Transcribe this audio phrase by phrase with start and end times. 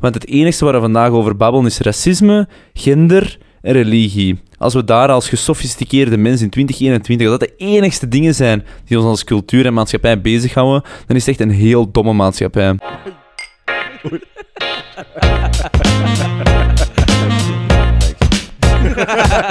[0.00, 4.40] Want het enige waar we vandaag over babbelen is racisme, gender en religie.
[4.56, 8.98] Als we daar als gesofisticeerde mensen in 2021, als dat de enigste dingen zijn die
[8.98, 12.74] ons als cultuur en maatschappij bezighouden, dan is het echt een heel domme maatschappij.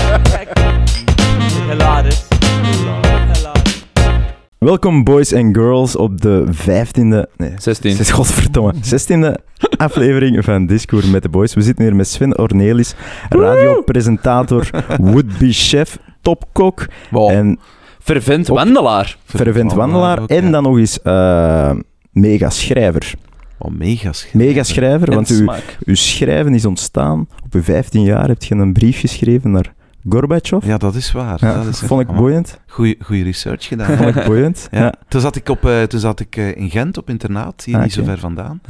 [4.59, 7.91] Welkom boys en girls op de 15e, nee, 16.
[7.91, 9.43] zes- godverdomme, 16e
[9.77, 11.53] aflevering van Discours met de boys.
[11.53, 12.95] We zitten hier met Sven Ornelis,
[13.29, 14.69] radiopresentator,
[15.01, 17.29] would-be chef, topkok Wow.
[17.29, 17.59] en
[18.00, 19.17] Fervent wandelaar.
[19.25, 20.51] fervent wandelaar ook, en ja.
[20.51, 21.71] dan nog eens eh
[22.11, 23.14] mega schrijver.
[23.57, 24.39] Oh, mega schrijver.
[24.39, 25.78] Mega schrijver, En want smaak.
[25.86, 27.19] uw schrijven is ontstaan.
[27.45, 29.73] Op uw 15 jaar heb je een brief geschreven naar
[30.09, 30.65] Gorbachev.
[30.65, 31.37] Ja, dat is waar.
[31.41, 32.59] Ja, dat is vond ik boeiend.
[32.67, 33.97] Goeie, goeie research gedaan.
[33.97, 34.67] Vond ik boeiend.
[34.72, 34.80] Ja.
[34.80, 34.94] Ja.
[35.08, 37.81] Toen zat ik, op, eh, toen zat ik eh, in Gent op internaat, hier Ah,
[37.81, 38.61] niet zo ver vandaan.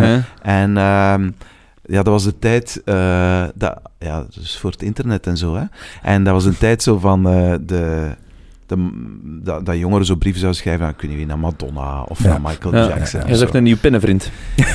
[0.42, 1.30] En ehm,
[1.86, 5.56] ja, dat was de tijd, eh, dat, ja, dus voor het internet en zo.
[5.56, 5.64] Hè.
[6.02, 8.16] En dat was een tijd zo van eh, de,
[8.70, 8.90] de,
[9.44, 12.24] dat, dat jongeren zo brieven zouden schrijven aan, ik weet niet wie, naar Madonna of
[12.24, 12.30] Ja.
[12.30, 12.88] naar Michael Ja.
[12.88, 13.22] Jackson.
[13.28, 13.58] Je zocht zo.
[13.58, 14.32] een nieuw pennenvriend.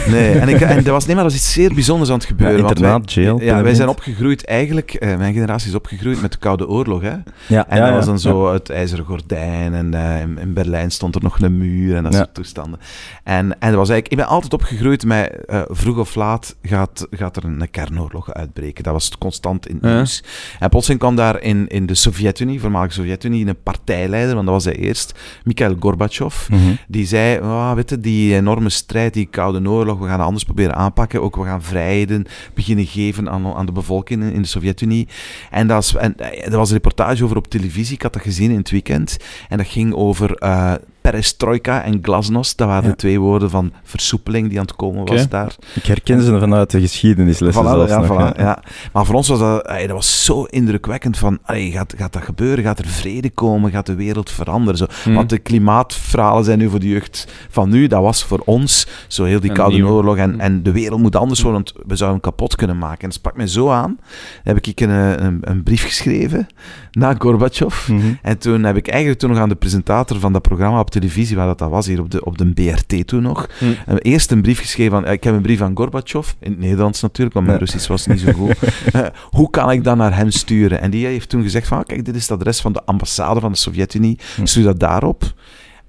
[0.08, 2.24] Nee, en, ik, en dat was, nee, maar dat is iets zeer bijzonders aan het
[2.26, 2.56] gebeuren.
[2.62, 6.32] Ja, internaat, wij, jail, Ja, wij zijn opgegroeid eigenlijk, eh, mijn generatie is opgegroeid met
[6.32, 7.02] de Koude Oorlog.
[7.02, 7.08] Hè.
[7.46, 7.92] Ja, En ja, dat ja.
[7.94, 11.58] was dan zo het ijzeren gordijn en eh, in, in Berlijn stond er nog een
[11.58, 12.18] muur en dat Ja.
[12.18, 12.80] soort toestanden.
[13.24, 17.06] En, en dat was eigenlijk, ik ben altijd opgegroeid met eh, vroeg of laat gaat,
[17.10, 18.84] gaat er een kernoorlog uitbreken.
[18.84, 19.94] Dat was constant in het Ja.
[19.94, 20.22] nieuws.
[20.58, 24.64] En plotseling kwam daar in, in de Sovjet-Unie, voormalige Sovjet-Unie, een partijleider, want dat was
[24.64, 26.48] hij eerst, Mikhail Gorbachev.
[26.48, 26.74] Mhm.
[26.88, 30.44] Die zei, oh, weet je, die enorme strijd, die Koude Oorlog, we gaan het anders
[30.44, 31.22] proberen aanpakken.
[31.22, 32.24] Ook we gaan vrijheden
[32.54, 35.08] beginnen geven aan, aan de bevolking in, in de Sovjet-Unie.
[35.50, 38.22] En, dat is, en eh, er was een reportage over op televisie, ik had dat
[38.22, 39.16] gezien in het weekend.
[39.48, 40.74] En dat ging over eh
[41.10, 42.58] perestroika en glasnost.
[42.58, 42.90] Dat waren Ja.
[42.90, 45.54] de twee woorden van versoepeling die aan het komen was daar.
[45.74, 48.62] Ik herken ze vanuit de geschiedenislessen Voilà, zelfs ja, nog, voilà, ja.
[48.92, 52.22] Maar voor ons was dat, ey, dat was zo indrukwekkend van, ey, gaat, gaat dat
[52.22, 52.64] gebeuren?
[52.64, 53.70] Gaat er vrede komen?
[53.70, 54.76] Gaat de wereld veranderen?
[54.78, 54.86] Zo.
[55.02, 55.14] Hm.
[55.14, 57.86] Want de klimaatverhalen zijn nu voor de jeugd van nu.
[57.86, 60.16] Dat was voor ons zo heel die Koude nieuw- Oorlog.
[60.16, 60.40] En, Hm.
[60.40, 62.98] en de wereld moet anders worden, want we zouden hem kapot kunnen maken.
[63.00, 63.96] En dat sprak mij zo aan.
[64.44, 64.90] Dan heb ik een,
[65.24, 66.46] een, een brief geschreven
[66.92, 67.88] naar Gorbachev.
[67.88, 68.00] Mhm.
[68.22, 71.36] En toen heb ik eigenlijk toen nog aan de presentator van dat programma op televisie,
[71.36, 73.64] waar dat, dat was, hier op de, op de BRT toen nog, Hm.
[73.86, 76.60] eh, eerst een brief geschreven van, eh, ik heb een brief aan Gorbachev, in het
[76.60, 77.64] Nederlands natuurlijk, want mijn Ja.
[77.64, 78.54] Russisch was niet zo goed.
[78.92, 79.00] Eh,
[79.30, 80.80] hoe kan ik dat naar hem sturen?
[80.80, 83.40] En die heeft toen gezegd van, ah, kijk, dit is het adres van de ambassade
[83.40, 84.44] van de Sovjet-Unie, Hm.
[84.46, 85.22] stuur dat daarop.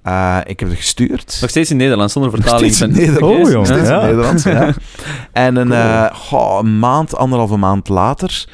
[0.01, 1.37] Eh, ik heb het gestuurd.
[1.41, 2.73] Nog steeds in Nederland, zonder vertaling.
[2.73, 3.45] Steeds in Nederlands.
[3.47, 3.65] Oh, jongen.
[3.67, 4.01] Steeds in Ja.
[4.05, 4.73] Nederlands, ja.
[5.31, 8.45] En een, goh, een maand, anderhalve maand later,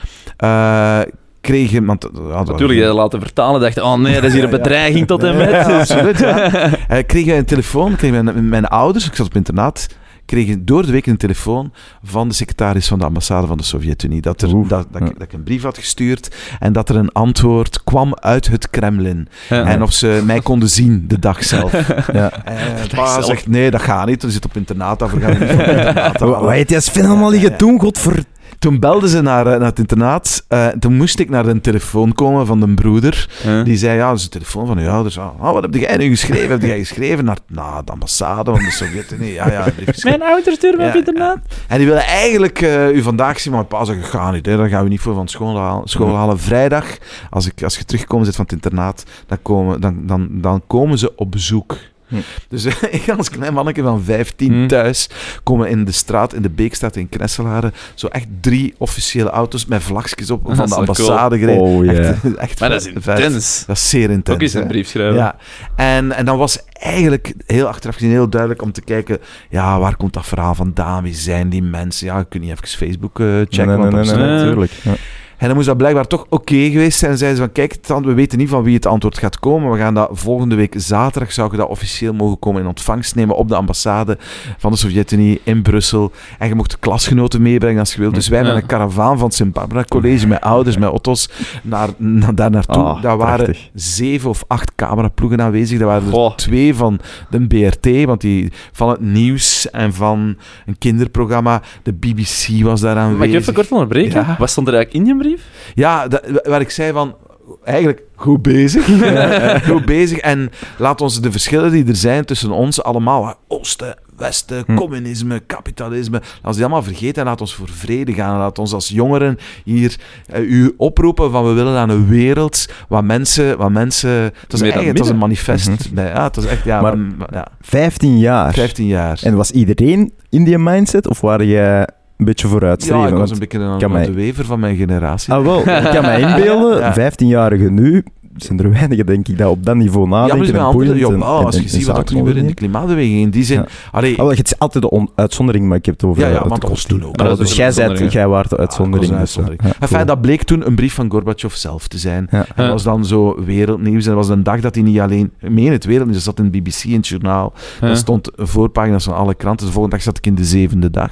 [1.42, 1.86] kreeg je...
[1.86, 5.24] Want, ja, Natuurlijk, jij laten vertalen, dacht oh nee, dat is hier een bedreiging tot
[5.24, 5.50] en met.
[5.50, 6.72] ja, absoluut, ja.
[7.02, 9.88] Kreeg je een telefoon, kreeg mijn, mijn ouders, ik zat op internaat,
[10.32, 11.72] kregen door de week een telefoon
[12.04, 14.22] van de secretaris van de ambassade van de Sovjet-Unie.
[14.22, 15.06] Dat, er, dat, dat, ja.
[15.06, 18.70] ik, dat ik een brief had gestuurd en dat er een antwoord kwam uit het
[18.70, 19.28] Kremlin.
[19.50, 19.66] Ja.
[19.66, 21.72] En of ze mij konden zien de dag zelf.
[22.14, 22.46] Ja.
[22.46, 23.26] En pa zelf.
[23.26, 24.24] zegt, nee, dat gaat niet.
[24.24, 27.30] Er zit op internaat, daarvoor gaan we niet van internaat Wat heeft die Sven allemaal
[27.30, 28.24] liggen doen, godver...
[28.62, 30.46] Toen belden ze naar, eh, naar het internaat.
[30.48, 33.30] Eh, toen moest ik naar de telefoon komen van de broeder.
[33.44, 33.64] Ja.
[33.64, 35.18] Die zei, ja, dat is de telefoon van uw ouders.
[35.18, 36.50] Ah, wat heb jij nu geschreven?
[36.50, 37.38] Heb jij geschreven naar,
[37.86, 39.34] de ambassade van de Sovjet-Unie?
[39.34, 39.74] Ja, ja, een.
[40.04, 41.38] Mijn ouders sturen me op Ja, internaat.
[41.68, 44.46] En die willen eigenlijk eh, u vandaag zien, maar pa zegt, ga niet.
[44.46, 44.58] Hè.
[44.58, 45.88] Dan gaan we niet voor van school halen.
[45.88, 46.40] School halen.
[46.40, 46.98] Vrijdag,
[47.30, 50.98] als, ik, als je terugkomen zit van het internaat, dan komen, dan, dan, dan komen
[50.98, 51.78] ze op bezoek.
[52.12, 52.18] Hm.
[52.50, 52.66] Dus
[53.00, 54.68] ik als klein manneke van 15 Hm.
[54.68, 55.10] thuis,
[55.44, 59.84] komen in de straat, in de Beekstraat in Knesselaren, zo echt drie officiële auto's met
[59.84, 61.62] vlagjes op van de ambassade gereden.
[61.62, 61.90] Oh.
[61.90, 63.20] Echt, echt Maar dat is vet.
[63.20, 63.64] intens.
[63.68, 64.36] Dat is zeer intens.
[64.36, 65.16] Ook eens een brief schrijven.
[65.16, 65.36] Ja,
[65.76, 69.18] en, en dan was eigenlijk heel achteraf gezien heel duidelijk om te kijken,
[69.50, 71.04] ja, waar komt dat verhaal vandaan?
[71.04, 72.06] Wie zijn die mensen?
[72.08, 73.80] Ja, je kunt niet even Facebook eh, checken.
[73.80, 74.96] nee, nee, nee, nee,
[75.42, 77.12] En dan moest dat blijkbaar toch oké geweest zijn.
[77.12, 79.72] En zeiden ze van, kijk, we weten niet van wie het antwoord gaat komen.
[79.72, 83.36] We gaan dat volgende week zaterdag, zou je dat officieel mogen komen in ontvangst nemen
[83.36, 84.18] op de ambassade
[84.58, 86.12] van de Sovjet-Unie in Brussel.
[86.40, 88.14] En je mocht klasgenoten meebrengen als je wilt.
[88.14, 91.30] Dus wij met een karavaan van het Sint-Barbara College, met ouders, met auto's,
[91.64, 92.84] naar, naar, daar naartoe.
[92.84, 93.70] Ah, daar waren prachtig.
[93.74, 95.80] zeven of acht cameraploegen aanwezig.
[95.80, 97.00] Daar waren er twee van
[97.30, 100.36] de BRT, want die, van het nieuws en van
[100.66, 101.62] een kinderprogramma.
[101.84, 103.20] De BBC was daar aanwezig.
[103.20, 104.22] Mag ik even kort onderbreken?
[104.22, 104.36] Ja.
[104.40, 105.30] Wat stond er eigenlijk in je brief?
[105.76, 107.16] Ja, dat, waar ik zei van,
[107.64, 108.86] eigenlijk goed bezig.
[109.70, 110.18] goed bezig.
[110.18, 114.76] En laat ons de verschillen die er zijn tussen ons allemaal, Oosten, Westen, Hm.
[114.76, 118.34] communisme, kapitalisme, laat ons die allemaal vergeten en laat ons voor vrede gaan.
[118.34, 119.96] En laat ons als jongeren hier
[120.26, 124.62] eh, u oproepen van we willen aan een wereld waar mensen, waar mensen het was,
[124.62, 125.94] eigenlijk, het was een manifest.
[125.94, 126.98] bij, ja, het was echt, ja, Maar-
[127.32, 128.54] ja, 15 jaar.
[128.54, 129.20] 15 jaar.
[129.24, 131.08] En was iedereen in die mindset?
[131.08, 131.88] Of waren jij
[132.22, 133.02] een beetje vooruitstreven.
[133.02, 135.34] Ja, ik was een beetje een, de wever van mijn generatie.
[135.34, 135.60] Ah, wel.
[135.60, 137.12] Ik kan me inbeelden, Ja.
[137.12, 138.04] 15-jarigen nu,
[138.44, 140.98] zijn er weinigen, denk ik, dat op dat niveau ja, maar nadenken.
[140.98, 143.58] ja, wauw, en- als je ziet wat er gebeurt in de klimaatbeweging, in die zin...
[143.58, 143.66] Ja.
[143.92, 146.40] Allee, het is altijd de on- uitzondering, maar ik heb het over Ja, ja, eh,
[146.42, 146.88] maar dat collectief.
[146.88, 147.22] toen ook.
[147.22, 149.12] Was dus jij, zei, jij waart de uitzondering.
[149.12, 149.52] Ja, dat dus, ja.
[149.68, 152.28] Ja, Enfin, dat bleek toen een brief van Gorbachev zelf te zijn.
[152.32, 152.38] Ja.
[152.38, 154.04] En dat was dan zo wereldnieuws.
[154.06, 155.32] En dat was een dag dat hij niet alleen...
[155.40, 156.24] Meen het, wereldnieuws.
[156.24, 157.54] Dat zat in BBC, in het journaal.
[157.82, 157.88] Ja.
[157.88, 159.66] Dat stond voorpagina's van alle kranten.
[159.66, 161.12] De volgende dag zat ik in de zevende dag.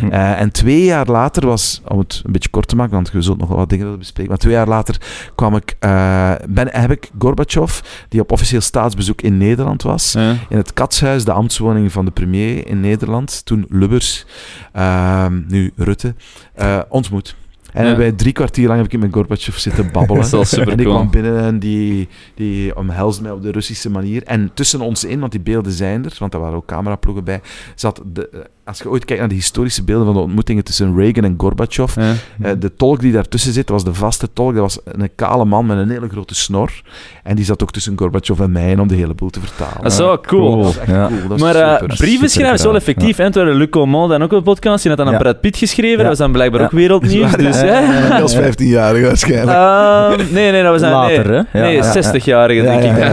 [0.00, 0.06] Hm.
[0.08, 1.80] Eh, en twee jaar later was...
[1.88, 3.98] Om het een beetje kort te maken, want we zullen nog wel wat dingen willen
[4.00, 4.30] bespreken.
[4.30, 5.00] Maar twee jaar later
[5.34, 6.30] kwam ik, eh,
[6.64, 10.12] ben, heb ik Gorbachev, die op officieel staatsbezoek in Nederland was...
[10.12, 10.36] Ja.
[10.48, 14.26] In het Katshuis, de ambtswoning van de premier in Nederland, toen Lubbers,
[14.72, 16.14] ehm, nu Rutte,
[16.54, 17.36] eh, ontmoet.
[17.72, 17.96] En Ja.
[17.96, 20.28] wij drie kwartier lang heb ik met Gorbachev zitten babbelen.
[20.70, 24.22] En die kwam binnen en die, die omhelsde mij op de Russische manier.
[24.22, 27.40] En tussen ons in, want die beelden zijn er, want er waren ook cameraploegen bij,
[27.74, 31.24] zat de, als je ooit kijkt naar de historische beelden van de ontmoetingen tussen Reagan
[31.24, 32.12] en Gorbachev, Ja.
[32.42, 34.52] eh, de tolk die daartussen zit, was de vaste tolk.
[34.52, 36.70] Dat was een kale man met een hele grote snor.
[37.22, 39.82] En die zat ook tussen Gorbachev en mij en om de hele boel te vertalen.
[39.82, 40.62] Dat is wel cool.
[40.62, 41.06] Dat is echt Ja.
[41.06, 41.28] cool.
[41.28, 43.16] Dat is Maar eh, brieven schrijven is wel effectief.
[43.16, 43.30] hè.
[43.30, 44.82] Toen Luc Colmont dan ook een podcast.
[44.82, 45.18] Die had dan aan Ja.
[45.18, 45.90] Brad Pitt geschreven.
[45.90, 45.96] Ja.
[45.96, 46.66] Dat was dan blijkbaar Ja.
[46.66, 47.32] ook wereldnieuws.
[47.32, 48.20] Dus, hè.
[48.22, 49.58] Als 15-jarige waarschijnlijk.
[49.58, 50.90] Ehm, nee, nee, dat was dan...
[50.90, 51.58] Later, nee, hè?
[51.58, 52.12] Ja, nee, ja, ja.
[52.12, 53.08] 60-jarige, denk Ja, ik ja,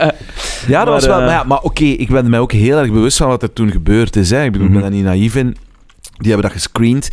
[0.00, 0.10] dan.
[0.66, 1.18] ja, dat Maar, was wel...
[1.18, 3.52] eh, Maar, ja, maar oké, ik ben mij ook heel erg bewust van wat er
[3.52, 4.30] toen gebeurd is.
[4.30, 4.44] Hè.
[4.44, 4.90] Ik bedoel, ik ben Mhm.
[4.90, 5.56] daar niet naïef in.
[6.16, 7.10] Die hebben dat gescreend.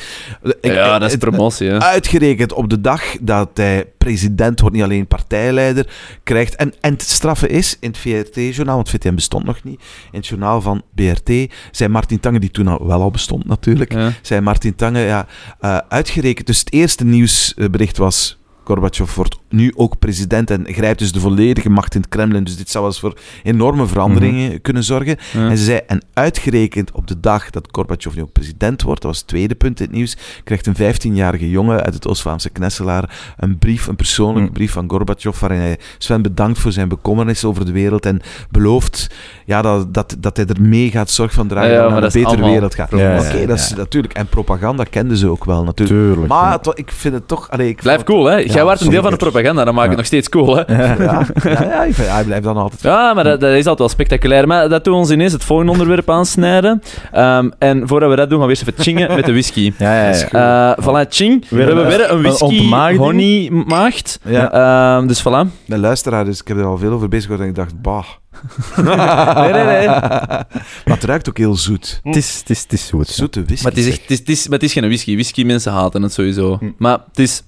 [0.62, 1.80] Ik- ja, dat is promotie, hè.
[1.80, 5.88] Uitgerekend op de dag dat hij president wordt, niet alleen partijleider,
[6.24, 6.56] krijgt.
[6.56, 9.80] En, en het straffe is, in het VRT-journaal, want VTM bestond nog niet,
[10.12, 11.31] in het journaal van BRT,
[11.72, 14.12] zei Martin Tange, die toen al wel al bestond natuurlijk, Ja.
[14.22, 15.25] zei Martin Tange, ja,
[15.60, 16.48] eh, uitgerekend.
[16.48, 18.38] Dus het eerste nieuwsbericht was.
[18.69, 22.44] Gorbachev wordt nu ook president en grijpt dus de volledige macht in het Kremlin.
[22.44, 25.18] Dus dit zou wel eens voor enorme veranderingen kunnen zorgen.
[25.33, 25.50] Ja.
[25.50, 29.12] En ze zei, en uitgerekend op de dag dat Gorbachev nu ook president wordt, dat
[29.12, 33.33] was het tweede punt in het nieuws, krijgt een 15-jarige jongen uit het Oost-Vlaamse Knesselaar
[33.38, 34.54] een brief, een persoonlijke Hm.
[34.54, 39.07] brief van Gorbachev, waarin hij Sven bedankt voor zijn bekommernissen over de wereld en belooft
[39.45, 42.44] ja, dat, dat, dat hij er mee gaat zorgen van dragen Ja, naar een betere
[42.44, 42.94] wereld gaat.
[42.94, 46.00] Oké, dat is natuurlijk, en propaganda kenden ze ook wel natuurlijk.
[46.00, 46.27] Tuurlijk.
[46.27, 47.50] Maar ik vind het toch...
[47.50, 48.38] Allee, ik cool, hè.
[48.60, 49.64] Jij Ja, waart een deel van de propaganda.
[49.64, 49.98] Dan maakt het Ja.
[49.98, 50.64] nog steeds cool, hè.
[50.78, 52.82] Ja, ja, ja, ik vind- hij blijft dan altijd...
[52.82, 54.48] Ja, maar dat, dat is altijd wel spectaculair.
[54.48, 56.82] Maar dat doen we ons ineens het volgende onderwerp aansnijden.
[57.12, 59.74] Ehm, en voordat we dat doen, gaan we eerst even chingen met de whisky.
[59.78, 60.78] Ja, ja, ja.
[60.78, 61.50] Eh voilà, ching.
[61.50, 63.00] We hebben een- weer een whisky ontmaagding.
[63.02, 64.20] honey maagd.
[64.24, 64.52] Ja.
[64.98, 65.48] Ehm, dus voilà.
[65.66, 68.04] De luisteraar, dus ik heb er al veel over bezig gehoord en ik dacht, bah.
[68.84, 69.88] Nee, nee, nee.
[69.88, 70.46] maar
[70.84, 72.00] het ruikt ook heel zoet.
[72.04, 73.08] Het is, het is, het is zoet.
[73.08, 73.64] Zoete whisky.
[73.64, 75.14] Maar het is, echt, het, is, het, is, maar het is geen whisky.
[75.14, 76.58] Whisky, mensen haten het sowieso.
[76.60, 76.70] Hm.
[76.78, 77.44] Maar het is...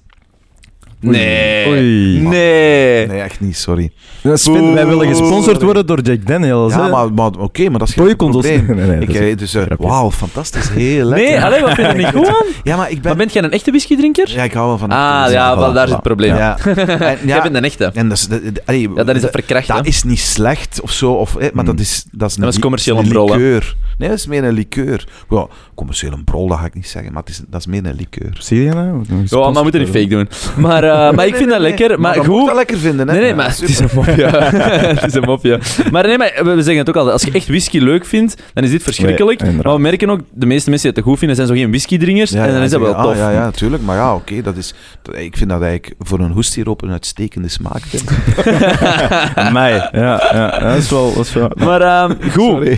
[1.10, 1.68] Nee.
[1.68, 2.20] Oei.
[2.20, 3.06] Nee.
[3.06, 3.90] Nee, echt niet, sorry.
[4.20, 6.72] Ja, Sven, wij willen gesponsord worden door Jack Daniels.
[6.74, 6.90] Ja, hè?
[6.90, 8.64] maar, maar oké, maar dat is geen probleem.
[8.76, 9.86] Nee, nee, Ik, is- eh, dus, eh, grapje.
[9.86, 11.28] wauw, fantastisch, heel lekker.
[11.28, 12.46] Nee, allee, wat vind je er niet goed aan?
[12.64, 13.04] Ja, maar ik ben...
[13.04, 14.30] Maar bent jij een echte whiskydrinker?
[14.30, 14.90] Ja, ik hou wel van...
[14.90, 16.34] ah, echte ja, wel, daar is het probleem.
[16.36, 16.58] Ja.
[16.64, 17.90] En, ja, Jij bent een echte.
[17.94, 18.26] en dat is...
[18.28, 19.74] dat- dat- allee, Ja, dat is een verkracht, hè.
[19.74, 21.76] Dat is niet slecht of zo, of, eh, maar Hmm.
[21.76, 22.04] dat is...
[22.12, 23.76] Dat is, Dat is commercieel een een liqueur.
[23.98, 25.06] Nee, dat is meer een liqueur.
[25.28, 27.84] Ja, commercieel een brol, dat ga ik niet zeggen, maar het is, dat is meer
[27.86, 28.36] een liqueur.
[28.38, 29.04] Zie je nou?
[29.24, 30.28] Ja, maar we moeten niet fake doen.
[30.56, 32.00] Maar, maar ik vind dat lekker.
[32.00, 32.46] Maar dat moet goed...
[32.46, 33.14] wel lekker vinden, hè?
[33.14, 34.26] Nee, nee, maar het is een mopje.
[34.96, 35.58] het is een mopje.
[35.90, 37.12] Maar nee, maar we zeggen het ook altijd.
[37.14, 39.42] Als je echt whisky leuk vindt, dan is dit verschrikkelijk.
[39.42, 41.68] Nee, maar we merken ook, de meeste mensen die het goed vinden, zijn zo geen
[41.70, 42.30] whiskydrinkers.
[42.30, 43.16] Ja, en dan is dat wel tof.
[43.16, 43.82] Ja, ja, natuurlijk.
[43.82, 44.74] Maar ja, oké, dat is...
[45.02, 47.82] dat- Ik vind dat eigenlijk voor een hoestsiroop een uitstekende smaak.
[49.52, 49.88] Mij.
[49.92, 51.14] Ja, ja, dat is wel...
[51.14, 52.68] Dat is wel Maar ehm, goed,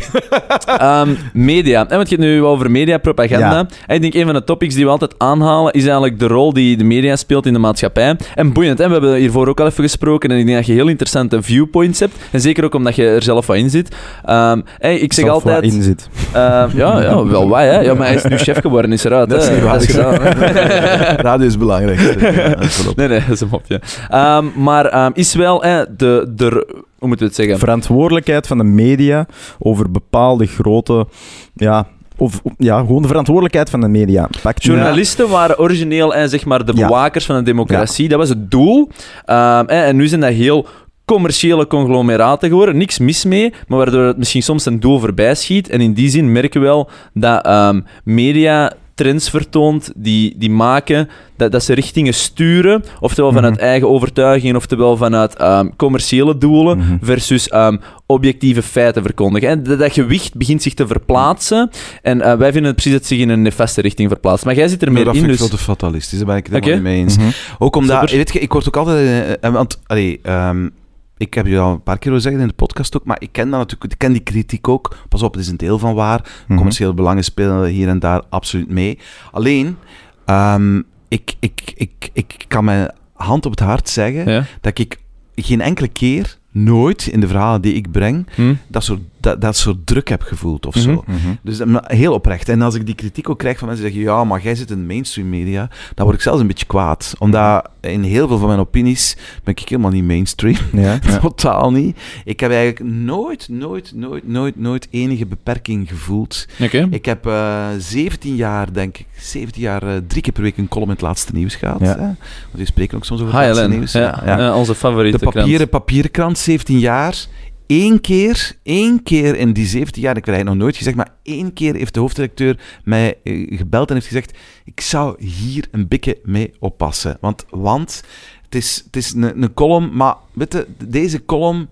[0.78, 1.88] Ehm, media.
[1.88, 3.66] En want je nu over media, propaganda.
[3.86, 3.94] Ja.
[3.94, 6.76] Ik denk een van de topics die we altijd aanhalen, is eigenlijk de rol die
[6.76, 8.03] de media speelt in de maatschappij.
[8.34, 8.86] En boeiend, hè?
[8.86, 10.30] we hebben hiervoor ook al even gesproken.
[10.30, 12.14] En ik denk dat je heel interessante viewpoints hebt.
[12.30, 13.96] En zeker ook omdat je er zelf wat in zit.
[14.24, 15.62] Ehm, hey, ik zeg zelf altijd...
[15.72, 16.08] in zit.
[16.32, 17.80] Ehm, ja, ja, wel wat, hè.
[17.80, 19.30] Ja, maar hij is nu chef geworden, is eruit.
[19.30, 19.80] Dat is niet waar.
[19.80, 20.14] gedaan.
[21.28, 22.02] Radio is belangrijk.
[22.34, 22.56] Ja,
[22.96, 23.80] nee, nee, dat is een mopje.
[24.08, 26.82] Ehm, maar is wel hè, de, de...
[26.98, 27.58] Hoe moeten we het zeggen?
[27.58, 29.26] Verantwoordelijkheid van de media
[29.58, 31.06] over bepaalde grote...
[31.54, 34.28] Ja, of, ja, gewoon de verantwoordelijkheid van de media.
[34.42, 36.86] Pakt Journalisten waren origineel en zeg maar de Ja.
[36.86, 38.08] bewakers van de democratie.
[38.08, 38.88] Dat was het doel.
[39.24, 40.66] Ehm, en nu zijn dat heel
[41.04, 42.76] commerciële conglomeraten geworden.
[42.76, 45.68] Niks mis mee, maar waardoor het misschien soms een doel voorbij schiet.
[45.68, 51.08] En in die zin merken we wel dat ehm, media trends vertoont die, die maken
[51.36, 53.62] dat, dat ze richtingen sturen, oftewel vanuit Mhm.
[53.62, 56.96] eigen overtuigingen, oftewel vanuit ehm, commerciële doelen, Mhm.
[57.00, 59.48] versus ehm, objectieve feiten verkondigen.
[59.48, 61.70] En dat, dat gewicht begint zich te verplaatsen.
[62.02, 64.44] En eh, wij vinden het precies dat het zich in een nefaste richting verplaatst.
[64.44, 65.48] Maar jij zit er Nee, meer dat in, vind ik dus...
[65.48, 66.18] veel te fatalistisch.
[66.18, 67.16] Daar ben ik het helemaal niet mee eens.
[67.16, 67.26] Mhm.
[67.58, 68.16] Ook omdat, Super.
[68.16, 69.06] weet je, ik word ook altijd...
[69.06, 70.68] eh, eh, want, allee, ehm,
[71.16, 73.50] ik heb je al een paar keer zeggen in de podcast ook, maar ik ken
[73.50, 74.96] dat natuurlijk, ik ken die kritiek ook.
[75.08, 76.30] Pas op, het is een deel van waar.
[76.46, 76.56] Mhm.
[76.56, 78.98] Commerciële belangen spelen hier en daar absoluut mee.
[79.32, 79.76] Alleen,
[80.24, 84.98] ehm, ik, ik, ik, ik kan mijn hand op het hart zeggen dat ik
[85.34, 88.54] geen enkele keer, nooit in de verhalen die ik breng, Hm?
[88.68, 90.84] dat soort, dat, dat soort druk heb gevoeld of Mhm.
[90.84, 91.04] zo.
[91.06, 91.16] Mhm.
[91.42, 92.48] Dus maar heel oprecht.
[92.48, 94.70] En als ik die kritiek ook krijg van mensen die zeggen, ja, maar jij zit
[94.70, 97.14] in de mainstream media, dan word ik zelfs een beetje kwaad.
[97.18, 100.56] Omdat in heel veel van mijn opinies ben ik helemaal niet mainstream.
[100.72, 101.18] Ja, ja.
[101.20, 101.98] Totaal niet.
[102.24, 106.46] Ik heb eigenlijk nooit, nooit, nooit, nooit, nooit enige beperking gevoeld.
[106.90, 110.68] Ik heb eh 17 jaar, denk ik, 17 jaar eh, drie keer per week een
[110.68, 111.80] column in het laatste nieuws gehad.
[111.80, 111.86] Ja.
[111.86, 111.96] Hè?
[112.04, 112.16] Want
[112.56, 113.92] die spreken ook soms over het laatste nieuws.
[113.92, 117.26] ja, onze favoriete De papieren, papieren krant, 17 jaar.
[117.66, 121.14] Eén keer, één keer in die 17 jaar, ik heb het nog nooit gezegd, maar
[121.22, 125.88] één keer heeft de hoofdredacteur mij eh, gebeld en heeft gezegd: Ik zou hier een
[125.88, 127.16] bikke mee oppassen.
[127.20, 128.02] Want, want
[128.42, 131.68] het is, het is een, een column, maar weet je, deze column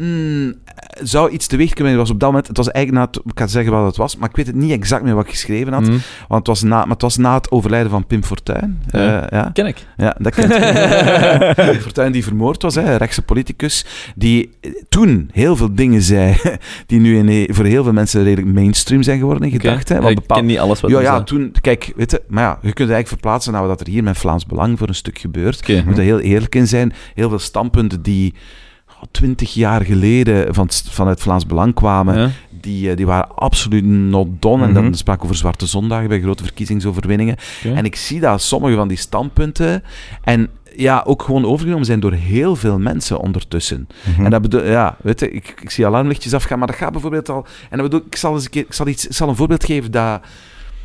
[0.00, 0.54] mm,
[1.02, 3.46] zou iets teweeg kunnen was op dat moment, het was eigenlijk na het, ik ga
[3.46, 5.86] zeggen wat het was, maar ik weet het niet exact meer wat ik geschreven had.
[5.86, 5.90] Hm.
[6.28, 8.82] Want het was, na, maar het was na het overlijden van Pim Fortuyn.
[8.90, 9.20] Ja.
[9.20, 9.50] Eh, ja.
[9.52, 9.86] Ken ik.
[9.96, 11.52] Ja, dat kent je.
[11.72, 16.02] Pim Fortuyn die vermoord was, hè, een rechtse politicus, die eh, toen heel veel dingen
[16.02, 16.36] zei,
[16.86, 19.96] die nu in, voor heel veel mensen redelijk mainstream zijn geworden in gedachten.
[19.96, 21.24] Want ik bepaal- ken niet alles wat ja, ja, zei.
[21.24, 24.18] toen, kijk, weet je, maar ja, je kunt eigenlijk verplaatsen naar wat er hier met
[24.18, 25.66] Vlaams Belang voor een stuk gebeurt.
[25.66, 26.92] Je moet er heel eerlijk in zijn.
[27.14, 28.34] Heel veel standpunten die
[29.10, 32.30] twintig jaar geleden van, vanuit Vlaams Belang kwamen, Ja.
[32.60, 34.62] die, eh, die waren absoluut not done.
[34.64, 34.82] En Mhm.
[34.82, 37.36] dan sprak over zwarte zondagen bij grote verkiezingsoverwinningen.
[37.74, 39.82] En ik zie dat sommige van die standpunten
[40.22, 43.88] en ja, ook gewoon overgenomen zijn door heel veel mensen ondertussen.
[44.14, 44.24] Mhm.
[44.24, 47.28] En dat bedoel, ja, weet je, ik, ik zie alarmlichtjes afgaan, maar dat gaat bijvoorbeeld
[47.28, 47.46] al.
[47.70, 49.64] En dat bedoel, ik zal eens een keer, ik zal iets, ik zal een voorbeeld
[49.64, 50.20] geven dat,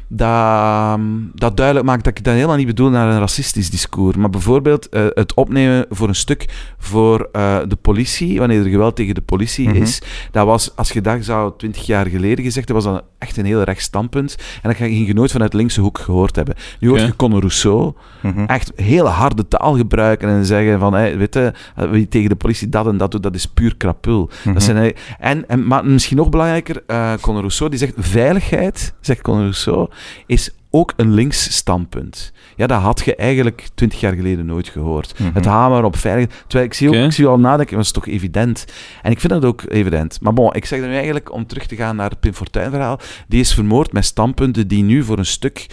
[0.07, 1.00] dat,
[1.33, 4.15] dat duidelijk maakt dat ik dat helemaal niet bedoel naar een racistisch discours.
[4.17, 8.95] Maar bijvoorbeeld eh, het opnemen voor een stuk voor eh, de politie, wanneer er geweld
[8.95, 9.81] tegen de politie Mhm.
[9.81, 10.01] is.
[10.31, 13.45] Dat was, als je dat zou twintig jaar geleden gezegd hebben, was dat echt een
[13.45, 14.35] heel recht standpunt.
[14.62, 16.55] En dat ging je nooit vanuit linkse hoek gehoord hebben.
[16.79, 17.05] Nu hoor Oké.
[17.07, 18.43] je Conor Rousseau Mhm.
[18.45, 22.35] echt hele harde taal gebruiken en zeggen van, hey, weet je, eh, wie tegen de
[22.35, 24.29] politie dat en dat doet, dat is puur krapul.
[24.43, 24.53] Mhm.
[24.53, 28.93] Dat zijn, eh, en, en, maar misschien nog belangrijker, eh Conor Rousseau, die zegt veiligheid,
[29.01, 29.89] zegt Conor Rousseau,
[30.25, 32.33] is ook een links standpunt.
[32.55, 35.19] Ja, dat had je eigenlijk twintig jaar geleden nooit gehoord.
[35.19, 35.33] Mhm.
[35.33, 36.43] Het hamer op veiligheid.
[36.47, 37.03] Terwijl ik zie, ook, Oké.
[37.03, 38.65] ik zie al nadenken, dat is toch evident.
[39.01, 40.21] En ik vind dat ook evident.
[40.21, 42.69] Maar bon, ik zeg dan nu eigenlijk, om terug te gaan naar het Pim Fortuyn
[42.69, 45.67] verhaal, die is vermoord met standpunten die nu voor een stuk,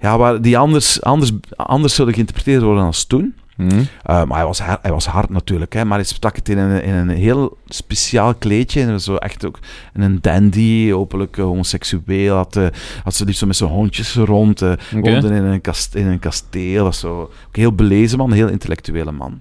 [0.00, 3.34] ja, waar, die anders, anders, anders zullen geïnterpreteerd worden als toen.
[3.70, 3.80] Uh,
[4.24, 6.94] maar hij was, hij was hard natuurlijk, hè, maar hij stak het in een, in
[6.94, 8.80] een heel speciaal kleedje.
[8.82, 9.58] En zo echt ook
[9.92, 12.36] een dandy, hopelijk eh, homoseksueel.
[12.36, 12.66] Had, eh,
[13.04, 14.62] had ze liefst zo met zijn hondjes rond.
[14.62, 14.72] eh.
[14.90, 16.84] Woonde in een, kast, in een kasteel.
[16.84, 19.40] Was zo, ook heel belezen man, heel intellectuele man.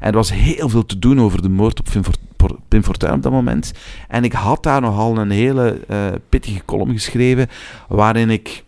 [0.00, 2.82] En er was heel veel te doen over de moord op Pim, Fort- Por- Pim
[2.84, 3.72] Fortuyn op dat moment.
[4.08, 7.48] En ik had daar nogal een hele eh, pittige column geschreven,
[7.88, 8.64] waarin ik,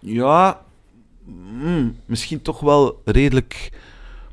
[0.00, 0.60] ja,
[1.62, 3.72] mm, misschien toch wel redelijk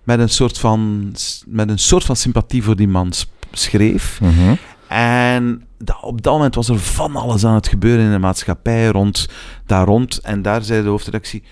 [0.04, 1.12] met een soort van,
[1.46, 3.12] met een soort van sympathie voor die man
[3.52, 4.20] schreef.
[4.22, 4.56] Mhm.
[4.88, 5.68] En
[6.02, 9.30] op dat moment was er van alles aan het gebeuren in de maatschappij rond,
[9.66, 10.18] daar rond.
[10.18, 11.44] En daar zei de hoofdredactie,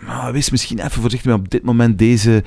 [0.00, 2.44] "Nou, wees misschien even voorzichtig met op dit moment deze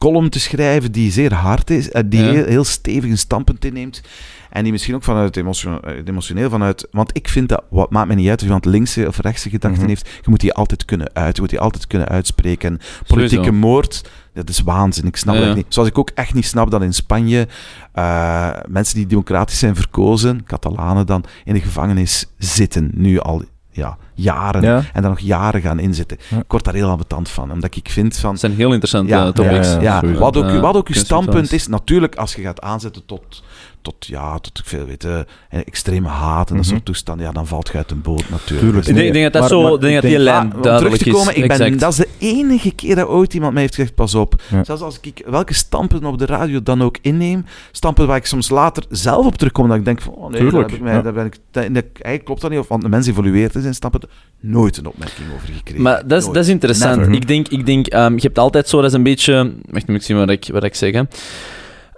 [0.00, 2.30] column te schrijven die zeer hard is, eh, die Ja.
[2.30, 4.02] heel, heel stevig een standpunt inneemt.
[4.50, 6.88] En die misschien ook vanuit emotio- eh, emotioneel vanuit...
[6.90, 9.78] Want ik vind dat, wat maakt mij niet uit of iemand linkse of rechtse gedachten
[9.80, 9.88] Mhm.
[9.88, 12.70] heeft, je moet die altijd kunnen uit, je moet die altijd kunnen uitspreken.
[12.70, 13.66] En politieke Sowieso.
[13.66, 15.66] moord, dat is waanzin, ik snap Ja, dat niet.
[15.68, 17.48] Zoals ik ook echt niet snap dat in Spanje
[17.92, 23.42] eh, mensen die democratisch zijn verkozen, Catalanen dan, in de gevangenis zitten, nu al
[23.80, 24.62] ja, jaren.
[24.62, 24.82] Ja.
[24.92, 26.16] En dan nog jaren gaan inzitten.
[26.28, 26.36] Ja.
[26.38, 28.30] Ik word daar heel ambetant van, omdat ik vind van...
[28.30, 29.76] Dat zijn heel interessante Ja, topics.
[29.80, 33.42] ja, wat ook, wat ook uw kunst- standpunt is, natuurlijk als je gaat aanzetten tot,
[33.82, 35.18] tot ja, tot ik veel weet, eh,
[35.50, 36.74] extreme haat en dat Mhm.
[36.74, 38.60] soort toestanden, ja, dan valt je uit de boot natuurlijk.
[38.60, 38.86] Tuurlijk.
[38.86, 40.76] Ik denk, ik denk dat dat Maar- zo, maar denk dat die denk- lijn Ah,
[40.76, 41.42] terug te komen, is.
[41.42, 44.42] ik ben, dat is de enige keer dat ooit iemand mij heeft gezegd, pas op.
[44.50, 44.64] Ja.
[44.64, 48.48] Zelfs als ik welke standpunten op de radio dan ook inneem, standpunten waar ik soms
[48.48, 50.94] later zelf op terugkom, dat ik denk van, oh nee, Tuurlijk, daar, heb ik mij,
[50.94, 51.02] ja.
[51.02, 54.10] daar ben ik, eigenlijk klopt dat niet, of, want de mens evolueert in zijn standpunten,
[54.40, 55.82] nooit een opmerking over gekregen.
[55.82, 56.34] Maar dat is, Nooit.
[56.34, 56.96] dat is interessant.
[56.96, 57.12] Never.
[57.12, 59.52] Ik denk, ik denk ehm, je hebt altijd zo, dat is een beetje...
[59.70, 60.92] Wacht, moet ik zien wat ik, wat ik zeg.
[60.92, 61.02] hè.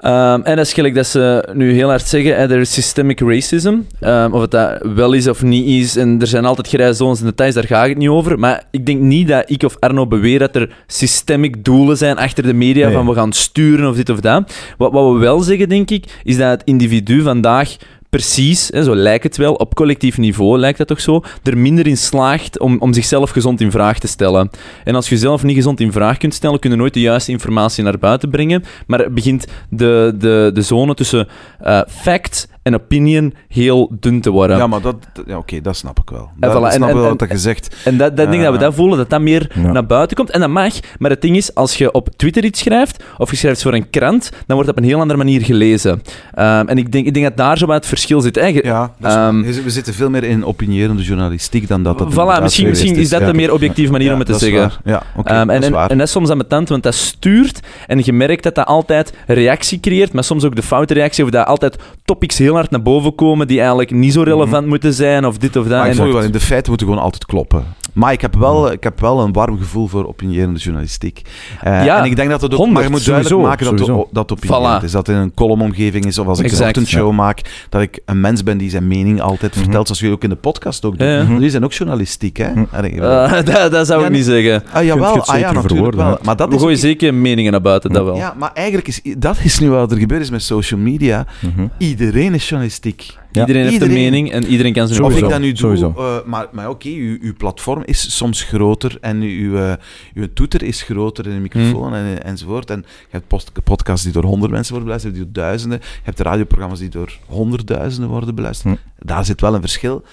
[0.03, 3.21] Ehm, en dat is gelijk dat ze nu heel hard zeggen, hè, er is systemic
[3.21, 3.75] racism.
[4.01, 5.97] Ehm, of het dat wel is of niet is.
[5.97, 8.39] En er zijn altijd grijze zones en details, daar ga ik het niet over.
[8.39, 12.43] Maar ik denk niet dat ik of Arno beweren dat er systemic doelen zijn achter
[12.43, 12.95] de media, Nee.
[12.97, 14.53] van we gaan sturen of dit of dat.
[14.79, 17.77] Wat, wat we wel zeggen, denk ik, is dat het individu vandaag
[18.17, 21.87] precies, hè, zo lijkt het wel, op collectief niveau lijkt dat toch zo, er minder
[21.87, 24.51] in slaagt om, om zichzelf gezond in vraag te stellen.
[24.85, 27.31] En als je jezelf niet gezond in vraag kunt stellen, kun je nooit de juiste
[27.31, 28.65] informatie naar buiten brengen.
[28.87, 31.29] Maar begint de, de, de zone tussen
[31.61, 34.57] eh, fact en opinion heel dun te worden.
[34.57, 34.97] Ja, maar dat...
[35.27, 36.31] ja, Oké, dat snap ik wel.
[36.37, 37.77] Dat, voilà, dat snap ik en- wel en- wat je zegt.
[37.85, 39.73] En dat, dat ding dat we Eh, dat voelen, dat dat meer Ja.
[39.73, 40.31] naar buiten komt.
[40.31, 40.73] En dat mag.
[40.99, 43.91] Maar het ding is, als je op Twitter iets schrijft, of je schrijft voor een
[43.91, 46.03] krant, dan wordt dat op een heel andere manier gelezen.
[46.35, 48.35] Ehm, en ik denk, ik denk dat daar zo wat het verschil zit.
[48.63, 52.43] Ja, dat is- Ehm, we zitten veel meer in opinierende journalistiek dan dat dat voilà,
[52.43, 53.27] misschien, misschien is dat ja.
[53.27, 54.61] de meer objectieve manier Ja, om het te dat zeggen.
[54.61, 54.81] waar.
[54.85, 57.61] Ja, oké, Ehm, dat en, is en, en dat is soms ambetant, want dat stuurt.
[57.87, 61.25] En je merkt dat dat altijd reactie creëert, maar soms ook de foute reactie.
[61.25, 64.93] Of dat altijd topics heel hard naar boven komen die eigenlijk niet zo relevant moeten
[64.93, 65.79] zijn, of dit of dat.
[65.79, 67.65] Maar ik En- wel, in de feiten moeten gewoon altijd kloppen.
[67.93, 71.23] Maar ik heb wel, ik heb wel een warm gevoel voor opinierende journalistiek.
[71.61, 72.59] Eh, Ja, en ik denk dat het ook...
[72.59, 74.09] 100, maar je moet duidelijk sowieso, maken dat, sowieso.
[74.13, 74.85] dat opinierend Voilà.
[74.85, 74.93] is.
[74.93, 78.21] Dat in een columnomgeving is, of als ik Exact, een ochtendshow maak, dat ik een
[78.21, 79.63] mens ben die zijn mening altijd Mhm.
[79.63, 81.27] vertelt, zoals jullie ook in de podcast ook doen.
[81.33, 82.51] Jullie zijn ook journalistiek, hè?
[82.51, 82.65] Mhm.
[82.73, 84.63] Eh, dat, dat zou Ja, ik niet zeggen.
[84.73, 86.07] ah, jawel, ah, ja, zeker natuurlijk wel.
[86.11, 86.15] hè?
[86.23, 88.17] Maar dat We gooien zeker meningen naar buiten, dat wel.
[88.17, 91.27] Ja, maar eigenlijk is dat is nu wat er gebeurd is met social media.
[91.41, 91.67] Mhm.
[91.79, 93.21] Iedereen is journalistiek.
[93.33, 93.41] Ja.
[93.41, 96.27] Iedereen heeft een mening en iedereen kan zijn Of Sowieso, ik dat nu doe, eh,
[96.27, 99.73] maar, maar oké, uw, uw platform is soms groter en uw, eh,
[100.15, 102.71] uw toeter is groter en een microfoon en, enzovoort.
[102.71, 105.79] En je hebt post- podcasts die door honderd mensen worden beluisterd, die door duizenden.
[105.83, 108.79] Je hebt radioprogramma's die door honderdduizenden worden beluisterd.
[108.99, 110.05] Daar zit wel een verschil.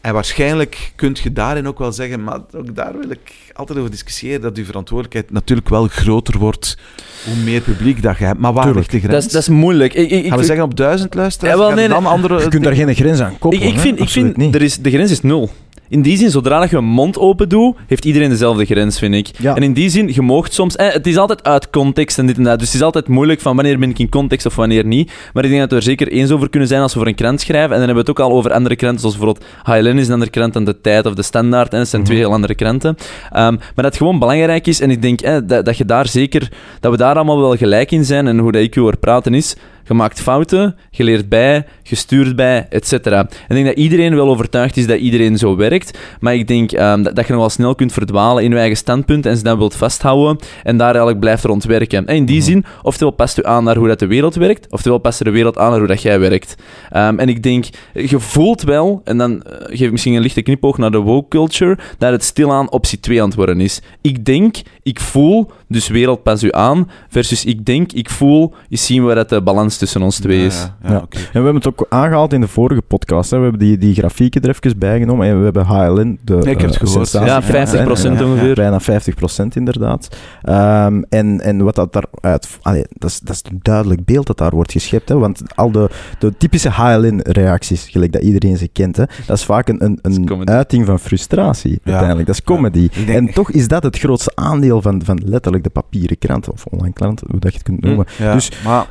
[0.00, 3.90] En waarschijnlijk kun je daarin ook wel zeggen, maar ook daar wil ik altijd over
[3.90, 6.78] discussiëren, dat uw verantwoordelijkheid natuurlijk wel groter wordt
[7.24, 8.38] hoe meer publiek dat je hebt.
[8.38, 8.92] Maar waar Tuurlijk.
[8.92, 9.24] ligt de grens?
[9.24, 9.94] Dat is, dat is moeilijk.
[9.94, 11.52] Ik, ik, ik, Gaan we zeggen op duizend luisteraars?
[11.54, 12.12] Ja, wel, Gaan nee, dan nee.
[12.12, 12.40] andere...
[12.40, 13.66] Je kunt daar geen grens aan ik, koppelen.
[13.66, 13.80] ik hè?
[13.80, 14.54] vind, ik vind niet.
[14.54, 15.50] er is, de grens is nul.
[15.88, 19.14] In die zin, zodra dat je een mond open doet, heeft iedereen dezelfde grens, vind
[19.14, 19.28] ik.
[19.38, 19.54] Ja.
[19.54, 20.76] En in die zin, je moogt soms...
[20.76, 22.58] Eh, het is altijd uit context en dit en dat.
[22.58, 25.12] Dus het is altijd moeilijk van wanneer ben ik in context of wanneer niet.
[25.32, 27.14] Maar ik denk dat we er zeker eens over kunnen zijn als we voor een
[27.14, 27.70] krant schrijven.
[27.72, 30.12] En dan hebben we het ook al over andere kranten, zoals bijvoorbeeld HLN is een
[30.12, 31.72] andere krant dan De Tijd of De Standaard.
[31.72, 32.10] En dat zijn Mhm.
[32.10, 32.96] twee heel andere kranten.
[33.30, 34.80] Ehm, maar dat het gewoon belangrijk is.
[34.80, 36.52] En ik denk eh, dat, dat je daar zeker...
[36.80, 38.26] Dat we daar allemaal wel gelijk in zijn.
[38.26, 39.56] En hoe dat ik u hoor praten is...
[39.88, 43.18] Je maakt fouten, je leert bij, je stuurt bij, et cetera.
[43.18, 45.98] En ik denk dat iedereen wel overtuigd is dat iedereen zo werkt.
[46.20, 48.76] Maar ik denk ehm, dat, dat je nog wel snel kunt verdwalen in je eigen
[48.76, 52.06] standpunt en ze dan wilt vasthouden en daar eigenlijk blijft rondwerken.
[52.06, 52.44] En in die Mhm.
[52.44, 55.58] zin, oftewel past u aan naar hoe dat de wereld werkt, oftewel past de wereld
[55.58, 56.54] aan naar hoe dat jij werkt.
[56.90, 60.42] Ehm, en ik denk, je voelt wel, en dan eh, geef ik misschien een lichte
[60.42, 63.80] knipoog naar de woke culture, dat het stilaan optie 2 aan het worden is.
[64.00, 68.86] Ik denk, ik voel, dus wereld pas u aan, versus ik denk, ik voel, is
[68.86, 70.56] zien waar dat de balans tussen ons twee is.
[70.60, 70.96] Ja, ja, Ja.
[71.02, 71.16] oké.
[71.16, 73.30] En we hebben het ook aangehaald in de vorige podcast.
[73.30, 73.36] Hè.
[73.36, 75.26] We hebben die, die grafieken er even bijgenomen.
[75.26, 77.10] En we hebben HLN, de ik heb het eh, gehoord.
[77.12, 78.54] Ja, 50% Ja, ongeveer.
[78.54, 80.08] Bijna 50% inderdaad.
[80.42, 82.58] Ehm, en, en wat dat daaruit...
[82.62, 85.08] Allee, dat, is, dat is een duidelijk beeld dat daar wordt geschept.
[85.08, 89.44] Hè, want al de, de typische HLN-reacties, gelijk dat iedereen ze kent, hè, dat is
[89.44, 92.26] vaak een, een, een uiting van frustratie uiteindelijk.
[92.26, 92.88] Dat is comedy.
[93.06, 96.92] En toch is dat het grootste aandeel van, van letterlijk de papieren krant, of online
[96.94, 98.06] krant, hoe dat je het kunt noemen.
[98.18, 98.86] Ja, Dus- maar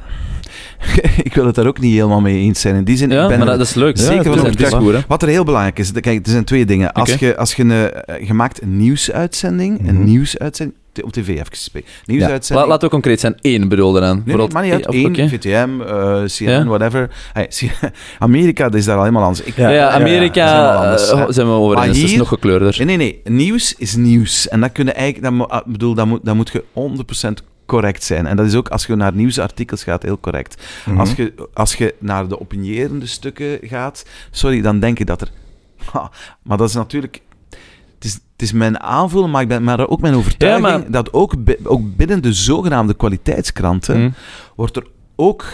[1.23, 2.75] ik wil het daar ook niet helemaal mee eens zijn.
[2.75, 3.97] In die zin, Ja, ik ben maar er- dat, is leuk.
[3.97, 4.73] Ja, zeker overtuigd.
[4.73, 4.99] goed, hè.
[5.07, 6.93] Wat er heel belangrijk is, kijk, er zijn twee dingen.
[6.93, 9.89] Als je, als je, een, eh, je maakt een nieuwsuitzending, Mhm.
[9.89, 11.89] een nieuwsuitzending, op tv even spreken.
[12.05, 12.67] Nieuwsuitzending.
[12.67, 13.35] laten we concreet zijn.
[13.41, 14.21] Één bedoelde dan.
[14.25, 14.87] Nee, nee, maar niet uit.
[14.93, 15.29] Eén.
[15.29, 16.65] VTM, eh, CNN, Ja.
[16.65, 17.09] whatever.
[17.33, 17.49] Hey,
[18.19, 19.41] Amerika dat is daar al helemaal anders.
[19.47, 22.01] Ik, Ja, Ja, Amerika anders, eh, zijn we over eens.
[22.01, 22.75] Dat is nog gekleurder.
[22.77, 23.35] Nee, nee, nee.
[23.35, 24.47] Nieuws is nieuws.
[24.47, 28.25] En dat kunnen eigenlijk, dat, ah, bedoel, dat, moet, dat moet je 100% correct zijn.
[28.27, 30.63] En dat is ook als je naar nieuwsartikels gaat, heel correct.
[30.86, 30.99] Mhm.
[30.99, 35.30] Als, je, als je naar de opinierende stukken gaat, sorry, dan denk ik dat er.
[35.91, 36.12] Ha,
[36.43, 37.21] maar dat is natuurlijk.
[37.95, 40.91] Het is, het is mijn aanvoelen, maar, ik ben, maar ook mijn overtuiging Ja, maar-
[40.91, 44.10] dat ook, ook binnen de zogenaamde kwaliteitskranten Hm.
[44.56, 45.45] wordt er ook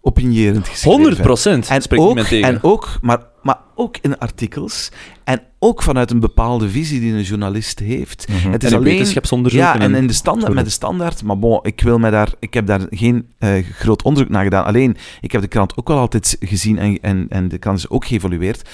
[0.00, 0.90] opinierend geschreven.
[1.00, 1.68] 100 procent.
[1.68, 4.90] En ook, en ook, maar, maar ook in artikels
[5.24, 8.28] en ook vanuit een bepaalde visie die een journalist heeft.
[8.28, 8.50] Mhm.
[8.50, 9.60] Het is en alleen wetenschapsonderzoek.
[9.60, 12.54] ja, en in de standaard, met de standaard, maar bon, ik, wil mij daar, ik
[12.54, 14.64] heb daar geen eh, groot onderzoek naar gedaan.
[14.64, 17.88] Alleen, ik heb de krant ook wel altijd gezien en, en, en de krant is
[17.88, 18.68] ook geëvolueerd.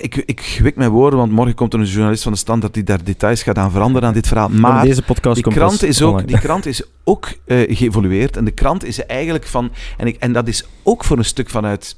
[0.00, 2.82] Ik, ik wik mijn woorden, want morgen komt er een journalist van de standaard die
[2.82, 4.48] daar details gaat aan veranderen aan dit verhaal.
[4.48, 8.36] Maar deze podcast die komt krant, is ook, die krant is ook eh, geëvolueerd.
[8.36, 9.70] En de krant is eigenlijk van...
[9.96, 11.96] En, ik, en dat is ook voor een stuk vanuit...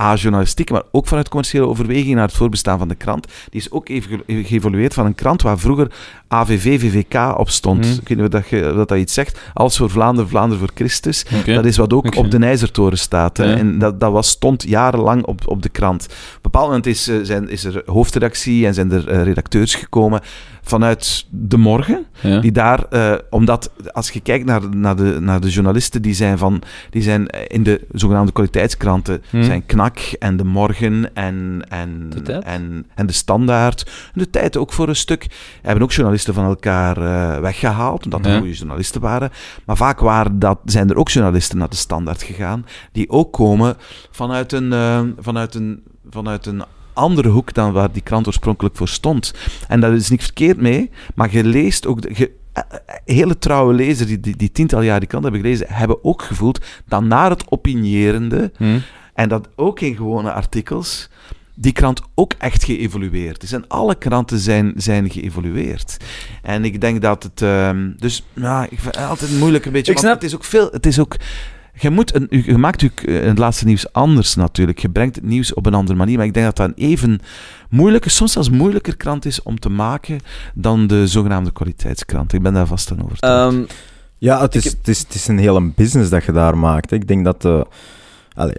[0.00, 3.26] A, journalistiek, maar ook vanuit commerciële overwegingen naar het voorbestaan van de krant.
[3.50, 5.90] Die is ook even ge- geëvolueerd van een krant waar vroeger
[6.28, 7.84] AVV, VVK op stond.
[7.86, 9.40] Ik weet niet of dat, je, dat, dat iets zegt.
[9.54, 11.24] Als voor Vlaanderen, Vlaanderen voor Christus.
[11.44, 13.38] Dat is wat ook op de IJzertoren staat.
[13.38, 13.44] Ja.
[13.44, 16.04] En dat, dat was, stond jarenlang op, op de krant.
[16.04, 19.74] Op een bepaald moment is, eh, zijn, is er hoofdredactie en zijn er eh, redacteurs
[19.74, 20.20] gekomen.
[20.62, 22.06] Vanuit de morgen.
[22.20, 22.38] Ja.
[22.40, 26.38] Die daar, eh, omdat als je kijkt naar, naar, de, naar de journalisten, die zijn,
[26.38, 29.42] van, die zijn in de zogenaamde kwaliteitskranten, Hmm.
[29.42, 33.82] zijn Knak en De Morgen en, en, De en, en De Standaard.
[34.14, 35.26] En De Tijd ook voor een stuk.
[35.62, 38.38] Hebben ook journalisten van elkaar eh, weggehaald, omdat er Ja.
[38.38, 39.30] goede journalisten waren.
[39.66, 43.76] Maar vaak waren dat, zijn er ook journalisten naar De Standaard gegaan, die ook komen
[44.10, 48.88] vanuit een, eh, vanuit een, vanuit een andere hoek dan waar die krant oorspronkelijk voor
[48.88, 49.34] stond.
[49.68, 51.98] En daar is niks verkeerd mee, maar je leest ook...
[52.16, 55.66] Je, eh, eh, hele trouwe lezers die, die, die tientallen jaar die krant hebben gelezen,
[55.68, 58.78] hebben ook gevoeld dat naar het opinierende, Hm.
[59.14, 61.08] en dat ook in gewone artikels,
[61.54, 63.52] die krant ook echt geëvolueerd is.
[63.52, 65.96] En alle kranten zijn, zijn geëvolueerd.
[66.42, 67.42] En ik denk dat het...
[67.42, 69.92] ehm, dus ja, ik vind het altijd moeilijk een beetje.
[69.92, 70.68] Ik snap- Het is ook veel...
[70.72, 71.16] Het is ook...
[71.74, 74.78] Je, moet een, je maakt je, eh, het laatste nieuws anders natuurlijk.
[74.78, 76.16] Je brengt het nieuws op een andere manier.
[76.16, 77.20] Maar ik denk dat dat een even
[77.70, 80.20] moeilijke, soms zelfs moeilijker krant is om te maken
[80.54, 82.32] dan de zogenaamde kwaliteitskrant.
[82.32, 83.52] Ik ben daar vast aan overtuigd.
[83.54, 83.64] Ehm,
[84.18, 86.90] Ja, het is, het, is, het is een hele business dat je daar maakt.
[86.92, 87.44] Ik denk dat...
[87.44, 87.60] eh
[88.34, 88.56] allee,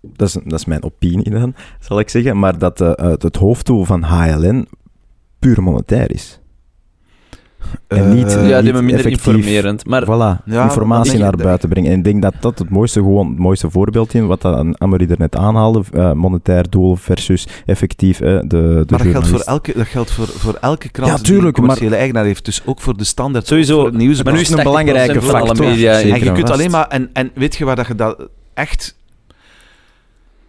[0.00, 2.38] dat, is, dat is mijn opinie dan, zal ik zeggen.
[2.38, 4.68] Maar dat eh, het, het hoofddoel van HLN
[5.38, 6.38] puur monetair is.
[7.88, 9.26] En niet- Eh, ja, niet die minder effectief.
[9.26, 9.86] informerend.
[9.86, 11.92] Maar voilà, Ja, informatie naar buiten brengen.
[11.92, 15.06] En ik denk dat dat het mooiste, gewoon, het mooiste voorbeeld is, wat dat Amory
[15.10, 19.40] er net aanhaalde, eh, monetair doel versus effectief eh, de, de maar dat geldt, voor
[19.40, 22.44] elke, dat geldt voor, voor elke krant Ja, die tuurlijk, een commerciële eigenaar heeft.
[22.44, 23.46] Dus ook voor de standaard.
[23.46, 23.76] Sowieso.
[23.76, 24.22] voor het nieuws.
[24.22, 25.66] Maar nu is een 80% belangrijke van alle factor.
[25.66, 26.86] media- en je kunt alleen maar...
[26.86, 28.96] En, en weet je waar dat je dat echt...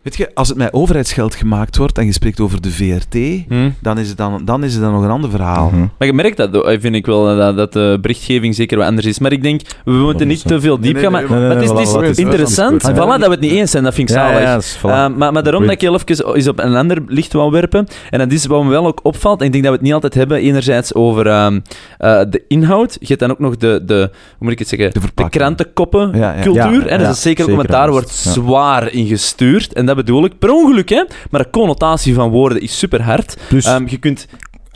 [0.06, 3.13] Weet je, als het met overheidsgeld gemaakt wordt en je spreekt over de VRT,
[3.48, 3.70] Hm.
[3.82, 5.70] dan is het dan, dan, is het dan nog een ander verhaal.
[5.70, 5.80] Mhm.
[5.98, 9.08] Maar je merkt dat, eh, vind ik wel, dat, dat de berichtgeving zeker wat anders
[9.08, 9.20] is.
[9.20, 11.12] Maar ik denk, we moeten niet te veel diep gaan.
[11.12, 13.84] Maar, het is, is is interessant voilà, dat we het niet eens zijn.
[13.84, 14.39] Dat vind ik zalig.
[14.41, 14.82] ja, dat is- voilà.
[14.82, 17.88] Uh, maar, maar daarom dat ik heel even eens op een ander licht wou werpen.
[18.10, 19.39] En dat is wat me wel ook opvalt.
[19.39, 20.38] En ik denk dat we het niet altijd hebben.
[20.38, 21.60] Enerzijds over ehm,
[21.98, 22.98] eh, de inhoud.
[23.00, 26.34] Je hebt dan ook nog de, de hoe moet ik het zeggen, De krantenkoppen Ja,
[26.34, 26.41] ja.
[26.41, 26.84] cultuur.
[26.84, 29.74] Ja, en dat is zeker ook, want daar wordt zwaar in gestuurd.
[29.74, 31.03] En dat bedoel ik per ongeluk, hè.
[31.29, 33.38] Maar de connotatie van woorden is super hard.
[33.49, 34.27] Dus Ehm, je kunt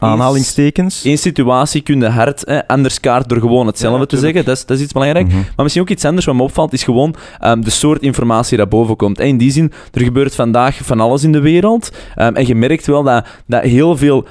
[0.01, 1.03] aanhalingstekens.
[1.03, 4.45] één situatie kun je hard hè, anders kaart door gewoon hetzelfde Ja, te zeggen.
[4.45, 5.27] Dat is, dat is iets belangrijk.
[5.27, 5.35] Mhm.
[5.35, 8.69] Maar misschien ook iets anders wat me opvalt, is gewoon ehm, de soort informatie dat
[8.69, 9.19] boven komt.
[9.19, 11.89] En in die zin, er gebeurt vandaag van alles in de wereld.
[12.15, 14.25] Ehm, en je merkt wel dat, dat heel veel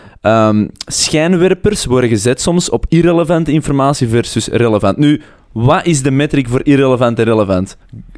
[0.87, 4.97] schijnwerpers worden gezet soms op irrelevante informatie versus relevant.
[4.97, 5.21] Nu,
[5.53, 7.77] wat is de metric voor irrelevant en relevant?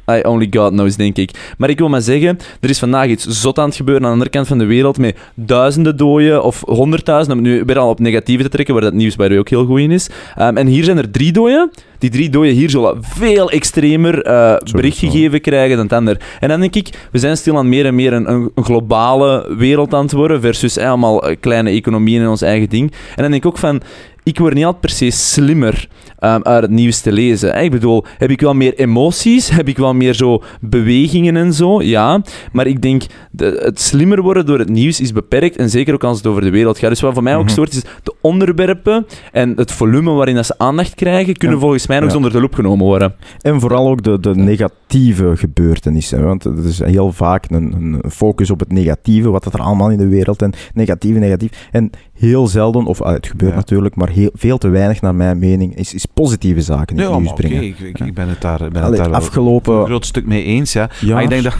[0.09, 1.31] I only God knows, denk ik.
[1.57, 4.13] Maar ik wil maar zeggen, er is vandaag iets zot aan het gebeuren aan de
[4.13, 7.99] andere kant van de wereld met duizenden doden of honderdduizenden, om nu weer al op
[7.99, 10.09] negatieve te trekken, waar dat nieuws bij ook heel goed in is.
[10.35, 11.71] Ehm, en hier zijn er drie doden.
[11.99, 16.17] Die drie doden hier zullen veel extremer eh, bericht gegeven krijgen dan het ander.
[16.39, 19.93] En dan denk ik, we zijn stilaan meer en meer een, een, een globale wereld
[19.93, 22.91] aan het worden versus eh, allemaal eh, kleine economieën en ons eigen ding.
[22.91, 23.81] En dan denk ik ook van,
[24.23, 25.87] ik word niet altijd per se slimmer
[26.21, 27.53] ehm, uit het nieuws te lezen.
[27.53, 27.61] hè.
[27.61, 29.49] Ik bedoel, heb ik wel meer emoties?
[29.49, 31.81] Heb ik wel meer zo bewegingen en zo?
[31.81, 32.21] Ja.
[32.51, 35.55] Maar ik denk, de, het slimmer worden door het nieuws is beperkt.
[35.55, 36.89] En zeker ook als het over de wereld gaat.
[36.89, 37.51] Dus wat voor mij ook Mhm.
[37.51, 41.99] stoort is, de onderwerpen en het volume waarin dat ze aandacht krijgen, kunnen volgens mij
[41.99, 42.15] nog Ja.
[42.15, 43.13] eens onder de loep genomen worden.
[43.41, 46.23] En vooral ook de, de negatieve gebeurtenissen.
[46.25, 49.97] Want er is heel vaak een, een focus op het negatieve, wat er allemaal in
[49.97, 51.67] de wereld en negatief, negatief.
[51.71, 51.89] En
[52.21, 53.57] heel zelden, of ah, het gebeurt Ja.
[53.57, 57.09] natuurlijk, maar heel, veel te weinig naar mijn mening, is, is positieve zaken in Ja,
[57.11, 57.63] het nieuws brengen.
[57.63, 60.43] ik, ik, ik ben het daar, ben het daar wel een afgelopen groot stuk mee
[60.43, 60.89] eens, ja.
[60.99, 61.13] jaar...
[61.13, 61.55] Maar ik denk dat,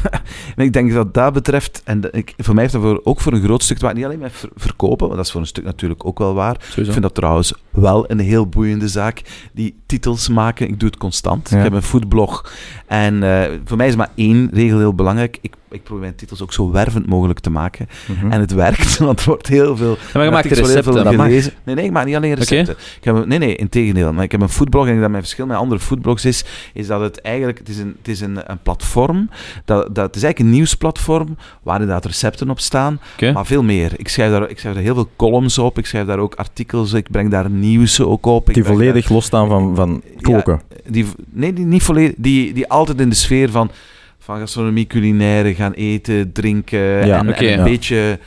[0.65, 3.43] ik denk dat dat betreft, en ik, voor mij heeft dat voor, ook voor een
[3.43, 5.63] groot stuk te maken, niet alleen met ver- verkopen, want dat is voor een stuk
[5.63, 6.55] natuurlijk ook wel waar.
[6.75, 9.21] Ik vind dat trouwens wel een heel boeiende zaak.
[9.53, 11.49] Die titels maken, ik doe het constant.
[11.49, 11.57] Ja.
[11.57, 12.51] Ik heb een foodblog.
[12.87, 15.37] En eh, voor mij is maar één regel heel belangrijk.
[15.41, 17.87] Ik, ik probeer mijn titels ook zo wervend mogelijk te maken.
[18.07, 18.31] Mhm.
[18.31, 19.97] En het werkt, want er wordt heel veel...
[19.99, 20.83] Ja, maar je maakt recepten.
[20.83, 21.53] veel dat gelezen.
[21.63, 22.75] Nee, nee, ik maak niet alleen recepten.
[22.97, 24.13] Ik heb een, nee, nee, in tegendeel.
[24.13, 27.01] Maar ik heb een foodblog en dat mijn verschil met andere foodblogs is, is dat
[27.01, 29.29] het eigenlijk, het is een, het is een, een platform,
[29.65, 32.99] dat, dat, het is eigenlijk een nieuwsplatform, waar inderdaad recepten op staan,
[33.33, 33.91] maar veel meer.
[33.95, 36.93] Ik schrijf, daar, ik schrijf daar heel veel columns op, ik schrijf daar ook artikels,
[36.93, 38.47] ik breng daar nieuws ook op.
[38.49, 40.61] ik die volledig losstaan van, van koken.
[40.85, 43.71] die, nee, die niet volledig, die, die altijd in de sfeer van,
[44.23, 47.63] van gastronomie, culinaire, gaan eten, drinken Ja, en, een ja.
[47.63, 48.19] beetje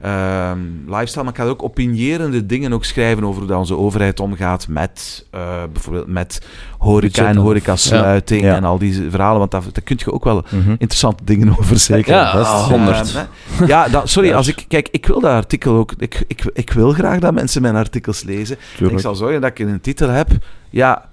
[0.00, 1.22] ehm, lifestyle.
[1.24, 5.26] Maar ik ga ook opinierende dingen ook schrijven over hoe dat onze overheid omgaat met
[5.30, 6.46] eh, bijvoorbeeld met
[6.78, 8.54] horeca en horecasluiting Ja.
[8.56, 10.70] en al die verhalen, want daar, daar kun je ook wel Mhm.
[10.70, 12.14] interessante dingen over zeggen.
[12.14, 13.12] Ja, ah, 100.
[13.14, 13.64] Hè.
[13.66, 16.92] ja, dat, sorry, als ik, kijk, ik wil dat artikel ook, ik, ik, ik wil
[16.92, 18.56] graag dat mensen mijn artikels lezen.
[18.78, 20.28] Ik zal zorgen dat ik een titel heb.
[20.70, 21.08] Ja,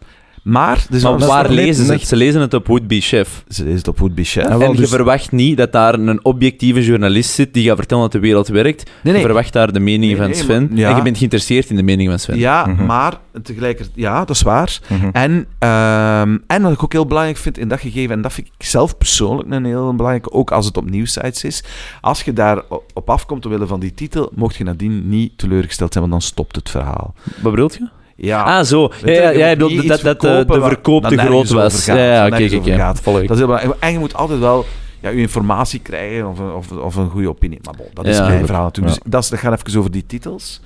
[0.45, 2.07] Maar, dus Maar waar lezen ze het?
[2.07, 3.43] Ze lezen het op Would Be Chef.
[3.47, 4.47] Ze is het op Would Be Chef.
[4.47, 8.03] Wel, en je dus- verwacht niet dat daar een objectieve journalist zit die gaat vertellen
[8.03, 8.91] dat de wereld werkt.
[9.03, 10.67] Nee, Je verwacht daar de mening Nee, van Sven.
[10.69, 10.89] maar- ja.
[10.89, 12.37] En je bent geïnteresseerd in de mening van Sven.
[12.37, 12.85] Ja, Mhm.
[12.85, 13.95] maar tegelijkertijd...
[13.97, 14.79] Ja, dat is waar.
[14.89, 15.09] Mhm.
[15.11, 18.47] En, ehm, en wat ik ook heel belangrijk vind in dat gegeven, en dat vind
[18.57, 21.63] ik zelf persoonlijk een heel belangrijk, ook als het op nieuwsites is,
[22.01, 22.61] als je daar
[22.93, 26.55] op afkomt omwille van die titel, mocht je nadien niet teleurgesteld zijn, want dan stopt
[26.55, 27.13] het verhaal.
[27.41, 27.87] Wat bedoelt je?
[28.15, 28.91] Ja, ah, zo.
[29.03, 31.83] Ja, ja, dat, dat eh, de waar- verkoop te groot was.
[31.83, 33.75] gaat, Ja, oké, oké, dat is heel.
[33.79, 34.65] En je moet altijd wel
[35.01, 37.59] ja, je informatie krijgen of, een- of, of een goede opinie.
[37.63, 38.27] Maar bon, dat is Ja.
[38.27, 38.95] mijn verhaal natuurlijk.
[39.03, 40.61] Dus dat, is, dat gaat even over die titels.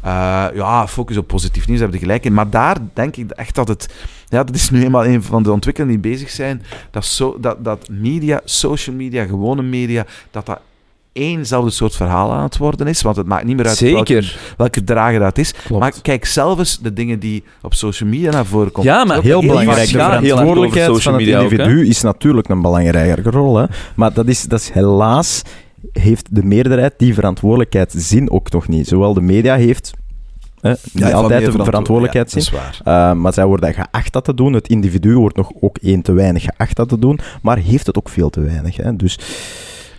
[0.00, 2.34] Eh, ja, focus op positief nieuws, daar heb je gelijk in.
[2.34, 3.94] Maar daar denk ik echt dat het...
[4.28, 6.62] Ja, dat is nu eenmaal een van de ontwikkelingen die bezig zijn.
[6.90, 10.60] Dat, zo, dat, dat media, social media, gewone media, dat dat
[11.12, 13.02] éénzelfde soort verhaal aan het worden is.
[13.02, 14.24] Want het maakt niet meer uit welke,
[14.56, 15.52] welke drager dat is.
[15.52, 15.80] Klopt.
[15.82, 18.92] Maar kijk zelf eens de dingen die op social media naar voren komen.
[18.92, 19.88] Ja, maar Heel heel belangrijk.
[19.88, 23.56] De verantwoordelijkheid van het ook, individu is natuurlijk een belangrijke rol.
[23.56, 23.64] Hè.
[23.94, 25.42] Maar dat is, dat is helaas
[25.92, 28.88] heeft de meerderheid die verantwoordelijkheid zin ook nog niet.
[28.88, 29.92] Zowel de media heeft
[30.60, 32.52] hè, niet altijd de verantwoordelijkheid ja, zin.
[32.52, 33.12] dat is waar.
[33.12, 34.52] Uh, maar zij worden geacht dat te doen.
[34.52, 37.96] Het individu wordt nog ook één te weinig geacht dat te doen, maar heeft het
[37.96, 38.76] ook veel te weinig.
[38.76, 38.96] Hè.
[38.96, 39.18] Dus,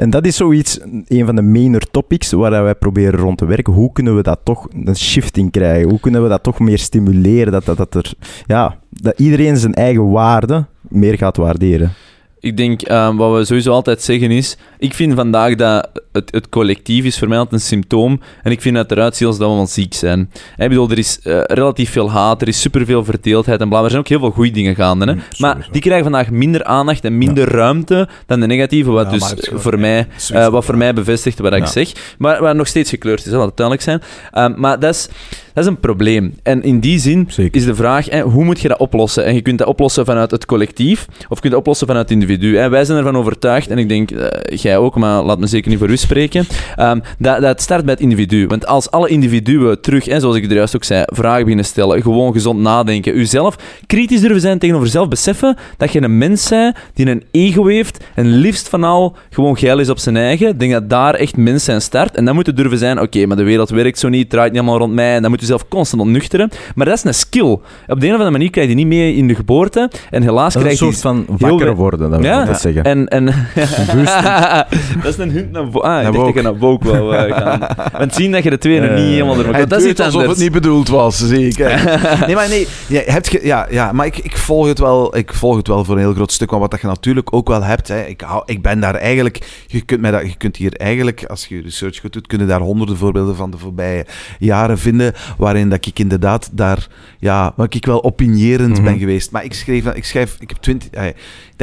[0.03, 3.73] en dat is zoiets, een van de mainer topics waar wij proberen rond te werken.
[3.73, 5.89] Hoe kunnen we dat toch een shift in krijgen?
[5.89, 7.51] Hoe kunnen we dat toch meer stimuleren?
[7.51, 8.13] Dat, dat, dat, er,
[8.45, 11.93] ja, dat iedereen zijn eigen waarde meer gaat waarderen.
[12.39, 14.57] Ik denk, ehm, wat we sowieso altijd zeggen is...
[14.83, 18.21] Ik vind vandaag dat het, het collectief is voor mij altijd een symptoom.
[18.43, 20.31] En ik vind ziet als dat we allemaal ziek zijn.
[20.57, 23.83] Ik bedoel, er is eh, relatief veel haat, er is superveel verdeeldheid en bla.
[23.83, 25.05] Er zijn ook heel veel goede dingen gaande.
[25.05, 25.13] Hè?
[25.13, 28.91] Mm, maar die krijgen vandaag minder aandacht en minder ruimte dan de negatieve.
[28.91, 30.07] Wat Ja, dus voor mij...
[30.29, 32.15] Eh, wat voor mij bevestigt wat ik zeg.
[32.17, 34.01] Maar wat nog steeds gekleurd is, hè, laat het duidelijk zijn.
[34.31, 35.09] Ehm, maar dat is,
[35.53, 36.35] dat is een probleem.
[36.43, 37.59] En in die zin Zeker.
[37.59, 39.25] is de vraag, hè, hoe moet je dat oplossen?
[39.25, 42.21] En je kunt dat oplossen vanuit het collectief, of je kunt dat oplossen vanuit het
[42.21, 42.57] individu.
[42.57, 42.69] Hè.
[42.69, 45.79] Wij zijn ervan overtuigd, en ik denk, eh, jij ook, maar laat me zeker niet
[45.79, 48.47] voor u spreken, ehm, dat, dat start bij het individu.
[48.47, 52.01] Want als alle individuen terug, hè, zoals ik er juist ook zei, vragen beginnen stellen,
[52.01, 53.55] gewoon gezond nadenken, uzelf
[53.87, 58.03] kritisch durven zijn tegenover zelf, beseffen dat je een mens bent die een ego heeft
[58.15, 60.47] en liefst van al gewoon geil is op zijn eigen.
[60.47, 62.15] Ik denk dat daar echt mens zijn start.
[62.15, 64.61] En dan moet je durven zijn, oké, maar de wereld werkt zo niet, draait niet
[64.61, 66.49] allemaal rond mij, en dan moet je zelf constant ontnuchteren.
[66.75, 67.51] Maar dat is een skill.
[67.51, 70.23] Op de een of andere manier krijg je die niet mee in de geboorte, en
[70.23, 71.01] helaas een krijg je soort die...
[71.01, 72.83] van wakker worden, dat wil ik zeggen.
[72.83, 73.25] En, en...
[75.03, 75.87] Dat is een hint naar woke.
[75.87, 77.59] Ah, ik dacht dat je naar woke wou eh, gaan.
[77.99, 79.67] Want zien dat je de twee er Eh, niet helemaal door elkaar...
[79.67, 80.33] Dat is iets alsof anders.
[80.33, 81.57] het niet bedoeld was, zie ik.
[81.57, 82.25] hè.
[82.25, 85.33] nee, maar nee, ja, hebt ge, ja, ja, maar ik, ik, volg het wel, ik
[85.33, 86.51] volg het wel voor een heel groot stuk.
[86.51, 89.63] Maar wat dat je natuurlijk ook wel hebt, hè, ik, hou, ik ben daar eigenlijk...
[89.67, 92.61] Je kunt, mij dat, je kunt hier eigenlijk, als je research goed doet, kunnen daar
[92.61, 94.05] honderden voorbeelden van de voorbije
[94.39, 96.87] jaren vinden, waarin dat ik inderdaad daar,
[97.19, 98.83] ja, waar ik wel opinierend Mhm.
[98.83, 99.31] ben geweest.
[99.31, 100.89] Maar ik schreef, ik schrijf, ik heb twintig...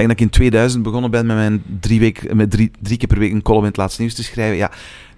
[0.07, 3.09] denk dat ik in 2000 begonnen ben met mijn drie, week, met drie, drie keer
[3.09, 4.57] per week een column in het laatste nieuws te schrijven.
[4.57, 4.71] Ja,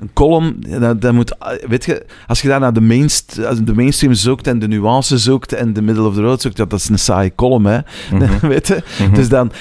[0.03, 1.37] een column, dat, dat moet,
[1.69, 3.35] weet je, als je daar naar de, mainst,
[3.65, 6.65] de mainstream zoekt en de nuance zoekt en de middle of the road zoekt, ja,
[6.65, 7.79] dat is een saaie column, hè.
[8.13, 8.47] Mhm.
[8.55, 8.83] weet je?
[8.99, 9.15] Mhm.
[9.15, 9.53] Dus dan,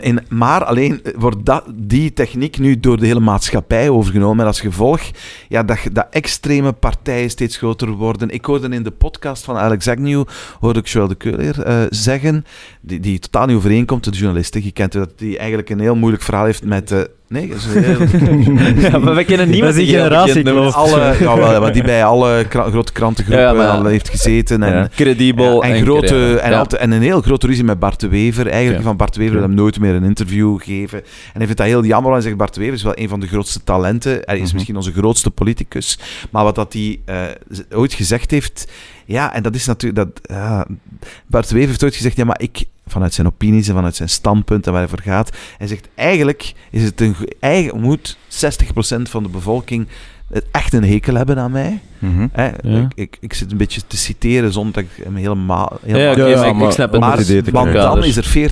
[0.00, 4.40] en maar alleen wordt dat, die techniek nu door de hele maatschappij overgenomen.
[4.40, 5.00] En als gevolg
[5.48, 8.30] ja, dat, dat extreme partijen steeds groter worden.
[8.30, 10.24] Ik hoorde in de podcast van Alex Agnew,
[10.60, 12.44] hoorde ik Joël de Keuler eh, zeggen,
[12.80, 14.54] die, die totaal niet overeenkomt, de journalist.
[14.54, 16.90] Je kent dat die eigenlijk een heel moeilijk verhaal heeft met...
[16.90, 18.00] eh, nee, dat is heel-
[18.90, 19.82] Ja, maar we kennen niemand Dat
[20.26, 20.74] is die noemt.
[20.74, 24.62] alle, ja, wel, maar die bij alle kra- grote krantengroepen Ja, maar- al heeft gezeten.
[24.62, 24.88] En, Ja.
[24.94, 26.58] Credibel ja, en, grote, en, Ja.
[26.58, 28.46] altijd, en een heel grote ruzie met Bart de Wever.
[28.46, 28.86] Eigenlijk Ja.
[28.88, 30.98] van Bart de Wever hem nooit meer een interview geven.
[30.98, 33.08] En hij vindt dat heel jammer, want hij zegt Bart de Wever is wel een
[33.08, 34.18] van de grootste talenten.
[34.24, 34.54] Hij is Mhm.
[34.54, 35.98] misschien onze grootste politicus.
[36.30, 37.18] Maar wat dat hij eh,
[37.78, 38.68] ooit gezegd heeft...
[39.06, 40.04] Ja, en dat is natuurlijk...
[40.14, 40.66] Dat, ja,
[41.26, 42.64] Bart Wever heeft ooit gezegd, ja, maar ik...
[42.88, 45.36] Vanuit zijn opinies en vanuit zijn standpunt en waar hij voor gaat.
[45.58, 47.14] Hij zegt, eigenlijk is het een...
[47.40, 49.86] Eigen, moet 60% van de bevolking
[50.32, 51.80] het echt een hekel hebben aan mij.
[51.98, 52.26] Mhm.
[52.32, 52.44] Hè?
[52.62, 52.78] Ja.
[52.80, 55.78] Ik, ik, ik zit een beetje te citeren zonder dat ik hem helemaal...
[55.84, 57.00] Ja, helemaal Ja, maar ik- maar ik snap het.
[57.00, 57.72] maar, krijgen.
[57.94, 58.50] dan is er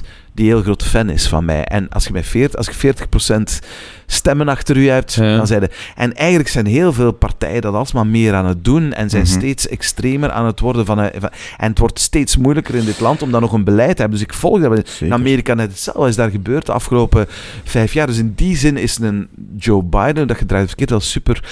[0.00, 0.04] 40%
[0.38, 1.64] die heel groot fan is van mij.
[1.64, 3.58] En als je, bij 40, als je 40%
[4.06, 5.36] stemmen achter u hebt, Ja.
[5.36, 5.70] dan de...
[5.96, 9.32] En eigenlijk zijn heel veel partijen dat alsmaar meer aan het doen en zijn Mhm.
[9.32, 10.86] steeds extremer aan het worden.
[10.86, 11.20] Van, en
[11.56, 14.18] het wordt steeds moeilijker in dit land om dan nog een beleid te hebben.
[14.18, 14.96] Dus ik volg dat.
[15.00, 15.12] In.
[15.12, 17.26] Amerika net hetzelfde is daar gebeurd de afgelopen
[17.64, 18.06] vijf jaar.
[18.06, 21.42] Dus in die zin is een Joe Biden, dat gedraaid verkeerd, wel super...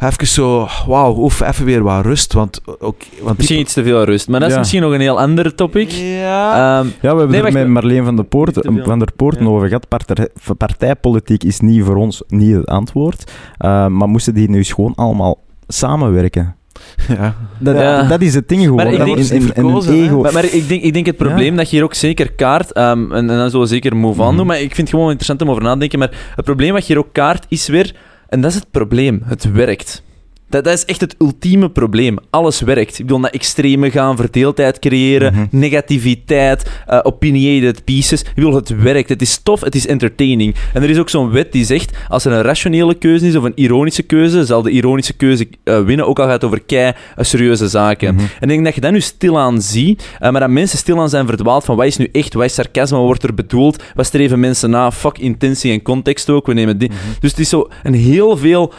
[0.00, 2.32] Even zo, wauw, oef, even weer wat rust.
[2.32, 4.60] Want, ook, want die- Misschien iets te veel rust, maar dat is Ja.
[4.60, 5.90] misschien nog een heel ander topic.
[5.90, 6.52] Ja.
[6.78, 9.44] Ehm, Ja, we hebben Nee, er wacht, met Marleen van der Poort, van der Poorten
[9.44, 9.50] Ja.
[9.50, 9.88] over gehad.
[9.88, 13.32] Partij, partijpolitiek is niet voor ons niet het antwoord.
[13.58, 16.54] Eh, maar moesten die nu eens gewoon allemaal samenwerken?
[17.08, 17.34] Ja.
[17.58, 18.02] Dat, Ja.
[18.02, 18.76] dat is het ding gewoon.
[18.76, 19.18] Maar ik Dat denk-
[19.84, 19.92] hè.
[19.92, 20.20] ego.
[20.20, 23.12] Maar, maar ik, denk, ik denk het probleem dat je hier ook zeker kaart, ehm,
[23.12, 24.36] en, en dan zullen we zeker move on Mhm.
[24.36, 26.72] doen, maar ik vind het gewoon interessant om over na te denken, maar het probleem
[26.72, 27.94] wat je hier ook kaart is weer,
[28.28, 30.02] en dat is het probleem, het werkt.
[30.48, 32.16] Dat, dat is echt het ultieme probleem.
[32.30, 32.98] Alles werkt.
[32.98, 35.46] Ik bedoel, dat extreme gaan, verdeeldheid creëren, Mhm.
[35.50, 38.20] negativiteit, eh, opinionated pieces.
[38.22, 39.08] Ik bedoel, het werkt.
[39.08, 40.54] Het is tof, het is entertaining.
[40.72, 43.44] En er is ook zo'n wet die zegt, als er een rationele keuze is of
[43.44, 46.92] een ironische keuze, zal de ironische keuze eh, winnen, ook al gaat het over kei
[47.16, 48.14] eh, serieuze zaken.
[48.14, 48.24] Mhm.
[48.24, 51.64] En ik denk dat je dat nu stilaan ziet, maar dat mensen stilaan zijn verdwaald
[51.64, 54.70] van wat is nu echt, wat is sarcasme, wat wordt er bedoeld, wat streven mensen
[54.70, 56.90] na, fuck intentie en context ook, we nemen die.
[57.20, 58.72] Dus het is zo een heel veel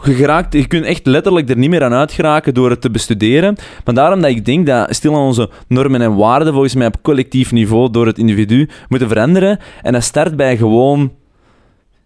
[0.00, 3.56] geraakt, je kunt echt letterlijk er niet meer aan uitgeraken door het te bestuderen.
[3.84, 7.52] Maar daarom dat ik denk dat stilaan onze normen en waarden volgens mij op collectief
[7.52, 9.58] niveau door het individu moeten veranderen.
[9.82, 11.12] En dat start bij gewoon...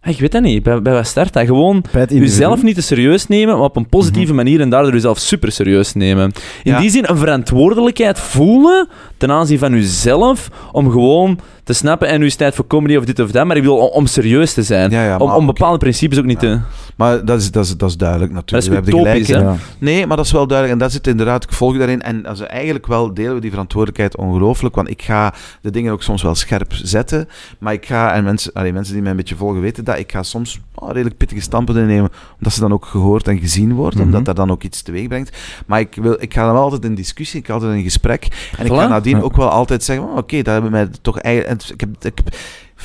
[0.03, 1.47] Ah, Ik weet dat niet, bij, bij wat start dat?
[1.47, 1.85] Gewoon
[2.21, 5.95] jezelf niet te serieus nemen, maar op een positieve manier en daardoor jezelf super serieus
[5.95, 6.25] nemen.
[6.63, 6.81] In Ja.
[6.81, 11.39] die zin een verantwoordelijkheid voelen ten aanzien van jezelf om gewoon
[11.71, 13.63] te snappen en nu is het tijd voor comedy of dit of dat, maar ik
[13.63, 14.91] wil om, om serieus te zijn.
[14.91, 16.61] Ja, ja, om, maar om bepaalde principes ook niet te...
[17.01, 18.87] Maar dat is, dat, is, dat is duidelijk Dat is natuurlijk.
[18.87, 19.61] We hebben gelijk.
[19.79, 20.79] Nee, maar dat is wel duidelijk.
[20.79, 22.03] En dat zit inderdaad, ik volg daarin.
[22.03, 24.75] En also, eigenlijk wel delen we die verantwoordelijkheid ongelooflijk.
[24.75, 27.29] Want ik ga de dingen ook soms wel scherp zetten.
[27.59, 30.13] Maar ik ga, en mensen, allee, mensen die mij een beetje volgen weten dat, ik
[30.13, 32.11] ga soms oh, redelijk pittige stampen innemen.
[32.37, 33.95] Omdat ze dan ook gehoord en gezien wordt.
[33.97, 34.05] Mhm.
[34.05, 35.37] Omdat dat dan ook iets teweeg brengt.
[35.67, 38.51] Maar ik, wil, ik ga dan wel altijd in discussie, ik ga altijd in gesprek.
[38.59, 41.60] En ik ga nadien ook wel altijd zeggen, oh, oké, dat hebben mij toch eigenlijk...
[41.69, 42.21] Ik heb, ik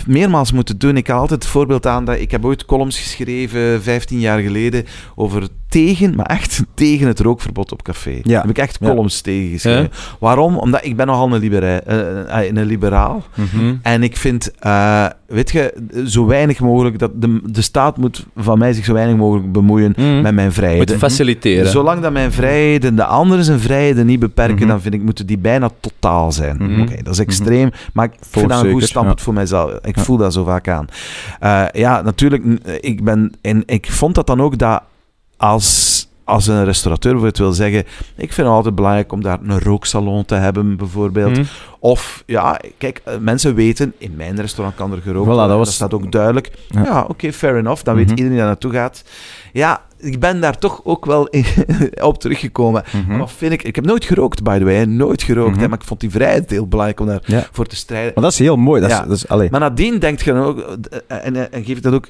[0.08, 0.98] meermaals moeten doen.
[0.98, 4.86] Ik haal altijd het voorbeeld aan dat ik heb ooit columns geschreven, 15 jaar geleden,
[5.16, 8.10] over tegen, maar echt tegen het rookverbod op café.
[8.10, 8.22] Ja.
[8.24, 8.88] Daar heb ik echt Ja.
[8.88, 9.90] columns tegen geschreven.
[10.20, 10.58] Waarom?
[10.58, 13.24] Omdat ik ben nogal een, libera- eh, eh, een liberaal.
[13.36, 13.76] Mhm.
[13.82, 15.74] En ik vind, eh, weet je,
[16.08, 19.94] zo weinig mogelijk, dat de, de staat moet van mij zich zo weinig mogelijk bemoeien
[19.98, 20.22] Mhm.
[20.22, 21.00] met mijn Moet vrijheden.
[21.00, 21.68] faciliteren.
[21.72, 24.68] Zolang dat mijn vrijheden de anderen zijn vrijheden niet beperken, Mhm.
[24.68, 26.58] dan vind ik moeten die bijna totaal zijn.
[26.60, 26.82] Mhm.
[26.82, 29.24] Oké, dat is extreem, maar ik vind dat een goed standpunt ja.
[29.24, 29.72] voor mijzelf.
[29.82, 30.04] Ik Ja.
[30.04, 30.86] voel dat zo vaak aan.
[31.40, 32.44] Eh, ja, natuurlijk,
[32.80, 34.82] ik ben en ik vond dat dan ook dat
[35.38, 37.80] als als een restaurateur bijvoorbeeld wil zeggen,
[38.16, 41.32] ik vind het altijd belangrijk om daar een rooksalon te hebben, bijvoorbeeld.
[41.38, 41.44] Mhm.
[41.80, 45.58] Of, ja, kijk, eh, mensen weten, in mijn restaurant kan er gerookt Voilà, dat worden.
[45.58, 46.52] was- Dat staat ook duidelijk.
[46.70, 46.84] Ja.
[46.84, 47.84] Ja, oké, fair enough.
[47.84, 48.02] Dan Mhm.
[48.04, 49.04] weet iedereen die daar naartoe gaat.
[49.54, 51.46] Ja, ik ben daar toch ook wel in-
[52.02, 52.84] op teruggekomen.
[53.06, 53.18] Mhm.
[53.18, 53.64] Maar vind ik...
[53.64, 54.76] Ik heb nooit gerookt, by the way.
[54.76, 54.86] hè.
[54.86, 55.52] Nooit gerookt.
[55.52, 55.60] Mhm.
[55.60, 57.70] hè, maar ik vond die vrijheid heel belangrijk om daarvoor Ja.
[57.70, 58.12] te strijden.
[58.16, 58.82] Maar dat is heel mooi.
[58.82, 59.50] Dat is, dat is.
[59.50, 60.60] Maar nadien denkt je dan ook...
[60.60, 62.08] eh, En, en, en geef ik dat ook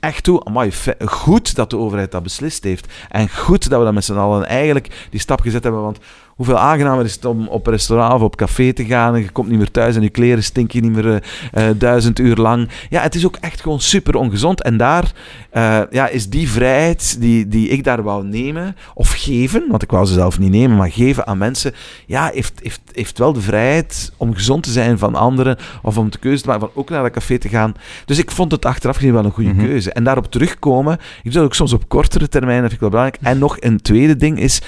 [0.00, 0.44] echt toe.
[0.44, 0.72] Amai,
[1.04, 2.92] goed dat de overheid dat beslist heeft.
[3.08, 5.82] En goed dat we dat met z'n allen eigenlijk die stap gezet hebben.
[5.82, 5.98] Want
[6.40, 9.30] hoeveel aangenamer is het om op een restaurant of op café te gaan en je
[9.30, 12.68] komt niet meer thuis en je kleren stinken niet meer eh, eh, duizend uur lang.
[12.90, 14.62] Ja, het is ook echt gewoon super ongezond.
[14.62, 15.12] En daar
[15.50, 19.90] eh, ja, is die vrijheid die, die ik daar wou nemen, of geven, want ik
[19.90, 21.72] wou ze zelf niet nemen, maar geven aan mensen,
[22.06, 26.10] ja, heeft, heeft, heeft wel de vrijheid om gezond te zijn van anderen, of om
[26.10, 27.74] de keuze te maken van ook naar dat café te gaan.
[28.04, 29.64] Dus ik vond het achteraf gezien wel een goede Mhm.
[29.64, 29.92] keuze.
[29.92, 32.90] En daarop terugkomen, ik doe dat ook soms op kortere termijn, dat vind ik wel
[32.90, 33.22] belangrijk.
[33.22, 34.60] En nog een tweede ding is,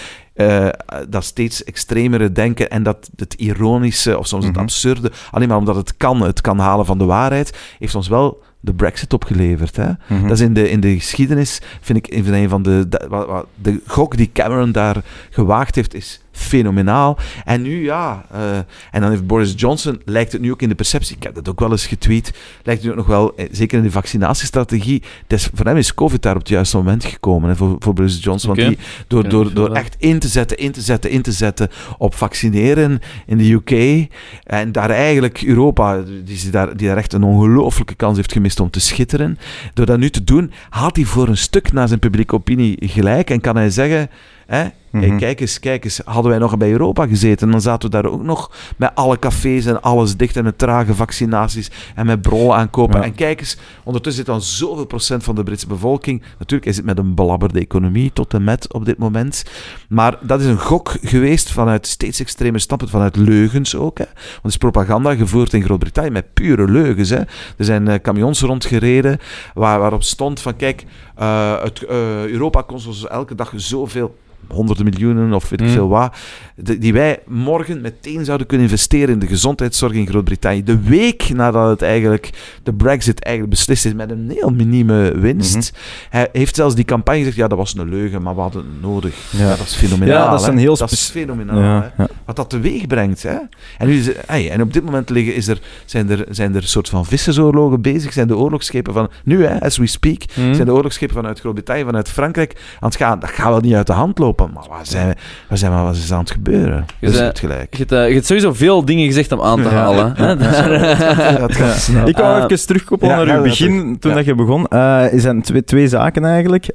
[0.47, 4.63] eh, dat steeds extremere denken en dat het ironische of soms het Mhm.
[4.63, 8.43] absurde, alleen maar omdat het kan, het kan halen van de waarheid, heeft ons wel
[8.65, 9.77] de Brexit opgeleverd.
[9.77, 9.91] Hè?
[10.09, 10.23] Mhm.
[10.23, 13.45] Dat is in de, in de geschiedenis, vind ik, een van de, de, wa- wa-
[13.63, 14.97] de gok die Cameron daar
[15.31, 17.19] gewaagd heeft, is fenomenaal.
[17.45, 18.57] En nu, ja, eh,
[18.91, 21.49] en dan heeft Boris Johnson, lijkt het nu ook in de perceptie, ik heb dat
[21.49, 25.03] ook wel eens getweet, lijkt het nu ook nog wel, eh, zeker in de vaccinatiestrategie,
[25.29, 28.23] is, voor hem is COVID daar op het juiste moment gekomen, hè, voor, voor Boris
[28.23, 28.55] Johnson.
[28.55, 31.69] Want die, door, door, door echt in te zetten, in te zetten, in te zetten
[31.99, 34.07] op vaccineren in de UK,
[34.45, 38.71] en daar eigenlijk Europa, die, daar, die daar echt een ongelooflijke kans heeft gemist om
[38.71, 39.39] te schitteren,
[39.75, 43.31] door dat nu te doen, haalt hij voor een stuk naar zijn publieke opinie gelijk
[43.31, 44.11] en kan hij zeggen...
[44.47, 45.19] Hè, hey, Mhm.
[45.19, 48.23] kijk eens, kijk eens, hadden wij nog bij Europa gezeten, dan zaten we daar ook
[48.23, 52.99] nog met alle cafés en alles dicht en met trage vaccinaties en met brollen aankopen.
[52.99, 53.05] Ja.
[53.05, 56.85] En kijk eens, ondertussen zit dan zoveel procent van de Britse bevolking, natuurlijk is het
[56.85, 59.45] met een belabberde economie tot en met op dit moment,
[59.89, 63.99] maar dat is een gok geweest vanuit steeds extreme stappen, vanuit leugens ook.
[63.99, 64.05] Hè.
[64.05, 67.11] Want er is propaganda gevoerd in Groot-Brittannië met pure leugens.
[67.11, 67.19] Hè.
[67.57, 69.19] Er zijn eh, camions rondgereden
[69.55, 70.85] waar, waarop stond van kijk,
[71.17, 74.17] eh, het, eh, Europa kost ons elke dag zoveel
[74.49, 75.73] honderden miljoenen of weet ik Mm.
[75.73, 76.15] veel wat,
[76.57, 80.65] die wij morgen meteen zouden kunnen investeren in de gezondheidszorg in Groot-Brittannië.
[80.65, 82.31] De week nadat het eigenlijk
[82.63, 85.55] de Brexit eigenlijk beslist is met een heel minieme winst.
[85.73, 85.81] Mhm.
[86.11, 88.83] Hij heeft zelfs die campagne gezegd, ja, dat was een leugen, maar we hadden het
[88.83, 89.15] nodig.
[89.31, 89.39] Ja.
[89.43, 90.25] Ja, dat is fenomenaal.
[90.25, 91.59] Ja, dat is een heel Dat is spec- fenomenaal.
[91.61, 92.09] Ja, hè ja.
[92.25, 93.23] wat dat teweeg brengt.
[93.23, 93.37] Hè?
[93.79, 96.63] En, nu is, hey, en op dit moment liggen, is er, zijn, er, zijn er
[96.63, 98.13] soort van vissersoorlogen bezig.
[98.13, 100.55] Zijn de oorlogsschepen van, nu hè, as we speak, Mhm.
[100.55, 103.19] zijn de oorlogsschepen vanuit Groot-Brittannië, vanuit Frankrijk aan het gaan.
[103.19, 104.31] Dat gaat wel niet uit de hand lopen.
[104.53, 104.53] lopen.
[104.71, 105.15] Maar waar zijn we,
[105.49, 106.87] waar zijn we, wat is er aan het gebeuren?
[107.01, 107.73] Je zei- het gelijk.
[107.73, 110.11] Je hebt, eh, je hebt sowieso veel dingen gezegd om aan te halen.
[112.09, 114.67] Ik wou even terugkoppelen ja, naar uw begin, toen dat je begon.
[114.67, 116.73] Eh, er zijn twee, twee zaken eigenlijk.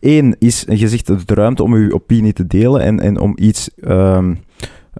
[0.00, 3.70] Eén is, je zegt de ruimte om uw opinie te delen en, en om iets
[3.82, 4.32] ehm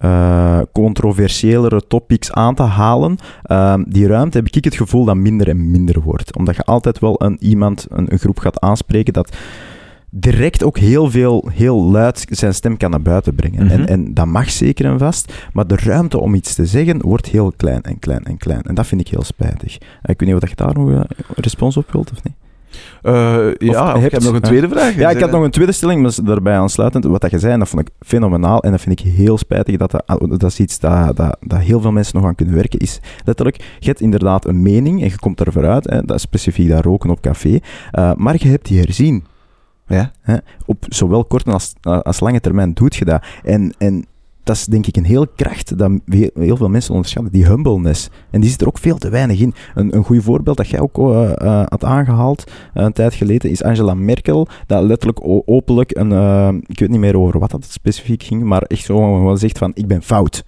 [0.01, 3.17] eh, controversiëlere topics aan te halen.
[3.43, 6.37] Ehm, die ruimte heb ik het gevoel dat minder en minder wordt.
[6.37, 9.37] Omdat je altijd wel een, iemand, een, een groep gaat aanspreken dat
[10.11, 13.65] direct ook heel veel, heel luid zijn stem kan naar buiten brengen.
[13.65, 13.75] Mhm.
[13.75, 15.33] en, en dat mag zeker en vast.
[15.53, 18.63] Maar de ruimte om iets te zeggen wordt heel klein en klein en klein.
[18.63, 19.79] En dat vind ik heel spijtig.
[19.79, 21.05] Eh, ik weet niet of je daar nog eh, een
[21.35, 22.35] respons op wilt of niet.
[23.03, 24.95] Eh, ja, ik heb nog een tweede vraag.
[24.95, 27.05] Ja, ik had nog een tweede stelling, maar daarbij aansluitend.
[27.05, 28.63] Wat dat je zei, en dat vond ik fenomenaal.
[28.63, 29.77] En dat vind ik heel spijtig.
[29.77, 30.05] Dat, dat,
[30.41, 32.79] dat is iets dat, dat, dat heel veel mensen nog aan kunnen werken.
[32.79, 35.91] Is letterlijk, je hebt inderdaad een mening en je komt er vooruit.
[35.91, 37.59] Hè, dat is specifiek dat roken op café.
[37.91, 39.25] eh, maar je hebt die herzien.
[39.97, 40.13] Ja?
[40.21, 40.37] Hè?
[40.67, 43.25] Op zowel korte als, als lange termijn doet je dat.
[43.43, 44.05] En, en
[44.45, 45.91] dat is denk ik een heel kracht dat
[46.35, 48.09] heel, veel mensen onderschatten, die humbleness.
[48.31, 49.55] En die zit er ook veel te weinig in.
[49.75, 53.51] Een, een goed voorbeeld dat jij ook eh, eh, had aangehaald eh, een tijd geleden
[53.51, 58.23] is Angela Merkel, dat letterlijk openlijk een, ik weet niet meer over wat dat specifiek
[58.23, 60.45] ging, maar echt zo zegt van, ik ben fout.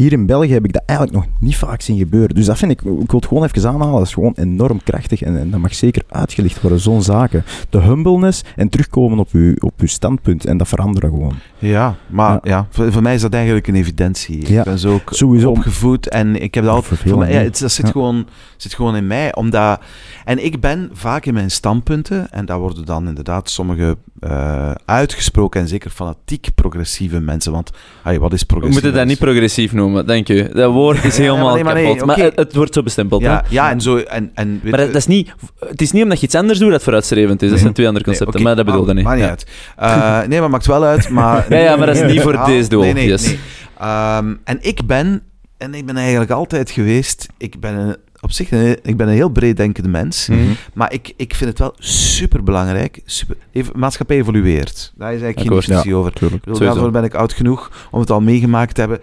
[0.00, 2.34] Hier in België heb ik dat eigenlijk nog niet vaak zien gebeuren.
[2.34, 5.22] Dus dat vind ik, ik wil het gewoon even aanhalen, dat is gewoon enorm krachtig
[5.22, 7.44] en, en dat mag zeker uitgelicht worden, zo'n zaken.
[7.70, 11.34] De humbleness en terugkomen op uw, op uw standpunt en dat veranderen gewoon.
[11.58, 12.40] Ja, maar Ja.
[12.42, 12.66] ja.
[12.70, 14.52] voor, voor mij is dat eigenlijk een evidentie.
[14.52, 14.58] Ja.
[14.58, 15.50] Ik ben zo ook Sowieso.
[15.50, 17.00] opgevoed en ik heb dat altijd...
[17.00, 17.92] Voor mij, ja, het, dat zit, Ja.
[17.92, 18.26] gewoon,
[18.56, 19.80] zit gewoon in mij, omdat...
[20.24, 25.60] En ik ben vaak in mijn standpunten, en daar worden dan inderdaad sommige eh, uitgesproken
[25.60, 27.70] en zeker fanatiek progressieve mensen, want
[28.02, 28.82] ay, wat is We progressief?
[28.82, 30.48] moeten dat niet progressief noemen, dank u.
[30.52, 32.06] Dat woord is ja, maar helemaal nee, maar nee, kapot.
[32.06, 33.22] Maar het, het wordt zo bestempeld.
[33.22, 33.28] hè?
[33.28, 33.96] Ja, ja, en zo...
[33.96, 36.70] En, en, Maar dat, je- is niet, het is niet omdat je iets anders doet
[36.70, 37.50] dat vooruitstrevend is.
[37.50, 39.04] Dat zijn twee andere concepten, maar dat bedoelde niet.
[39.04, 39.46] Maakt niet uit.
[39.76, 41.08] Eh, nee, maar maakt wel uit.
[41.08, 42.80] Maar, Ja, ja, maar dat is niet voor Ah, deze doel.
[42.82, 43.34] Nee, nee, Yes.
[43.78, 45.22] Ehm, en ik ben,
[45.58, 49.14] en ik ben eigenlijk altijd geweest, ik ben een, op zich een, ik ben een
[49.14, 50.40] heel breed denkende mens, Mhm.
[50.74, 53.00] maar ik, ik vind het wel super belangrijk.
[53.04, 54.92] Super, even, maatschappij evolueert.
[54.96, 56.12] Daar is eigenlijk geen Akkoord, discussie over.
[56.58, 58.98] Daarvoor ben ik oud genoeg om het al meegemaakt te hebben.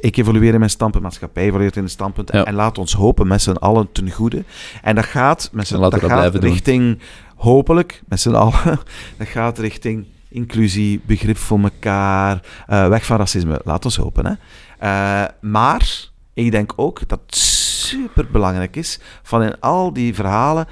[0.00, 2.32] Ik evolueer in mijn standpunt, maatschappij evolueert in het standpunt.
[2.32, 2.44] Ja.
[2.44, 4.44] En laat ons hopen met z'n allen ten goede.
[4.82, 6.40] En dat gaat, met z'n, dat gaat doen.
[6.40, 6.98] richting,
[7.36, 8.80] hopelijk, met z'n allen,
[9.18, 13.60] dat gaat richting inclusie, begrip voor elkaar, eh, weg van racisme.
[13.64, 14.26] Laat ons hopen.
[14.26, 14.34] Hè.
[14.78, 20.66] Eh, maar ik denk ook dat het super belangrijk is van in al die verhalen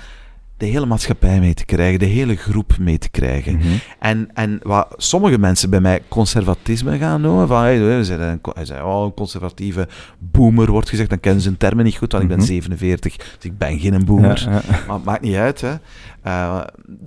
[0.58, 3.56] de hele maatschappij mee te krijgen, de hele groep mee te krijgen.
[3.56, 3.66] Mhm.
[3.98, 8.40] En, en wat sommige mensen bij mij conservatisme gaan noemen, van hey, we zijn een,
[8.52, 9.88] hij zei, oh, een conservatieve
[10.18, 12.46] boomer wordt gezegd, dan kennen ze hun termen niet goed, want ik ben Mhm.
[12.46, 14.42] 47, dus ik ben geen boomer.
[14.44, 14.60] Ja, ja.
[14.86, 15.74] Maar het maakt niet uit, hè.
[16.22, 16.60] Eh,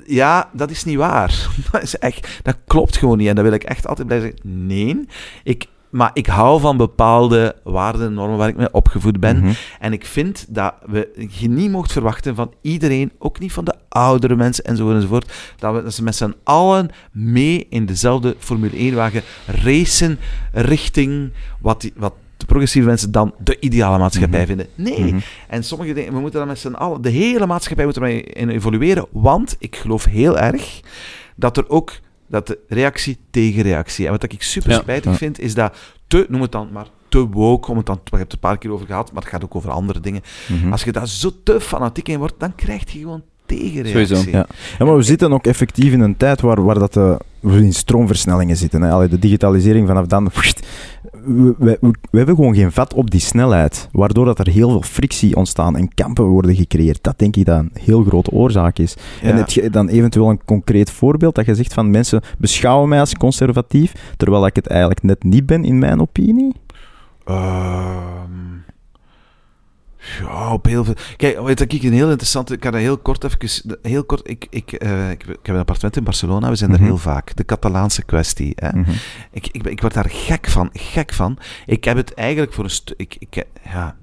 [0.06, 1.48] ja, dat is niet waar.
[1.72, 3.28] Dat, is echt, dat klopt gewoon niet.
[3.28, 4.66] En dat wil ik echt altijd blijven zeggen.
[4.68, 5.06] Nee,
[5.44, 9.38] ik, maar ik hou van bepaalde waarden en normen waar ik mee opgevoed ben.
[9.40, 9.52] Mhm.
[9.80, 13.74] En ik vind dat we, je niet mocht verwachten van iedereen, ook niet van de
[13.90, 18.92] oudere mensen enzovoort enzovoort, dat, we, dat ze met z'n allen mee in dezelfde Formule
[18.92, 20.20] 1-wagen racen
[20.54, 24.48] richting wat, die, wat de progressieve mensen dan de ideale maatschappij Mhm.
[24.48, 24.68] vinden.
[24.76, 25.00] Nee.
[25.14, 25.20] Mhm.
[25.48, 28.50] En sommige dingen, we moeten dan met z'n allen, de hele maatschappij moet ermee in
[28.50, 30.80] evolueren, want ik geloof heel erg
[31.36, 31.92] dat er ook,
[32.32, 35.18] dat de reactie tegen reactie, en wat ik super spijtig Ja.
[35.18, 35.78] vind, is dat
[36.08, 38.58] te, noem het dan maar, te woke, om het dan, we hebben het een paar
[38.58, 40.22] keer over gehad, maar het gaat ook over andere dingen.
[40.48, 40.72] Mhm.
[40.72, 44.06] Als je daar zo te fanatiek in wordt, dan krijg je gewoon tegenreactie.
[44.06, 44.46] Sowieso, Ja.
[44.80, 47.74] Ja, maar we zitten ook effectief in een tijd waar, waar dat de, we in
[47.74, 48.82] stroomversnellingen zitten.
[48.82, 48.92] Hè.
[48.92, 50.32] Allee, de digitalisering vanaf dan...
[51.26, 51.78] we, we-
[52.12, 55.76] we hebben gewoon geen vat op die snelheid, waardoor dat er heel veel frictie ontstaan
[55.78, 57.04] en kampen worden gecreëerd.
[57.04, 58.96] Dat denk ik dat een heel grote oorzaak is.
[59.22, 63.00] En heb je dan eventueel een concreet voorbeeld dat je zegt van mensen beschouwen mij
[63.00, 66.56] als conservatief, terwijl ik het eigenlijk net niet ben in mijn opinie?
[67.26, 68.30] Ehm,
[70.20, 70.94] ja, op heel veel.
[71.18, 72.54] Kijk, weet ik een heel interessante.
[72.54, 73.78] Ik kan dat heel kort even.
[73.82, 74.30] Heel kort.
[74.30, 76.50] Ik, ik, eh, ik, ik heb een appartement in Barcelona.
[76.50, 76.80] We zijn Mhm.
[76.80, 77.36] er heel vaak.
[77.36, 78.52] De Catalaanse kwestie.
[78.56, 78.70] Hè.
[78.80, 78.92] Mhm.
[79.32, 80.70] Ik, ik, ik word daar gek van.
[80.74, 81.38] Gek van.
[81.66, 82.98] Ik heb het eigenlijk voor een stuk.
[82.98, 83.96] Ik, ik, ja.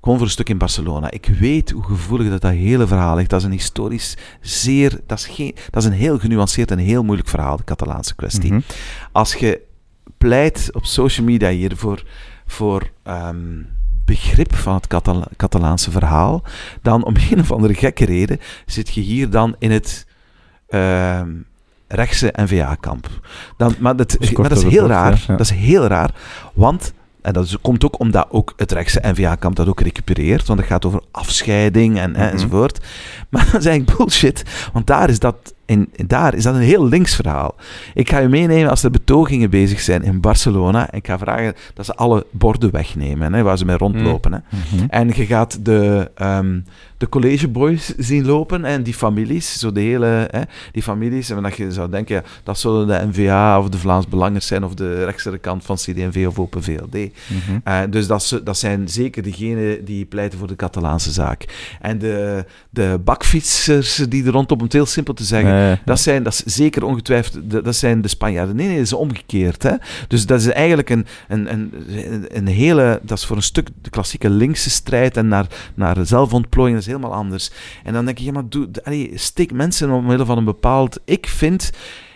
[0.00, 1.10] Gewoon voor een stuk in Barcelona.
[1.10, 3.30] Ik weet hoe gevoelig dat, dat hele verhaal ligt.
[3.30, 5.00] Dat is een historisch zeer.
[5.06, 8.52] Dat is, geen, dat is een heel genuanceerd en heel moeilijk verhaal, de Catalaanse kwestie
[8.52, 8.60] Mhm.
[9.12, 9.60] als je
[10.18, 12.04] pleit op social media hier voor,
[12.46, 13.62] voor ehm,
[14.20, 16.42] begrip van het Catala- Catalaanse verhaal,
[16.82, 20.06] dan om een of andere gekke reden zit je hier dan in het
[20.68, 21.28] ehm,
[21.88, 23.08] rechtse N-VA-kamp.
[23.78, 25.12] Maar, dat, is maar dat is heel raar.
[25.12, 25.36] ja, ja.
[25.36, 26.10] Dat is heel raar,
[26.54, 26.92] want
[27.22, 30.68] en dat is- komt ook omdat ook het rechtse N-VA-kamp dat ook recupereert, want het
[30.68, 32.20] gaat over afscheiding en, Mhm.
[32.20, 32.84] enzovoort.
[33.30, 34.42] Maar dat is eigenlijk bullshit,
[34.72, 37.54] want daar is dat en daar is dat een heel links verhaal.
[37.94, 40.90] Ik ga je meenemen als er betogingen bezig zijn in Barcelona.
[40.90, 44.32] En ik ga vragen dat ze alle borden wegnemen, hè, waar ze mee rondlopen.
[44.32, 44.38] Hè.
[44.76, 44.84] Mhm.
[44.88, 46.60] En je gaat de, ehm,
[46.98, 50.40] de collegeboys zien lopen en die families, zo de hele, hè,
[50.72, 51.30] die families.
[51.30, 54.64] En dat je zou denken, ja, dat zullen de NVA of de Vlaams Belangers zijn
[54.64, 56.92] of de rechtse kant van CD&V of Open VLD.
[56.94, 57.58] Mhm.
[57.64, 61.44] Eh, dus dat, ze- dat zijn zeker degenen die pleiten voor de Catalaanse zaak.
[61.80, 66.00] En de, de bakfietsers die er rondom, om het heel simpel te zeggen, Eh, dat
[66.00, 68.56] zijn dat is zeker ongetwijfeld, dat zijn de Spanjaarden.
[68.56, 69.62] Nee, nee, dat is omgekeerd.
[69.62, 69.72] Hè?
[70.08, 71.72] Dus dat is eigenlijk een, een, een,
[72.28, 76.78] een hele, dat is voor een stuk de klassieke linkse strijd en naar, naar zelfontplooiing,
[76.78, 77.50] dat is helemaal anders.
[77.84, 81.00] En dan denk je, ja, maar doe, allee, steek mensen omwille van een bepaald...
[81.04, 81.70] Ik vind,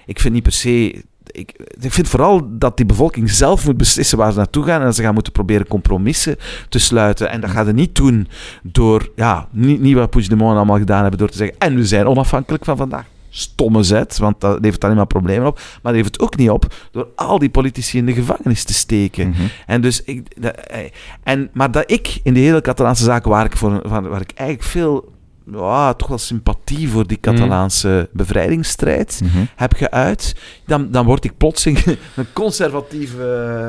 [0.06, 1.02] ik vind niet per se...
[1.30, 4.86] Ik, ik vind vooral dat die bevolking zelf moet beslissen waar ze naartoe gaan en
[4.86, 6.36] dat ze gaan moeten proberen compromissen
[6.68, 7.30] te sluiten.
[7.30, 8.28] En dat gaat er niet doen
[8.62, 12.06] door, ja, niet, niet wat Puigdemont allemaal gedaan hebben door te zeggen en we zijn
[12.06, 13.04] onafhankelijk van vandaag.
[13.30, 15.54] Stomme zet, want dat levert alleen maar problemen op.
[15.56, 18.74] Maar dat levert het ook niet op door al die politici in de gevangenis te
[18.74, 19.28] steken.
[19.28, 19.42] mhm.
[19.66, 20.78] En dus ik, dat- eh,
[21.22, 24.32] en, maar dat ik in de hele Catalaanse zaak, waar ik, voor, waar, waar ik
[24.34, 25.12] eigenlijk veel,
[25.52, 29.44] ja, toch wel sympathie voor die Catalaanse bevrijdingsstrijd Mhm.
[29.56, 30.34] heb geuit,
[30.66, 31.84] dan, dan word ik plotseling
[32.16, 33.16] een conservatieve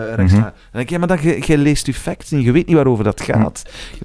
[0.10, 0.42] uh, rechtsnaar.
[0.42, 0.52] Mhm.
[0.52, 2.76] Dan denk ik, ja, maar dan, je, je leest je facts en je weet niet
[2.76, 3.64] waarover dat gaat.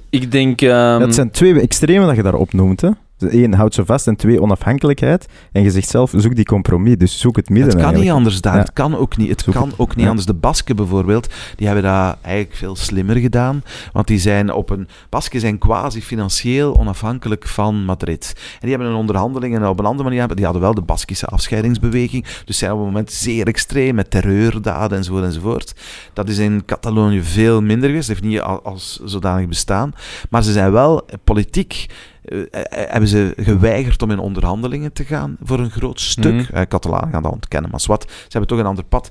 [0.09, 0.61] Ik denk...
[0.61, 2.81] ehm, Dat zijn twee extremen dat je daar opnoemt.
[2.81, 2.89] Hè.
[3.19, 4.07] Eén, houd ze vast.
[4.07, 5.25] En twee, onafhankelijkheid.
[5.51, 6.97] En je zegt zelf, zoek die compromis.
[6.97, 8.53] Dus zoek het midden Het kan niet anders daar.
[8.53, 8.59] Ja.
[8.59, 9.79] Het kan ook niet, het Zoek kan het.
[9.79, 10.09] ook niet Ja.
[10.09, 10.27] anders.
[10.27, 13.63] De Basken bijvoorbeeld, die hebben dat eigenlijk veel slimmer gedaan.
[13.91, 14.87] Want die zijn op een...
[15.09, 18.33] Basken zijn quasi financieel onafhankelijk van Madrid.
[18.35, 20.35] En die hebben een onderhandeling en op een andere manier...
[20.35, 22.25] Die hadden wel de Baskische afscheidingsbeweging.
[22.45, 25.73] Dus zijn op het moment zeer extreem met terreurdaden enzovoort enzovoort.
[26.13, 28.07] Dat is in Catalonië veel minder geweest.
[28.07, 29.93] Het heeft niet al- als zodanig bestaan.
[30.29, 31.85] Maar ze zijn wel politiek...
[32.25, 36.33] eh, eh, hebben ze geweigerd om in onderhandelingen te gaan voor een groot stuk.
[36.33, 36.53] Mhm.
[36.55, 39.09] Eh, Catalanen gaan dat ontkennen, maar wat, ze hebben toch een ander pad.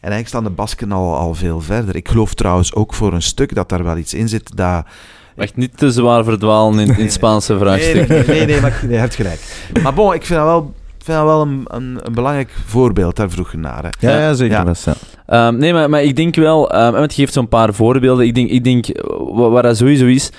[0.00, 1.96] En eigenlijk staan de Basken al, al veel verder.
[1.96, 4.84] Ik geloof trouwens ook voor een stuk dat daar wel iets in zit dat...
[5.36, 8.08] Echt niet te zwaar verdwalen in, in het Spaanse vraagstuk.
[8.08, 9.68] Nee, nee, nee, nee, maar je hebt gelijk.
[9.82, 13.30] Maar bon, ik vind dat wel, vind dat wel een, een, een belangrijk voorbeeld, daar
[13.30, 13.82] vroeg je naar.
[13.82, 14.08] Hè.
[14.10, 14.94] Ja, ja, zeker Ja.
[15.26, 18.26] Ehm, nee, maar, maar ik denk wel, want je geeft zo'n paar voorbeelden.
[18.26, 20.30] Ik denk, ik denk eh, wa- waar dat sowieso is.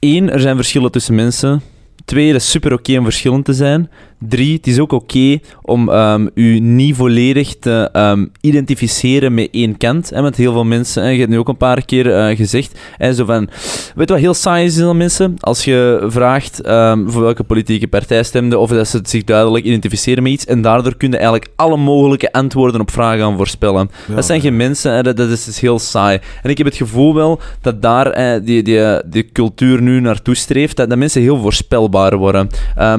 [0.00, 1.62] Eén, er zijn verschillen tussen mensen.
[2.04, 3.90] Twee, dat is super oké om verschillend te zijn.
[4.18, 9.76] Drie, het is ook oké om ehm u niet volledig te ehm, identificeren met één
[9.76, 10.10] kant.
[10.10, 12.78] Hè, want heel veel mensen, hè, je hebt nu ook een paar keer eh, gezegd,
[12.96, 13.48] hè, zo van,
[13.94, 15.34] weet je wat heel saai is aan mensen?
[15.38, 20.22] Als je vraagt ehm, voor welke politieke partij stemde, of dat ze zich duidelijk identificeren
[20.22, 23.90] met iets, en daardoor kun je eigenlijk alle mogelijke antwoorden op vragen gaan voorspellen.
[24.14, 26.18] Dat zijn geen mensen, hè, dat, dat is, is heel saai.
[26.42, 30.34] En ik heb het gevoel wel dat daar eh, die, die, die cultuur nu naartoe
[30.34, 32.48] streeft, dat, dat mensen heel voorspelbaar worden,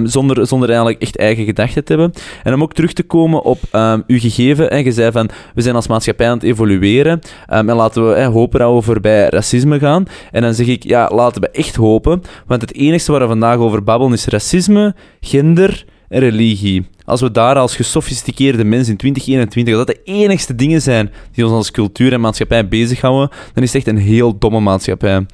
[0.04, 2.14] zonder, zonder eigenlijk echt eigen gedachten te hebben.
[2.44, 5.62] En om ook terug te komen op ehm, uw gegeven, hè, je zei van, we
[5.62, 9.30] zijn als maatschappij aan het evolueren, ehm, en laten we hè, hopen dat we voorbij
[9.30, 10.06] racisme gaan.
[10.32, 13.58] En dan zeg ik, ja, laten we echt hopen, want het enige waar we vandaag
[13.58, 16.88] over babbelen is racisme, gender en religie.
[17.10, 21.54] Als we daar als gesofisticeerde mensen in 2021, dat de enigste dingen zijn die ons
[21.54, 25.26] als cultuur en maatschappij bezighouden, dan is het echt een heel domme maatschappij.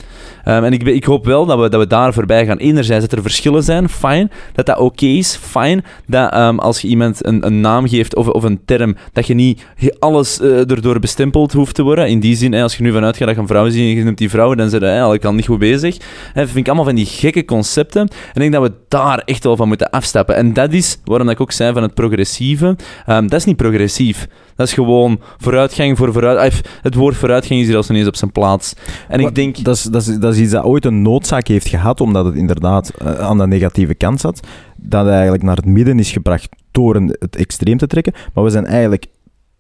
[0.44, 2.58] Ehm, en ik, ik hoop wel dat we, dat we daar voorbij gaan.
[2.58, 4.32] Enerzijds dat er verschillen zijn, fijn.
[4.54, 5.86] Dat dat oké is, fijn.
[6.08, 9.34] Dat ehm, als je iemand een, een naam geeft of, of een term, dat je
[9.34, 9.66] niet
[10.00, 12.08] alles eh, erdoor bestempeld hoeft te worden.
[12.08, 14.04] In die zin, als je nu vanuit gaat dat je een vrouw ziet en je
[14.04, 15.98] noemt die vrouw, dan zit je eigenlijk al niet goed bezig.
[16.34, 18.02] Dat vind ik allemaal van die gekke concepten.
[18.02, 20.36] En ik denk dat we daar echt wel van moeten afstappen.
[20.36, 22.76] En dat is waarom ik ook zei van het progressieve.
[23.06, 24.28] Ehm, dat is niet progressief.
[24.56, 26.62] Dat is gewoon vooruitgang voor vooruit.
[26.82, 28.74] Het woord vooruitgang is hier als ineens op zijn plaats.
[29.08, 29.64] En ik denk...
[29.64, 32.36] Dat is, dat, is, dat is iets dat ooit een noodzaak heeft gehad, omdat het
[32.36, 34.48] inderdaad eh, aan de negatieve kant zat.
[34.76, 38.14] Dat het eigenlijk naar het midden is gebracht door een, het extreem te trekken.
[38.34, 39.06] Maar we zijn eigenlijk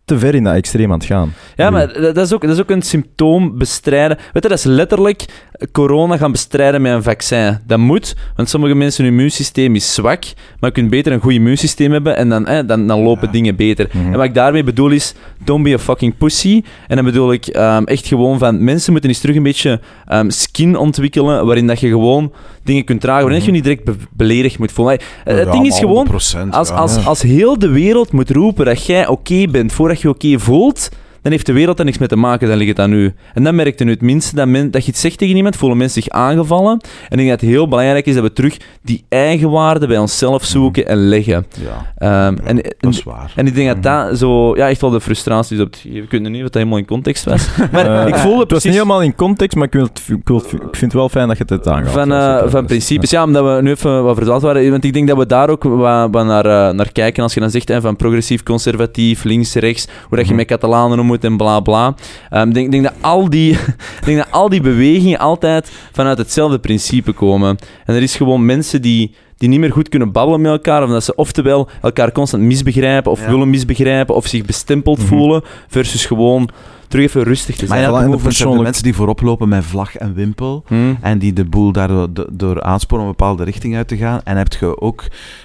[0.05, 1.33] te ver in dat extreem aan het gaan.
[1.55, 4.17] Ja, maar dat dat is ook, dat is ook een symptoom bestrijden.
[4.17, 5.25] Weet je, dat is letterlijk
[5.71, 7.57] corona gaan bestrijden met een vaccin.
[7.67, 10.23] Dat moet, want sommige mensen hun immuunsysteem is zwak,
[10.59, 13.31] maar je kunt beter een goed immuunsysteem hebben en dan, eh, dan, dan lopen Ja.
[13.31, 13.89] dingen beter.
[13.93, 14.05] Mhm.
[14.11, 16.63] En wat ik daarmee bedoel is, don't be a fucking pussy.
[16.87, 20.29] En dan bedoel ik ehm, echt gewoon van, mensen moeten eens terug een beetje ehm,
[20.29, 22.31] skin ontwikkelen, waarin dat je gewoon
[22.63, 24.97] dingen kunt dragen, waarin je je niet direct be- beledigd moet voelen.
[25.25, 26.07] Eh, het ding is gewoon,
[26.51, 30.39] als, als, als heel de wereld moet roepen dat jij oké bent voordat je oké
[30.39, 30.89] voelt,
[31.25, 33.13] dan heeft de wereld er niks mee te maken, dan ligt het aan u.
[33.33, 35.77] En dan merkte nu het minste dat, men, dat je het zegt tegen iemand, voelen
[35.77, 36.71] mensen zich aangevallen.
[36.81, 40.43] En ik denk dat het heel belangrijk is dat we terug die eigenwaarde bij onszelf
[40.43, 41.45] zoeken en leggen.
[41.59, 43.31] Ja, Ehm, en, en, dat is waar.
[43.35, 45.83] en ik denk dat dat zo, ja, echt wel de frustratie is op het.
[45.93, 47.47] Ik weet nu niet wat dat helemaal in context was.
[47.71, 50.37] Maar Eh, ik voelde Het was niet helemaal in context, maar ik, wil ik, wil
[50.37, 51.91] het- ik vind het wel fijn dat je het aangaat.
[51.91, 53.09] van, eh, van principes.
[53.09, 54.71] Ja, omdat we nu even wat verdwaald waren.
[54.71, 57.23] Want ik denk dat we daar ook wat, naar, eh, naar kijken.
[57.23, 59.87] Als je dan zegt hè, van progressief, conservatief, links, rechts.
[60.07, 60.35] Hoe dat je Mhm.
[60.35, 61.95] met Catalanen om moet en bla bla.
[62.29, 63.57] Ehm, Ik denk, denk, dat al die,
[64.05, 67.57] denk dat al die bewegingen altijd vanuit hetzelfde principe komen.
[67.85, 70.83] En er is gewoon mensen die, die niet meer goed kunnen babbelen met elkaar.
[70.83, 73.29] Of dat ze oftewel elkaar constant misbegrijpen of Ja.
[73.29, 74.15] willen misbegrijpen.
[74.15, 75.07] Of zich bestempeld Mhm.
[75.07, 75.41] voelen.
[75.67, 76.49] Versus gewoon
[76.87, 77.81] terug even rustig te Maar zijn.
[77.81, 80.63] ja, movement zijn de persoonlijk- mensen die voorop lopen met vlag en wimpel.
[80.67, 80.93] Hm?
[81.01, 84.21] En die de boel daardoor door aansporen om een bepaalde richting uit te gaan.
[84.23, 85.03] En heb je ook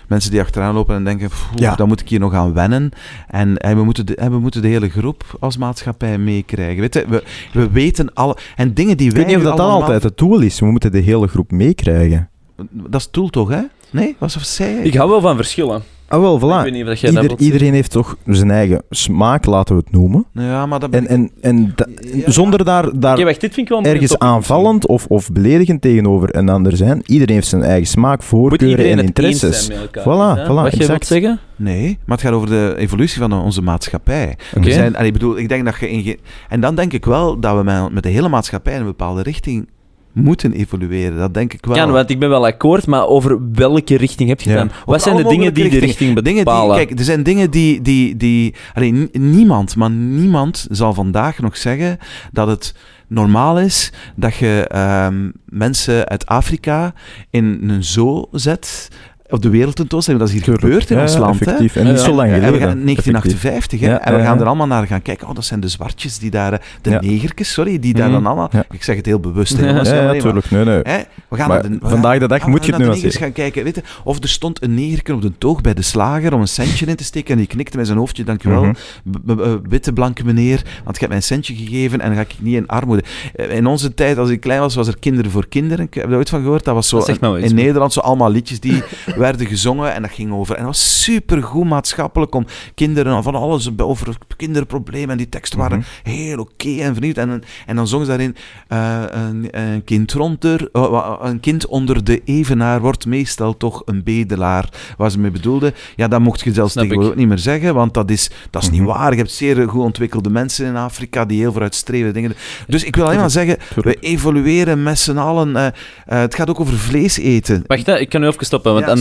[0.09, 1.75] mensen die achteraan lopen en denken, "Pff, Ja.
[1.75, 2.91] dan moet ik hier nog aan wennen.
[3.29, 6.81] En, en we, moeten de, en we moeten de hele groep als maatschappij meekrijgen.
[6.81, 8.37] Weet je, we, we weten alle...
[8.57, 10.61] En dingen die Ik wij weet niet of dat, dat allemaal- altijd het doel is.
[10.61, 12.29] We moeten de hele groep meekrijgen.
[12.71, 13.61] Dat is het doel toch, hè?
[13.91, 14.17] Nee?
[14.19, 14.83] Wat zei je?
[14.83, 15.83] Ik hou wel van verschillen.
[16.11, 16.71] Ah, wel, Ik weet voilà.
[16.73, 17.47] niet of dat jij dat Ieder, wilt zeggen.
[17.47, 20.25] iedereen heeft toch zijn eigen smaak, laten we het noemen.
[20.33, 22.31] Ja, maar dat En, en, en da- Ja.
[22.31, 26.49] zonder daar, daar wacht, dit vind ik wel ergens aanvallend of, of beledigend tegenover een
[26.49, 27.03] ander zijn.
[27.07, 29.69] Iedereen heeft zijn eigen smaak, voorkeuren en interesses.
[29.69, 30.03] elkaar?
[30.03, 31.39] Voilà, Is dat voilà, Wat je wilt zeggen?
[31.57, 34.37] Nee, maar het gaat over de evolutie van onze maatschappij.
[34.57, 34.65] Oké.
[34.67, 37.05] We zijn, allee, ik bedoel, ik denk dat je in ge- En dan denk ik
[37.05, 39.69] wel dat we met, met de hele maatschappij in een bepaalde richting
[40.13, 41.19] moeten evolueren.
[41.19, 41.77] Dat denk ik wel.
[41.77, 44.57] Ja, want ik ben wel akkoord, maar over welke richting heb je Ja.
[44.57, 44.67] dan?
[44.67, 46.77] Over Wat zijn de dingen die de richting die, bepalen?
[46.77, 47.83] kijk, er zijn dingen die...
[47.83, 51.99] die, die allee, ni- niemand, maar niemand zal vandaag nog zeggen
[52.33, 52.75] dat het
[53.09, 56.95] normaal is dat je ehm, mensen uit Afrika
[57.31, 58.89] in een zoo zet
[59.31, 60.23] op de wereldtentoonstelling.
[60.23, 60.67] Dat is hier Tuurlijk.
[60.67, 61.39] gebeurd in Ja, ons land.
[61.39, 61.45] Hè?
[61.45, 61.77] effectief.
[61.77, 62.05] En niet ja.
[62.05, 62.69] zo lang Ja, en we geleden.
[62.69, 63.87] gaan 1958, hè?
[63.87, 64.41] Ja, en we ja, gaan ja.
[64.41, 65.29] er allemaal naar gaan kijken.
[65.29, 66.53] Oh, dat zijn de zwartjes die daar...
[66.53, 67.01] eh, De Ja.
[67.01, 68.13] negertjes, sorry, die daar Mhm.
[68.13, 68.49] dan allemaal...
[68.53, 68.65] Ja.
[68.71, 69.83] Ik zeg het heel bewust, hè, Ja.
[69.85, 70.51] Ja, natuurlijk.
[70.51, 70.81] Nee, nee.
[70.83, 70.99] Hè?
[71.29, 72.85] We gaan Maar naar de, we vandaag de dag gaan moet je het naar de
[72.85, 73.03] nuanceren.
[73.13, 73.65] negers gaan kijken.
[73.65, 76.49] Weet je, of er stond een negerken op de toog bij de slager om een
[76.49, 78.73] centje in te steken en die knikte met zijn hoofdje, dankjewel,
[79.11, 82.23] b- b- witte blanke meneer, want je hebt mij een centje gegeven en dan ga
[82.23, 83.03] ik niet in armoede.
[83.35, 85.85] Eh, In onze tijd, als ik klein was, was er Kinderen voor Kinderen.
[85.85, 86.65] Ik heb je daar ooit van gehoord?
[86.65, 88.83] Dat was zo Dat in Nederland zo allemaal liedjes die
[89.21, 90.55] werden gezongen en dat ging over.
[90.55, 95.79] En dat was supergoed maatschappelijk om kinderen van alles over kinderproblemen en die teksten waren
[95.79, 96.15] Mhm.
[96.17, 97.17] heel oké en vernieuwd.
[97.17, 98.37] En, en dan zongen ze daarin:
[98.69, 103.83] eh, een, een kind rond er, oh, een kind onder de evenaar wordt meestal toch
[103.85, 104.69] een bedelaar.
[104.97, 107.19] Waar ze mee bedoelden, ja, dat mocht je zelfs Snap tegenwoordig ik.
[107.21, 108.89] ook niet meer zeggen, want dat is, dat is niet Mhm.
[108.91, 109.11] waar.
[109.11, 112.35] Je hebt zeer goed ontwikkelde mensen in Afrika die heel vooruitstrevende dingen.
[112.67, 115.57] Dus ik wil alleen maar zeggen: we evolueren met z'n allen.
[115.57, 115.73] eh, eh,
[116.07, 117.65] het gaat ook over vlees eten.
[117.67, 118.93] Wacht, hè, ik kan nu even stoppen, want Ja.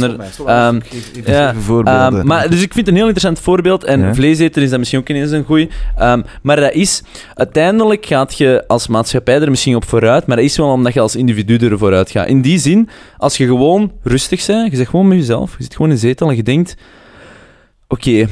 [0.45, 0.79] Ehm,
[1.25, 1.53] ja.
[1.83, 3.83] Ehm, maar, dus ik vind het een heel interessant voorbeeld.
[3.83, 4.13] En Ja.
[4.13, 5.69] vleeseten is dat misschien ook ineens een goeie.
[5.97, 7.03] Ehm, maar dat is...
[7.33, 10.99] Uiteindelijk gaat je als maatschappij er misschien op vooruit, maar dat is wel omdat je
[10.99, 12.27] als individu er vooruit gaat.
[12.27, 15.71] In die zin, als je gewoon rustig bent, je zegt gewoon met jezelf, je zit
[15.75, 16.75] gewoon in een zetel en je denkt...
[17.87, 18.27] Oké,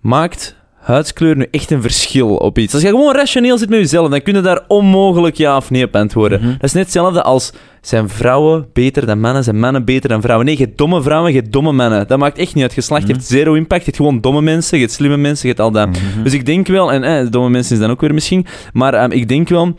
[0.00, 0.56] maakt
[0.88, 2.74] huidskleur nu echt een verschil op iets?
[2.74, 5.84] Als je gewoon rationeel zit met jezelf, dan kun je daar onmogelijk ja of nee
[5.84, 6.40] op antwoorden.
[6.40, 6.50] Mhm.
[6.50, 10.46] Dat is net hetzelfde als zijn vrouwen beter dan mannen, zijn mannen beter dan vrouwen.
[10.46, 12.06] Nee, je hebt domme vrouwen, je hebt domme mannen.
[12.06, 12.72] Dat maakt echt niet uit.
[12.72, 13.12] Geslacht Mhm.
[13.12, 13.80] heeft zero impact.
[13.80, 15.88] Je hebt gewoon domme mensen, je hebt slimme mensen, je hebt al dat.
[15.88, 16.22] Mhm.
[16.22, 19.10] Dus ik denk wel, en eh, domme mensen is dan ook weer misschien, maar ehm,
[19.10, 19.76] ik denk wel,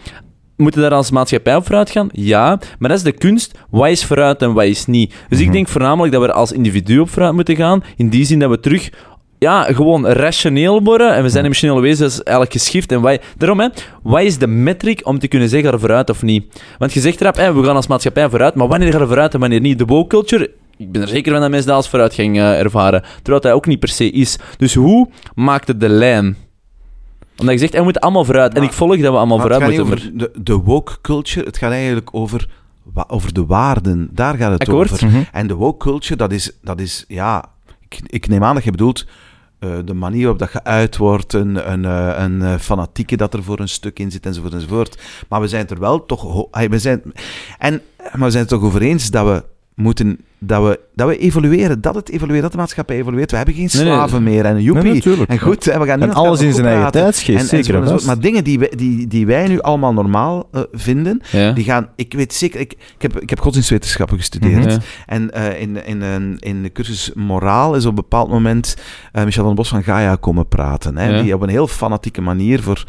[0.58, 2.10] moeten we daar als maatschappij op vooruit gaan?
[2.12, 3.58] Ja, maar dat is de kunst.
[3.70, 5.14] Wat is vooruit en wat is niet?
[5.30, 8.26] Dus ik denk voornamelijk dat we er als individu op vooruit moeten gaan, in die
[8.26, 8.90] zin dat we terug
[9.40, 11.16] ja, gewoon rationeel worden.
[11.16, 12.92] En we zijn emotionele wezens eigenlijk geschift.
[12.92, 13.68] En wij, daarom, hè,
[14.04, 16.62] wat is de metric om te kunnen zeggen, ga er vooruit of niet?
[16.78, 19.34] Want je zegt erop, hè, we gaan als maatschappij vooruit, maar wanneer gaan we vooruit
[19.34, 19.78] en wanneer niet?
[19.78, 23.04] De woke culture, ik ben er zeker van dat mensen dat als vooruitgang eh, ervaren.
[23.22, 24.38] Terwijl dat ook niet per se is.
[24.58, 26.38] Dus hoe maakt het de lijn?
[27.38, 28.54] Omdat je zegt, we moeten allemaal vooruit.
[28.54, 30.18] en ik volg dat we allemaal Maar het vooruit gaat moeten.
[30.18, 32.48] de, de woke culture, het gaat eigenlijk over,
[33.08, 34.10] over de waarden.
[34.12, 34.92] Daar gaat het Akkoord.
[34.92, 35.08] over.
[35.08, 35.22] Mhm.
[35.32, 37.46] En de woke culture, dat is, dat is ja,
[37.90, 39.06] ik, ik neem aan dat je bedoelt
[39.60, 43.44] eh, de manier waarop dat geuit wordt, een, een, eh, een eh, fanatieke dat er
[43.44, 45.02] voor een stuk in zit, enzovoort, enzovoort.
[45.30, 46.48] Maar we zijn het er wel toch...
[46.52, 47.02] We zijn,
[47.58, 49.44] en, maar we zijn het toch over eens dat we
[49.76, 50.20] moeten...
[50.42, 53.32] Dat we, dat we evolueren, dat het evolueert, dat de maatschappij evolueert.
[53.32, 53.82] We hebben geen nee.
[53.86, 55.04] slaven meer en joepie.
[55.08, 57.84] Nee, en goed, hè, we gaan nu En alles in zijn eigen tijdsgeest, En- zeker
[57.84, 58.00] en.
[58.06, 61.52] Maar dingen die wij, die, die wij nu allemaal normaal eh, vinden, Ja.
[61.52, 61.90] die gaan...
[61.96, 62.60] Ik weet zeker...
[62.60, 64.60] Ik, ik, heb, ik heb godsdienstwetenschappen gestudeerd.
[64.66, 64.70] Mhm.
[64.70, 64.78] Ja.
[65.06, 68.76] En eh, in, in, in, in de cursus Moraal is op een bepaald moment
[69.12, 70.98] eh, Michel van Bos van Gaia komen praten.
[70.98, 71.22] Hè, Ja.
[71.22, 72.84] Die op een heel fanatieke manier voor,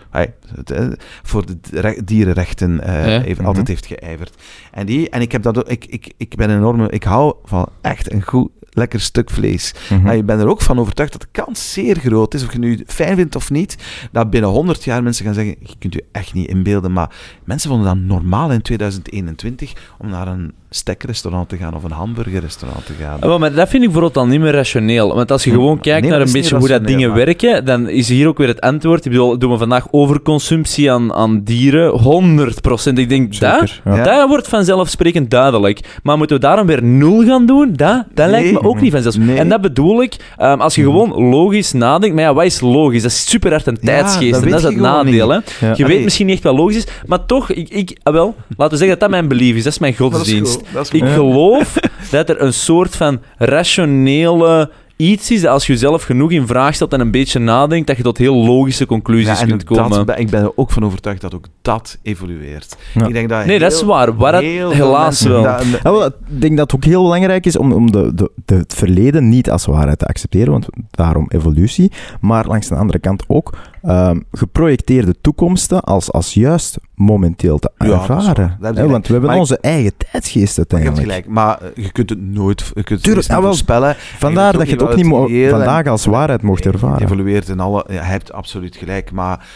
[1.22, 2.90] voor de re- dierenrechten Ja.
[3.20, 3.46] heeft, Mhm.
[3.46, 4.34] altijd heeft geijverd.
[4.72, 6.88] En, die, en ik, heb dat, ik, ik, ik ben een enorme...
[6.90, 9.74] Ik hou van echt een goed, lekker stuk vlees.
[9.90, 10.02] Mhm.
[10.02, 12.58] Maar je bent er ook van overtuigd dat de kans zeer groot is, of je
[12.58, 13.76] nu fijn vindt of niet,
[14.12, 17.10] dat binnen 100 jaar mensen gaan zeggen, je kunt je echt niet inbeelden, maar
[17.44, 22.86] mensen vonden dat normaal in 2021 om naar een stekrestaurant te gaan of een hamburgerrestaurant
[22.86, 23.20] te gaan.
[23.20, 25.14] Wel, maar dat vind ik bijvoorbeeld dan niet meer rationeel.
[25.14, 27.88] Want als je gewoon Nee, kijkt naar een beetje hoe dat dingen maar- werken, dan
[27.88, 29.04] is hier ook weer het antwoord.
[29.04, 31.90] Ik bedoel, doen we vandaag overconsumptie aan, aan dieren?
[31.98, 32.98] 100%.
[32.98, 33.96] Ik denk, dat, Zeker, ja.
[33.96, 34.02] Ja.
[34.04, 35.98] dat wordt vanzelfsprekend duidelijk.
[36.02, 37.72] Maar moeten we daarom weer nul gaan doen?
[37.72, 38.68] Dat, dat lijkt me.
[38.70, 39.36] Ook niet vanzelfsprekend.
[39.36, 39.44] Nee.
[39.44, 40.90] En dat bedoel ik, ehm, als je Mhm.
[40.90, 42.14] gewoon logisch nadenkt.
[42.14, 43.02] Maar ja, wat is logisch?
[43.02, 44.32] Dat is super hard een Ja, tijdsgeest.
[44.32, 45.28] dat en dat is het nadeel.
[45.28, 45.38] Hè?
[45.60, 45.72] Ja.
[45.76, 48.72] Je weet misschien niet echt wat logisch is, maar toch, ik, ik, ah, wel, laten
[48.72, 49.62] we zeggen dat dat mijn belief is.
[49.62, 50.54] Dat is mijn Dat is godsdienst.
[50.54, 51.74] goed, dat is Ik geloof
[52.10, 54.70] dat er een soort van rationele
[55.00, 57.96] iets is dat als je jezelf genoeg in vraag stelt en een beetje nadenkt, dat
[57.96, 59.90] je tot heel logische conclusies Ja, en kunt komen.
[59.90, 62.76] dat, ben- ik ben er ook van overtuigd dat ook dat evolueert.
[62.94, 63.06] Ja.
[63.06, 64.16] Ik denk dat nee, dat is waar.
[64.16, 64.42] Waar het
[64.72, 65.42] helaas wel.
[65.42, 68.30] dat- Ja, wel, ik denk dat het ook heel belangrijk is om, om de, de,
[68.44, 72.98] de, het verleden niet als waarheid te accepteren, want daarom evolutie, maar langs de andere
[72.98, 78.56] kant ook ehm, geprojecteerde toekomsten als, als juist momenteel te ervaren.
[78.60, 78.80] Want we
[79.12, 81.08] hebben Maar ik- onze eigen tijdsgeest Maar je hebt uiteindelijk.
[81.08, 83.94] gelijk, maar eh, je kunt het nooit je kunt het Tuurlijk, wel, voorspellen.
[84.18, 87.02] Vandaar dat je het ook niet mo- vandaag als waarheid mocht ervaren.
[87.02, 87.84] evolueert in alle...
[87.88, 89.46] Ja, je hebt absoluut gelijk, maar...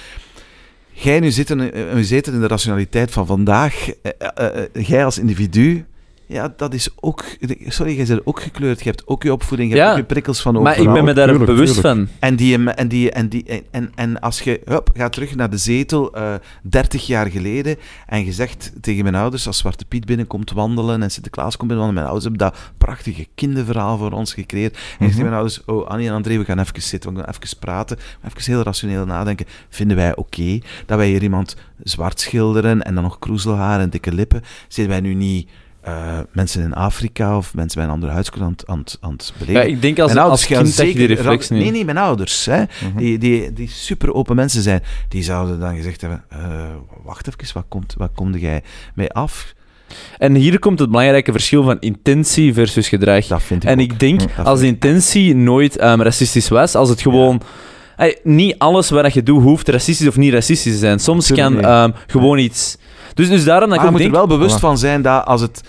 [0.97, 3.89] Jij nu zit in, eh, we zitten in de rationaliteit van vandaag.
[4.35, 5.85] Eh, jij als individu...
[6.35, 7.25] Ja, dat is ook...
[7.67, 8.79] Sorry, jij bent ook gekleurd.
[8.83, 9.71] Je hebt ook je opvoeding.
[9.71, 10.95] Je Ja, hebt ook je prikkels van maar ik overal.
[10.95, 11.97] ben me daar tuurlijk, bewust tuurlijk.
[11.97, 12.09] van.
[12.19, 15.51] En, die, en, die, en, die, en, en, en als je hup, gaat terug naar
[15.51, 17.77] de zetel, eh 30 jaar geleden,
[18.07, 21.95] en je zegt tegen mijn ouders, als Zwarte Piet binnenkomt wandelen en Sinterklaas komt binnenwandelen,
[21.95, 24.75] mijn ouders hebben dat prachtige kinderverhaal voor ons gecreëerd.
[24.75, 25.09] En je zegt Mhm.
[25.09, 27.97] tegen mijn ouders, oh Annie en André, we gaan even zitten, we gaan even praten,
[28.25, 29.47] even heel rationeel nadenken.
[29.69, 34.13] Vinden wij oké dat wij hier iemand zwart schilderen en dan nog kroezelhaar en dikke
[34.13, 34.43] lippen?
[34.69, 35.49] Zijn wij nu niet...
[35.85, 39.33] eh, mensen in Afrika of mensen bij een andere huidskleur aan, het- aan, het- het
[39.39, 39.69] Ja, beleven.
[39.69, 41.73] ik denk als, Mijn als kind je die zeker- reflex Nee, niet.
[41.73, 42.97] nee, mijn ouders, hè, Mhm.
[42.99, 46.39] die, die, die super open mensen zijn, die zouden dan gezegd hebben: eh,
[47.05, 48.63] Wacht even, wat komt, wat komde jij
[48.95, 49.55] mee af?
[50.19, 53.27] En hier komt het belangrijke verschil van intentie versus gedrag.
[53.27, 53.81] Dat vind ik En ook.
[53.85, 57.41] ik denk, als de intentie nooit ehm, racistisch was, als het gewoon...
[58.23, 60.99] Niet alles wat je doet hoeft racistisch of niet racistisch te zijn.
[60.99, 62.77] Soms kan ehm, gewoon iets...
[63.15, 64.61] Dus, dus daarom dat Maar ik je moet er wel bewust Voilà.
[64.61, 65.61] van zijn dat als het.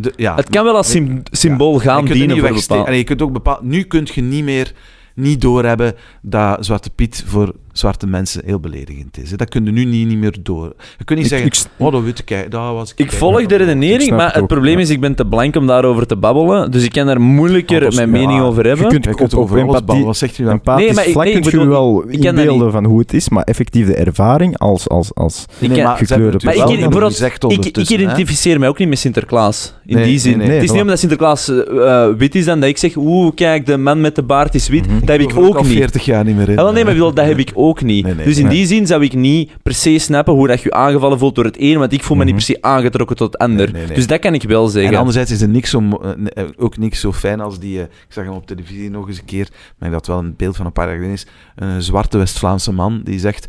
[0.00, 2.66] de- ja, Het kan wel als sym- symbool gaan dienen voor wegsteken.
[2.68, 2.88] bepaald...
[2.88, 4.72] En je kunt ook bepaal, nu kun je niet meer
[5.14, 9.30] niet doorhebben dat Zwarte Piet voor zwarte mensen heel beledigend is.
[9.30, 9.36] hè.
[9.36, 10.72] Dat kun je nu niet, niet meer door.
[10.98, 11.46] Je kunt niet Ik- zeggen,
[11.76, 12.98] ik- oh, dat weet ik, hè, dat was ik.
[12.98, 14.80] Ik volg de redenering, maar het het ook, probleem ja.
[14.80, 16.70] is, ik ben te blank om daarover te babbelen.
[16.70, 18.88] Dus ik kan daar moeilijker Oh, is- mijn ja, mening over Je hebben.
[18.88, 20.04] kunt Je kunt op over empathie, babbelen.
[20.06, 20.52] Wat zegt u dan?
[20.52, 23.28] empathisch Nee, maar ik- vlak nee, ik je wel ik inbeelden van hoe het is,
[23.28, 27.76] maar effectief de ervaring als, als, als Ik Nee, maar gekleurde het Maar wel ik-
[27.90, 29.74] identificeer mij ook niet met Sinterklaas.
[29.86, 30.38] In Nee, die zin.
[30.38, 30.56] nee, nee.
[30.56, 33.66] het is niet omdat Sinterklaas eh, eh, wit is dan dat ik zeg, oeh, kijk,
[33.66, 34.86] de man met de baard is wit.
[34.86, 34.98] Mhm.
[35.00, 35.72] Dat heb ik ook al niet.
[35.72, 36.58] 40 jaar niet meer in.
[36.58, 38.04] Ah, wel, nee, maar dat heb ik ook niet.
[38.04, 40.70] Nee, nee, dus in die zin zou ik niet per se snappen hoe dat je
[40.72, 42.34] aangevallen voelt door het een, want ik voel me Mhm.
[42.34, 43.72] niet per se aangetrokken tot het ander.
[43.94, 44.96] Dus dat kan ik wel En zeggen.
[44.96, 46.10] anderzijds is er niks zo, eh,
[46.44, 47.78] eh, ook niks zo fijn als die...
[47.78, 49.48] eh, ik zag hem op televisie nog eens een keer,
[49.78, 51.26] maar dat wel een beeld van een paar jaar geleden is.
[51.56, 53.46] Een zwarte West-Vlaamse man die zegt...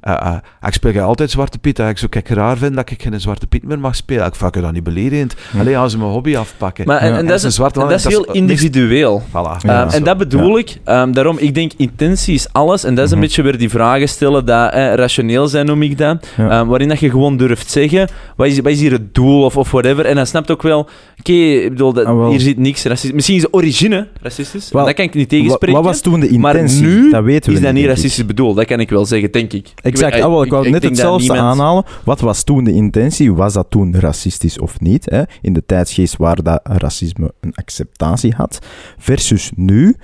[0.00, 0.34] eh, eh,
[0.66, 1.78] ik speel altijd Zwarte Piet.
[1.78, 4.26] Ik zou kijk raar vinden dat ik geen Zwarte Piet meer mag spelen.
[4.26, 5.34] Ik vak je dan niet beledigend.
[5.52, 5.60] Ja.
[5.60, 6.86] Alleen als ze mijn hobby afpakken.
[6.86, 7.12] Maar, en, Ja.
[7.12, 9.22] en En dat een is, zwarte en dat is dat is heel individueel.
[9.28, 9.56] Voilà.
[9.62, 9.92] Ja.
[9.92, 10.76] En dat bedoel ik.
[10.84, 12.84] Ehm, daarom, ik denk, intentie is alles.
[12.84, 13.26] En dat is een Mhm.
[13.26, 16.26] beetje weer die vragen stellen, dat eh, rationeel zijn noem ik dat.
[16.36, 16.50] Ja.
[16.50, 19.56] Ehm, waarin dat je gewoon durft zeggen, wat is, wat is hier het doel of,
[19.56, 20.04] of whatever.
[20.04, 20.88] En dan snapt ook wel,
[21.18, 23.12] oké, ik bedoel, dat, Ah, hier zit niks racistisch.
[23.12, 25.76] Misschien is de origine racistisch, dat kan ik niet tegenspreken.
[25.76, 28.64] Wat was toen de maar nu dat weten we is dat niet racistisch bedoeld, dat
[28.64, 29.66] kan ik wel zeggen, denk ik.
[29.92, 31.84] Exact, weet- ah, wel, ik wou ik net hetzelfde niemand- aanhalen.
[32.04, 33.34] Wat was toen de intentie?
[33.34, 35.04] Was dat toen racistisch of niet?
[35.10, 35.22] Hè?
[35.40, 38.58] In de tijdsgeest waar dat racisme een acceptatie had.
[38.98, 39.96] Versus nu,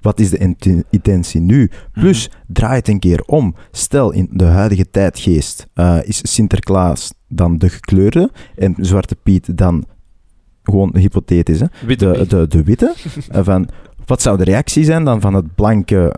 [0.00, 1.70] wat is de inten- intentie nu?
[1.92, 2.36] Plus, Mhm.
[2.52, 3.54] draai het een keer om.
[3.70, 9.84] Stel, in de huidige tijdgeest eh, is Sinterklaas dan de gekleurde en Zwarte Piet dan
[10.62, 11.66] gewoon hypothetisch, hè?
[11.86, 12.94] Witte de, de, de witte.
[13.28, 13.68] Eh, van,
[14.06, 16.12] wat zou de reactie zijn dan van, het blanke,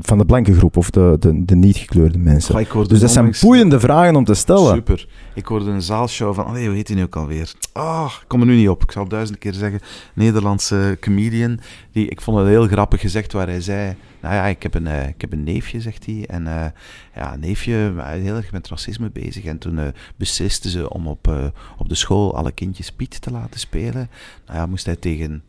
[0.00, 2.66] van de blanke groep of de, de, de niet gekleurde mensen?
[2.66, 4.74] Goh, Dus dat zijn boeiende vragen om te stellen.
[4.74, 5.08] Super.
[5.34, 7.52] Ik hoorde een zaalshow van, allee, hoe heet hij nu ook alweer?
[7.72, 8.82] Ah, ik kom er nu niet op.
[8.82, 9.80] Ik zal duizend keer zeggen.
[10.14, 11.60] Nederlandse comedian.
[11.92, 13.94] Die, ik vond het heel grappig gezegd waar hij zei...
[14.20, 16.24] Nou ja, ik heb een, eh, ik heb een neefje, zegt hij.
[16.26, 16.66] En eh,
[17.14, 19.44] ja, een neefje was heel erg met racisme bezig.
[19.44, 19.86] En toen eh,
[20.16, 21.44] beslisten ze om op, eh,
[21.78, 24.10] op de school alle kindjes Piet te laten spelen.
[24.46, 25.42] Nou ja, moest hij tegen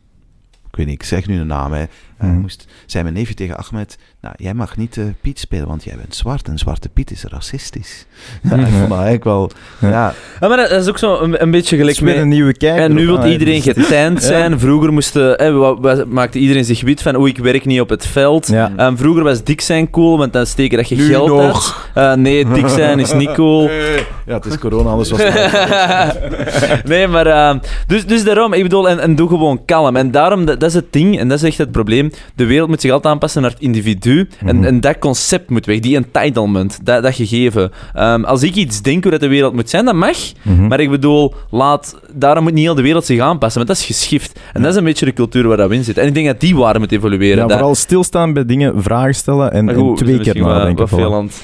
[0.70, 1.84] ik weet niet, ik zeg nu een naam, hè.
[2.28, 2.40] Mhm.
[2.40, 5.96] moest, zei mijn neefje tegen Ahmed, nou, jij mag niet eh, Piet spelen, want jij
[5.96, 8.06] bent zwart en Zwarte Piet is racistisch.
[8.50, 9.50] Ja, ik vond dat eigenlijk wel,
[9.80, 12.22] ja, Ja, maar dat is ook zo een, een beetje Het gelijk is weer met...
[12.22, 12.82] een nieuwe kijker.
[12.82, 14.58] En nu wil Ah, iedereen getent zijn.
[14.60, 18.46] Vroeger moesten, maakte iedereen zich wit van, oeh, ik werk niet op het veld.
[18.46, 18.92] Ja.
[18.96, 21.90] Vroeger was dik zijn cool, want dan steken dat je Nu geld nog.
[21.94, 22.06] uit.
[22.06, 23.70] Eh, nee, dik zijn is niet cool.
[24.26, 27.60] ja, het is corona, anders was het nee, maar...
[27.86, 29.96] dus, dus daarom, ik bedoel, en, en doe gewoon kalm.
[29.96, 32.09] En daarom, dat, dat is het ding, en dat is echt het probleem.
[32.34, 34.28] De wereld moet zich altijd aanpassen naar het individu.
[34.46, 34.64] en, Mhm.
[34.64, 37.70] en dat concept moet weg, die entitlement, dat, dat gegeven.
[37.94, 40.16] Ehm, als ik iets denk hoe dat de wereld moet zijn, dat mag.
[40.42, 40.66] Mhm.
[40.66, 43.96] Maar ik bedoel, laat, daarom moet niet heel de wereld zich aanpassen, want dat is
[43.96, 44.38] geschift.
[44.52, 45.98] En dat is een beetje de cultuur waar dat we in zit.
[45.98, 47.36] En ik denk dat die waarde moet evolueren.
[47.36, 50.88] Ja, Dat- vooral stilstaan bij dingen, vragen stellen en, twee keer nadenken.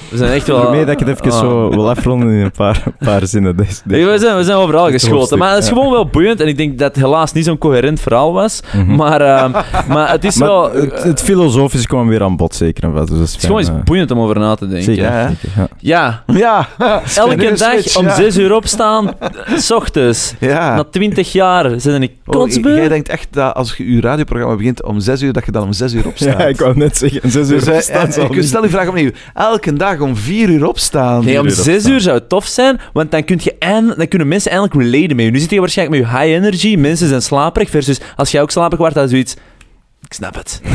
[0.09, 0.61] We zijn echt wel...
[0.61, 1.39] Daarmee dat ik het even Ah.
[1.39, 3.55] zo wil afronden in een paar, paar zinnen.
[3.85, 5.37] Nee, we, zijn, we zijn overal geschoten.
[5.37, 5.75] Maar het is ja.
[5.75, 6.39] gewoon wel boeiend.
[6.39, 8.61] En ik denk dat het helaas niet zo'n coherent verhaal was.
[8.73, 8.95] Mhm.
[8.95, 9.51] Maar, ehm,
[9.93, 10.56] maar het is Maar wel...
[10.63, 13.07] het, het filosofische kwam weer aan bod, zeker en vast.
[13.07, 14.83] Dus dat is het is gewoon eens eh, boeiend om over na te denken.
[14.83, 15.67] Zeker, Ja, zeker, ja.
[15.79, 16.67] Ja, Ja,
[17.15, 18.15] elke dag switch, om ja.
[18.15, 19.13] 6 uur opstaan,
[19.57, 20.33] s ochtends.
[20.39, 20.75] Ja.
[20.75, 22.75] Na 20 jaar zijn er niet Oh, kotsbeu.
[22.75, 25.63] jij denkt echt dat als je je radioprogramma begint om 6 uur, dat je dan
[25.63, 26.37] om 6 uur opstaat.
[26.39, 28.87] Ja, ik wou net zeggen, zes uur Dus, eh, opstaan en- ik stel die vraag
[28.87, 29.09] opnieuw.
[29.33, 31.25] Elke dag om 4 uur opstaan.
[31.25, 31.91] Nee, om uur 6 opstaan.
[31.91, 35.15] uur zou het tof zijn, want dan, kun je eind- dan kunnen mensen eindelijk relaten
[35.15, 35.31] met je.
[35.31, 38.51] Nu zit je waarschijnlijk met je high energy, mensen zijn slaperig, versus als jij ook
[38.51, 39.35] slaperig wordt, dan is zoiets...
[40.07, 40.61] Ik snap het.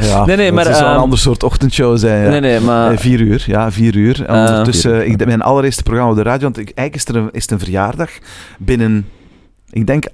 [0.00, 2.24] Ja, Nee, nee, maar, zou een ehm, ander soort ochtendshow zijn.
[2.24, 2.30] Ja.
[2.30, 2.92] Nee, nee, maar...
[2.92, 4.24] Eh, vier uur, ja, vier uur.
[4.26, 4.48] En Ah.
[4.50, 7.42] ondertussen, ik, mijn allereerste programma op de radio, want ik, eigenlijk is, er een, is
[7.42, 8.10] het een verjaardag.
[8.58, 9.06] Binnen,
[9.70, 10.04] ik denk,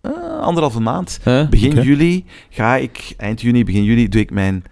[0.00, 1.18] eh, anderhalve maand.
[1.24, 1.48] Huh?
[1.48, 4.64] Begin juli ga ik, eind juni, begin juli, doe ik mijn...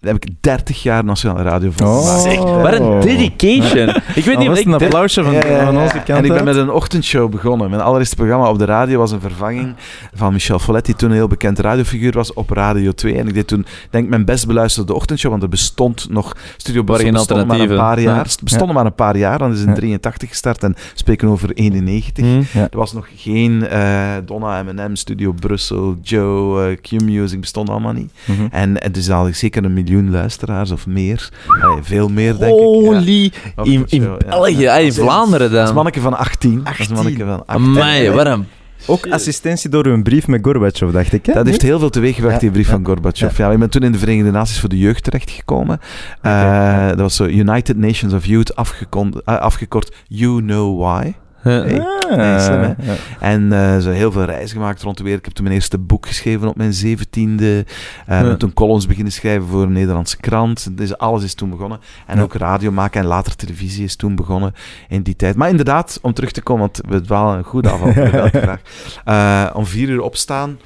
[0.00, 2.20] Dan heb ik 30 jaar nationale radio voor Oh.
[2.22, 2.62] gemaakt.
[2.62, 3.88] Wat een dedication.
[4.14, 4.66] Ik weet niet of Alvast ik...
[4.66, 5.64] een applausje van, Ja, ja, ja.
[5.64, 7.70] van onze kant En ik ben met een ochtendshow begonnen.
[7.70, 9.74] Mijn allereerste programma op de radio was een vervanging
[10.14, 13.14] van Michel Follet, die toen een heel bekend radiofiguur was op Radio 2.
[13.18, 16.36] En ik deed toen, denk ik, mijn best beluisterde ochtendshow, want er bestond nog...
[16.56, 18.14] Studio Brussel geen bestond maar een paar jaar.
[18.16, 18.22] Ja.
[18.22, 19.80] Het bestond maar een paar jaar, dan is het in Ja.
[19.80, 22.24] 83 gestart en we spreken over 91.
[22.24, 22.58] Hm.
[22.58, 22.68] Ja.
[22.70, 28.12] Er was nog geen eh, Donna, M&M, Studio Brussel, Joe, eh, Q-Music, bestond allemaal niet.
[28.24, 28.46] Mhm.
[28.50, 31.28] En het is al zeker een miljoen luisteraars of meer.
[31.60, 32.58] Allee, veel meer, denk ik.
[32.58, 32.64] Ja.
[32.64, 33.32] Holy...
[33.62, 34.16] In, ja.
[34.28, 35.74] België, in Vlaanderen dan.
[35.74, 36.64] manneke van 18.
[36.78, 37.66] Als manneke van 18.
[37.66, 38.46] Amai, een...
[38.86, 41.26] Ook assistentie door een brief met Gorbachev, dacht ik.
[41.26, 41.32] Hè?
[41.32, 43.36] Dat heeft heel veel teweeg Ja, die brief ja, van Gorbachev.
[43.36, 43.50] Ja.
[43.50, 45.80] ik ben toen in de Verenigde Naties voor de Jeugd terechtgekomen.
[46.22, 51.12] Eh, dat was zo United Nations of Youth, afgekond, eh, afgekort You Know Why.
[51.42, 51.80] Hey.
[51.80, 52.66] Ah, Nee, slim, hè?
[52.92, 52.94] ja.
[53.20, 55.20] En eh zo heel veel reizen gemaakt rond de wereld.
[55.20, 57.64] Ik heb toen mijn eerste boek geschreven op mijn zeventiende.
[58.08, 58.36] Uh, Ja.
[58.36, 60.76] Toen columns beginnen schrijven voor een Nederlandse krant.
[60.76, 61.80] Dus alles is toen begonnen.
[62.06, 62.22] En Ja.
[62.22, 64.54] ook radio maken en later televisie is toen begonnen
[64.88, 65.36] in die tijd.
[65.36, 68.60] Maar inderdaad, om terug te komen, want we dwalen een goed af over welke vraag.
[69.04, 70.58] Eh, om vier uur opstaan.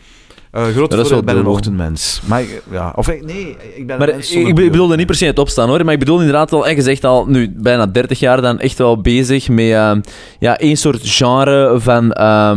[0.57, 2.21] Uh, groot dat is voordeel, wel ik ben een ochtendmens.
[2.25, 5.15] Maar ik- ja, of ik, nee, ik ben Maar een ik, ik bedoelde niet per
[5.15, 8.19] se het opstaan hoor, maar ik bedoel inderdaad wel, en gezegd al, nu bijna 30
[8.19, 10.01] jaar dan echt wel bezig met ehm,
[10.39, 12.53] ja, één soort genre van, eh,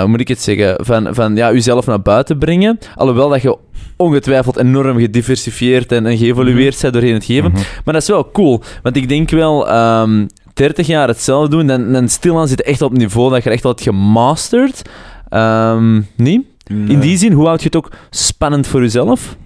[0.00, 2.78] hoe moet ik het zeggen, van, van ja, uzelf naar buiten brengen.
[2.94, 3.56] Alhoewel dat je
[3.96, 7.50] ongetwijfeld enorm gediversifieerd en, en geëvolueerd bent doorheen het geven.
[7.50, 7.60] Mhm.
[7.84, 11.92] Maar dat is wel cool, want ik denk wel, ehm 30 jaar hetzelfde doen, dan,
[11.92, 14.82] dan stilaan zit echt op het niveau dat je echt al hebt gemasterd.
[15.28, 16.46] Ehm niet?
[16.70, 19.36] In die zin, hoe houd je het ook spannend voor jezelf?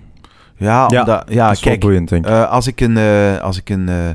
[0.56, 2.30] Ja, Ja, omdat, ja dat is kijk, boeiend, denk ik.
[2.30, 4.14] Eh, als ik een, eh, als ik een eh, eh,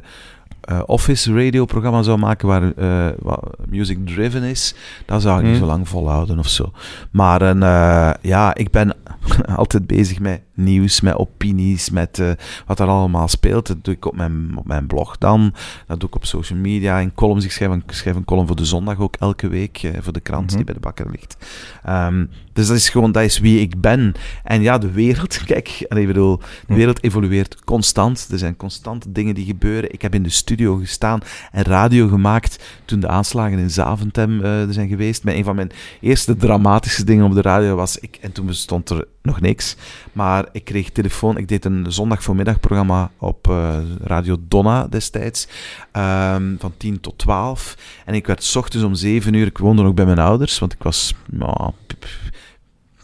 [0.86, 5.52] office radio programma zou maken waar eh, wat music driven is, dan zou ik niet
[5.52, 5.62] Hmm.
[5.62, 6.72] zo lang volhouden of zo.
[7.12, 8.96] Maar een, eh, ja, ik ben
[9.56, 12.30] altijd bezig met nieuws, met opinies, met eh,
[12.66, 13.68] wat er allemaal speelt.
[13.68, 15.54] Dat doe ik op mijn, op mijn blog dan.
[15.88, 17.46] Dat doe ik op social media, in columns.
[17.46, 20.20] Ik schrijf een, schrijf een column voor de zondag ook elke week, eh, voor de
[20.20, 20.56] krant Mhm.
[20.56, 21.38] die bij de bakker ligt.
[21.84, 22.26] Ehm,
[22.60, 24.14] dus dat is gewoon, dat is wie ik ben.
[24.44, 28.28] En ja, de wereld, kijk, allee, ik bedoel, de wereld evolueert constant.
[28.32, 29.94] Er zijn constant dingen die gebeuren.
[29.94, 31.20] Ik heb in de studio gestaan
[31.52, 35.24] en radio gemaakt toen de aanslagen in Zaventem eh, er zijn geweest.
[35.24, 38.90] Mijn, een van mijn eerste dramatische dingen op de radio was ik, en toen bestond
[38.90, 39.76] er nog niks,
[40.14, 41.38] maar ik kreeg telefoon.
[41.38, 45.48] Ik deed een zondag voormiddagprogramma op eh, Radio Donna destijds,
[45.92, 47.78] ehm, van 10 tot 12.
[48.06, 50.74] En ik werd 's ochtends om 7 uur, ik woonde nog bij mijn ouders, want
[50.74, 51.74] ik was ja,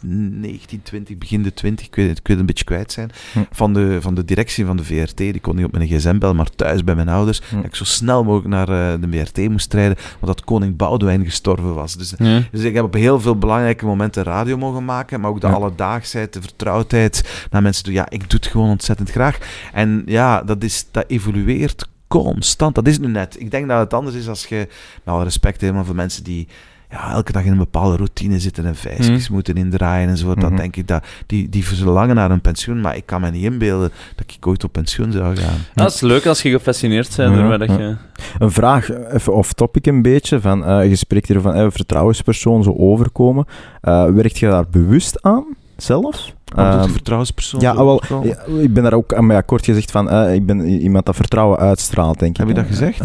[0.08, 3.10] 19, 20, begin de 20, ik weet, het- ik weet het een beetje kwijt zijn,
[3.32, 3.38] Hm.
[3.50, 5.16] van, de, van de directie van de VRT.
[5.16, 7.40] Die kon niet op mijn gsm bellen, maar thuis bij mijn ouders.
[7.48, 7.56] Hm.
[7.56, 11.74] Dat ik zo snel mogelijk naar eh, de VRT moest rijden, omdat koning Boudewijn gestorven
[11.74, 11.94] was.
[11.96, 12.10] Dus,
[12.50, 16.32] dus ik heb op heel veel belangrijke momenten radio mogen maken, maar ook de alledaagsheid,
[16.32, 17.92] de vertrouwdheid naar mensen toe.
[17.92, 19.38] Ja, ik doe het gewoon ontzettend graag.
[19.72, 22.74] En ja, dat, is, dat evolueert constant.
[22.74, 23.40] Dat is nu net.
[23.40, 24.56] Ik denk dat het anders is als je,
[25.04, 26.48] met alle respect helemaal voor mensen die
[26.90, 29.32] ja, elke dag in een bepaalde routine zitten en vijfjes Mhm.
[29.32, 30.40] moeten indraaien enzovoort.
[30.40, 30.60] Dan Mhm.
[30.60, 33.90] denk ik dat die, die verlangen naar een pensioen, maar ik kan me niet inbeelden
[34.16, 35.54] dat ik ooit op pensioen zou gaan.
[35.74, 37.78] Ja, dat is leuk als je gefascineerd bent Ja, door wat ja.
[37.78, 37.96] je...
[38.38, 42.74] Een vraag, even off-topic een beetje, van, eh, je spreekt hier van eh, vertrouwenspersoon zo
[42.78, 43.46] overkomen.
[43.80, 45.44] Eh werkt je daar bewust aan,
[45.76, 46.34] zelf?
[46.54, 47.60] Wat doet Ehm, een vertrouwenspersoon?
[47.60, 48.24] ja, zo wel,
[48.60, 51.58] ik ben daar ook aan mij akkoord gezegd van, eh, ik ben iemand dat vertrouwen
[51.58, 52.36] uitstraalt, denk ik.
[52.36, 53.00] Heb je dat gezegd?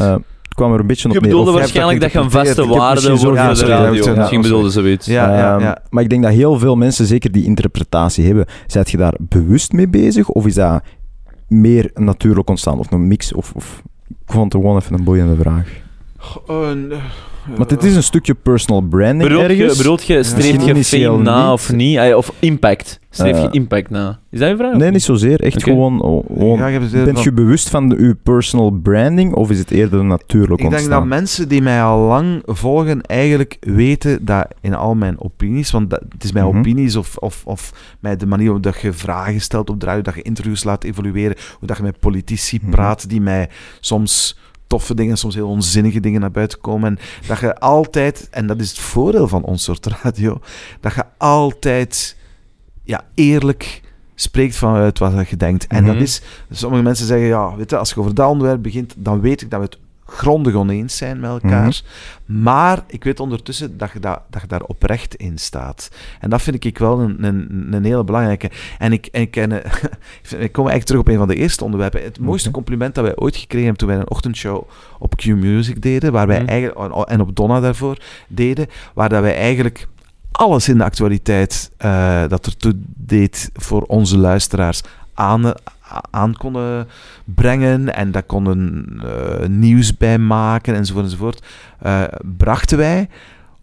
[0.62, 3.16] Kwam er een beetje op Je bedoelde waarschijnlijk dat je een vaste waarde wordt zo
[3.16, 4.05] voor de radio.
[4.05, 5.05] Ja, Misschien bedoelde zoiets.
[5.05, 5.82] Ja, ja, ja.
[5.89, 8.45] Maar ik denk dat heel veel mensen zeker die interpretatie hebben.
[8.68, 10.30] Zijt je daar bewust mee bezig?
[10.30, 10.84] Of is dat
[11.47, 12.80] meer natuurlijk ontstaan?
[12.80, 13.34] Of een mix?
[13.34, 13.82] Of, of...
[14.07, 15.81] Ik vond het gewoon even een boeiende vraag.
[16.47, 16.97] Een, eh,
[17.57, 19.78] Want het is een stukje personal branding Bedoelt je, ergens.
[19.78, 22.13] bedoelt je, streef je fame na of niet?
[22.13, 22.99] Of impact?
[23.09, 24.19] Streef je Eh, impact na?
[24.30, 24.74] Is dat je vraag?
[24.76, 25.41] Nee, niet zozeer.
[25.41, 26.01] Echt gewoon...
[26.01, 29.72] oh, gewoon ja, je Bent je bewust van de, uw personal branding of is het
[29.72, 30.99] eerder natuurlijk Ik denk ontstaan?
[30.99, 35.89] dat mensen die mij al lang volgen eigenlijk weten dat in al mijn opinies, want
[35.89, 36.57] dat, het is mijn Mhm.
[36.57, 40.01] opinies of, of, of mij de manier waarop dat je vragen stelt op de radio,
[40.01, 42.72] dat je interviews laat evolueren, hoe dat je met politici Mhm.
[42.72, 43.49] praat die mij
[43.80, 44.39] soms
[44.72, 46.97] toffe dingen, soms heel onzinnige dingen naar buiten komen.
[46.97, 50.39] En dat je altijd, en dat is het voordeel van ons soort radio,
[50.80, 52.17] dat je altijd
[52.84, 53.82] ja, eerlijk
[54.15, 55.67] spreekt vanuit wat je denkt.
[55.67, 55.93] En Mhm.
[55.93, 59.22] dat is, sommige mensen zeggen, ja, weet je, als je over dat onderwerp begint, dan
[59.22, 59.78] weet ik dat we het
[60.14, 61.82] grondig oneens zijn met elkaar.
[62.26, 65.89] Maar ik weet ondertussen dat je, dat, dat je daar oprecht in staat.
[66.20, 68.51] En dat vind ik wel een, een, een hele belangrijke.
[68.78, 69.72] En ik, en ik, en, eh,
[70.45, 72.03] ik kom eigenlijk terug op een van de eerste onderwerpen.
[72.03, 72.57] Het mooiste Oké.
[72.57, 74.64] compliment dat wij ooit gekregen hebben toen wij een ochtendshow
[74.99, 76.49] op Q-Music deden, waar wij Mhm.
[76.49, 77.97] eigenlijk, en op Donna daarvoor
[78.28, 79.88] deden, waar dat wij eigenlijk
[80.32, 84.82] alles in de actualiteit eh, dat ertoe deed voor onze luisteraars
[85.14, 85.53] aan,
[86.10, 86.88] aan konden
[87.26, 91.46] brengen en daar konden eh, nieuws bij maken enzovoort enzovoort,
[91.80, 92.04] eh,
[92.38, 93.10] brachten wij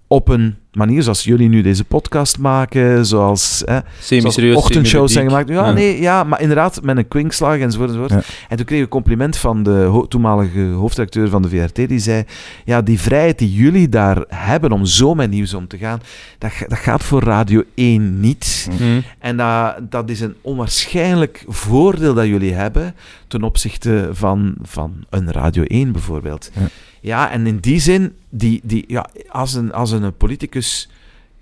[0.09, 5.27] op een manier zoals jullie nu deze podcast maken, zoals, hè, zoals Semi-serieus, ochtendshows zijn
[5.29, 5.49] gemaakt.
[5.49, 5.73] Ja, Ja.
[5.73, 8.11] nee, ja, maar inderdaad met een kwinkslag enzovoort enzovoort.
[8.13, 8.23] Ja.
[8.49, 11.99] En toen kreeg ik een compliment van de ho- toenmalige hoofdredacteur van de VRT, die
[11.99, 12.25] zei,
[12.65, 16.01] ja, die vrijheid die jullie daar hebben om zo met nieuws om te gaan,
[16.39, 18.69] dat, dat gaat voor Radio 1 niet.
[18.71, 19.01] Mhm.
[19.19, 22.95] En dat, dat is een onwaarschijnlijk voordeel dat jullie hebben
[23.29, 26.51] ten opzichte van, van een Radio 1 bijvoorbeeld.
[26.55, 26.67] Ja.
[27.09, 30.89] Ja, en in die zin, die, die, ja, als, een, als een politicus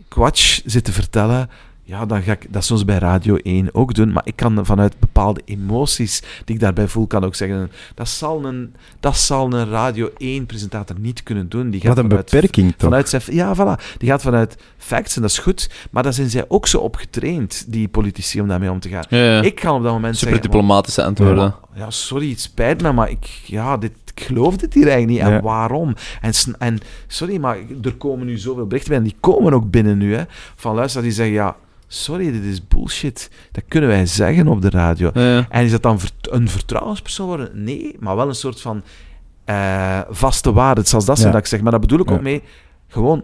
[0.08, 1.50] kwatsch zit te vertellen,
[1.82, 4.12] ja, dan ga ik dat soms bij Radio 1 ook doen.
[4.12, 8.44] Maar ik kan vanuit bepaalde emoties die ik daarbij voel, kan ook zeggen, dat zal
[8.44, 11.70] een, dat zal een Radio 1-presentator niet kunnen doen.
[11.70, 12.80] Die gaat Wat een vanuit- beperking toch?
[12.80, 13.96] Vanuit zijn, ja, voilà.
[13.98, 15.70] Die gaat vanuit facts en dat is goed.
[15.90, 19.04] Maar daar zijn zij ook zo op getraind, die politici, om daarmee om te gaan.
[19.08, 19.42] Ja, ja.
[19.42, 20.50] Ik kan op dat moment Super zeggen...
[20.50, 21.36] diplomatische antwoorden.
[21.36, 25.12] "Maar- Ja, sorry, het spijt me, maar ik, ja, dit, ik geloof dit hier eigenlijk
[25.12, 25.28] niet.
[25.28, 25.40] En Ja.
[25.40, 25.94] waarom?
[26.20, 28.98] En, en sorry, maar er komen nu zoveel berichten bij.
[28.98, 30.22] En die komen ook binnen nu, hè.
[30.54, 31.56] Van luisteraars die zeggen, ja,
[31.86, 33.30] sorry, dit is bullshit.
[33.52, 35.10] Dat kunnen wij zeggen op de radio.
[35.14, 35.46] Ja, ja.
[35.48, 37.50] En is dat dan een vertrouwenspersoon worden?
[37.64, 38.82] Nee, maar wel een soort van
[39.44, 40.80] eh, vaste waarde.
[40.80, 41.60] Het zal dat zijn dat ik zeg.
[41.60, 42.42] Maar dat bedoel ik ook mee,
[42.88, 43.22] gewoon,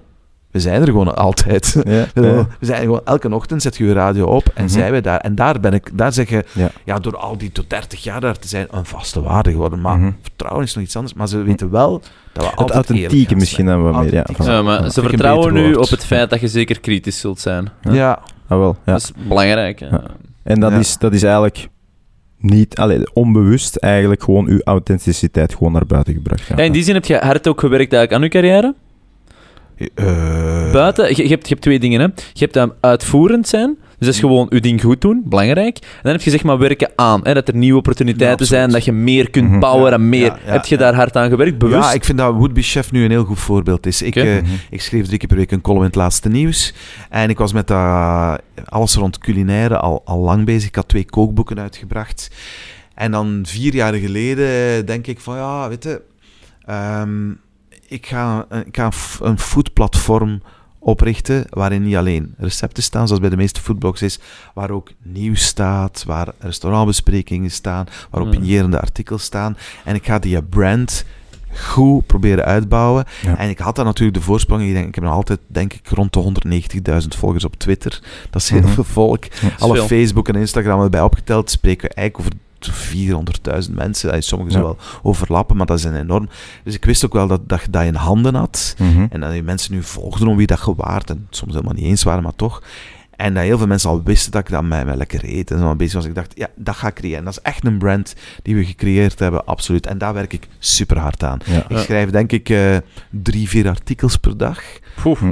[0.53, 1.77] we zijn er gewoon altijd.
[1.85, 2.47] Ja, ja.
[2.59, 4.73] We zijn gewoon, elke ochtend zet je je radio op en Mhm.
[4.73, 5.19] zijn we daar.
[5.21, 6.71] En daar ben ik, daar zeg je, Ja.
[6.85, 6.99] ja.
[6.99, 9.81] door al die tot 30 jaar daar te zijn, een vaste waarde geworden.
[9.81, 10.11] Maar Mhm.
[10.23, 11.15] vertrouwen is nog iets anders.
[11.15, 11.91] Maar ze weten wel
[12.33, 14.03] dat we Het altijd authentieke misschien dan wat meer.
[14.13, 14.91] Ja, Authentiek van- Ja, maar ja.
[14.91, 15.77] ze vertrouwen nu woord.
[15.77, 17.69] op het feit dat je zeker kritisch zult zijn.
[17.83, 17.93] Ja.
[17.93, 18.93] Ja, Ah, wel, ja.
[18.93, 19.81] Dat is belangrijk.
[20.43, 20.79] En dat, Ja.
[20.79, 21.69] is, dat is eigenlijk
[22.39, 26.47] niet, allee, onbewust eigenlijk gewoon uw authenticiteit gewoon naar buiten gebracht.
[26.47, 26.57] Ja.
[26.57, 28.75] Ja, in die zin heb je hard ook gewerkt eigenlijk aan je carrière.
[29.95, 32.01] Eh, Buiten, je, je hebt, je hebt twee dingen.
[32.01, 32.07] Hè.
[32.33, 35.79] Je hebt um, uitvoerend zijn, dus dat is gewoon je ding goed doen, belangrijk.
[35.79, 38.71] En dan heb je zeg maar werken aan, hè, dat er nieuwe opportuniteiten Ja, zijn,
[38.71, 39.59] dat je meer kunt Mhm.
[39.59, 40.21] bouwen en meer.
[40.27, 41.83] ja, ja, heb je daar hard aan gewerkt, bewust?
[41.89, 44.03] Ja, ik vind dat Would Be Chef nu een heel goed voorbeeld is.
[44.03, 44.45] Ik, eh, Mhm.
[44.71, 46.75] ik schreef drie keer per week een column in het laatste nieuws.
[47.11, 47.71] En ik was met
[48.65, 50.69] alles rond culinaire al, al lang bezig.
[50.69, 52.31] Ik had twee kookboeken uitgebracht.
[52.95, 56.03] En dan vier jaar geleden denk ik van ja, weet je,
[56.65, 57.31] ehm,
[57.93, 58.85] ik ga, eh, ik ga
[59.21, 60.43] een een foodplatform
[60.79, 64.19] oprichten waarin niet alleen recepten staan, zoals bij de meeste foodblogs is,
[64.55, 68.29] waar ook nieuws staat, waar restaurantbesprekingen staan, waar Ja.
[68.29, 69.57] opinierende artikels staan.
[69.85, 71.05] En ik ga die brand
[71.57, 73.05] goed proberen uitbouwen.
[73.23, 73.39] Ja.
[73.39, 74.63] En ik had daar natuurlijk de voorsprong.
[74.63, 78.01] Ik, denk, ik heb nog altijd, denk ik, rond de 190.000 volgers op Twitter.
[78.31, 78.69] Dat is heel Mhm.
[78.73, 79.25] veel volk.
[79.59, 79.87] Alle veel.
[79.87, 82.41] Facebook en Instagram erbij opgeteld, spreken we eigenlijk over
[82.71, 84.13] 400.000 mensen.
[84.13, 84.63] En sommige Ja.
[84.63, 86.29] wel overlappen, maar dat is een enorm.
[86.65, 88.75] Dus ik wist ook wel dat, dat je dat in handen had.
[88.79, 89.07] Mhm.
[89.11, 91.11] En dat die mensen nu volgden om wie dat gewaard.
[91.11, 92.63] En soms helemaal niet eens waren, maar toch.
[93.17, 95.59] En dat heel veel mensen al wisten dat ik dat met mij lekker eet en
[95.59, 96.05] zo bezig was.
[96.05, 97.19] Ik dacht, ja, dat ga ik creëren.
[97.19, 99.87] En dat is echt een brand die we gecreëerd hebben, absoluut.
[99.87, 101.39] En daar werk ik super hard aan.
[101.45, 101.65] Ja.
[101.69, 102.77] Ik schrijf denk ik eh,
[103.11, 104.61] drie, vier artikels per dag.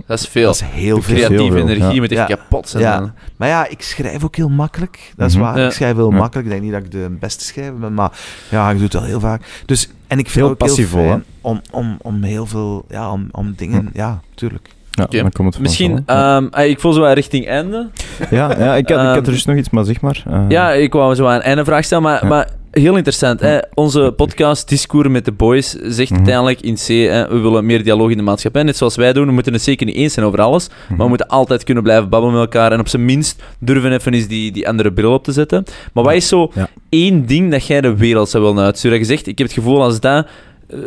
[0.06, 0.46] Dat is veel.
[0.46, 1.14] Dat is heel veel.
[1.14, 2.00] Creatieve veel, energie ja.
[2.00, 2.36] moet echt Ja.
[2.36, 2.82] kapot zijn.
[2.82, 3.14] Ja.
[3.36, 5.12] Maar ja, ik schrijf ook heel makkelijk.
[5.16, 5.44] Dat is Mhm.
[5.44, 5.58] waar.
[5.58, 5.66] Ja.
[5.66, 6.16] Ik schrijf heel Ja.
[6.16, 6.46] makkelijk.
[6.46, 8.12] Ik denk niet dat ik de beste schrijver ben, maar
[8.50, 9.62] ja, ik doe het wel heel vaak.
[9.66, 12.84] Dus, en ik vind Heel het ook heel passievol, fijn om, om, om heel veel,
[12.88, 14.68] ja, om, om dingen, ja, tuurlijk.
[15.00, 15.20] Ja, Oké.
[15.22, 17.88] dan komt het Misschien, ehm, ik voel zo wel richting einde.
[18.30, 20.22] ja, ja, ik had, ik had ehm, er dus nog iets, maar zeg maar.
[20.30, 22.28] eh, Ja, ik wou zo aan een einde vraag stellen, maar, Ja.
[22.28, 23.40] maar heel interessant.
[23.40, 23.58] Hè?
[23.74, 26.18] Onze podcast Discours met de Boys zegt Mhm.
[26.18, 29.26] uiteindelijk in C, hè, we willen meer dialoog in de maatschappij, net zoals wij doen.
[29.26, 32.08] We moeten het zeker niet eens zijn over alles, maar we moeten altijd kunnen blijven
[32.08, 35.24] babbelen met elkaar en op zijn minst durven even eens die, die andere bril op
[35.24, 35.64] te zetten.
[35.92, 36.68] Maar wat is zo Ja.
[36.88, 38.98] één ding dat jij de wereld zou willen uitsturen?
[38.98, 40.26] Je zegt, ik heb het gevoel als dat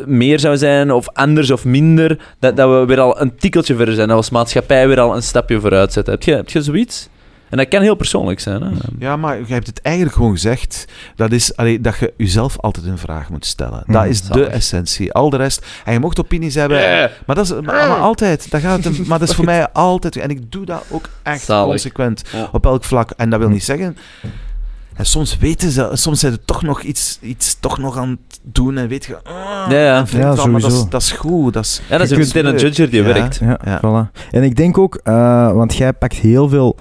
[0.05, 3.93] meer zou zijn, of anders of minder, dat, dat we weer al een tikkeltje verder
[3.95, 6.13] zijn, dat we als maatschappij weer al een stapje vooruit zetten.
[6.13, 7.11] Heb je, heb je zoiets?
[7.49, 8.61] En dat kan heel persoonlijk zijn.
[8.61, 8.69] Hè?
[8.99, 10.85] Ja, maar je hebt het eigenlijk gewoon gezegd.
[11.15, 13.83] Dat is allee, dat je jezelf altijd een vraag moet stellen.
[13.87, 14.09] Dat Mhm.
[14.09, 15.13] is de essentie.
[15.13, 15.65] Al de rest...
[15.85, 17.09] En je mocht opinies hebben.
[17.25, 18.51] Maar dat is maar, maar altijd.
[18.51, 20.15] Dat gaat het, maar dat is voor mij altijd...
[20.15, 21.69] En ik doe dat ook echt Zalig.
[21.69, 22.23] consequent.
[22.31, 22.49] Ja.
[22.51, 23.11] Op elk vlak.
[23.17, 23.97] En dat wil niet zeggen...
[24.95, 25.89] En soms weten ze...
[25.93, 28.77] Soms zijn ze toch nog iets, iets toch nog aan het doen.
[28.77, 29.23] En weet je...
[29.23, 29.33] ah,
[29.69, 29.97] Ja, ja.
[29.97, 31.53] en vind Ja, van, maar dat, is, dat is goed.
[31.53, 33.13] Dat is, Ja, dat is een judger die Ja.
[33.13, 33.39] werkt.
[33.41, 33.79] Ja, Ja.
[33.79, 34.11] voilà.
[34.31, 36.77] En ik denk ook, eh, want jij pakt heel veel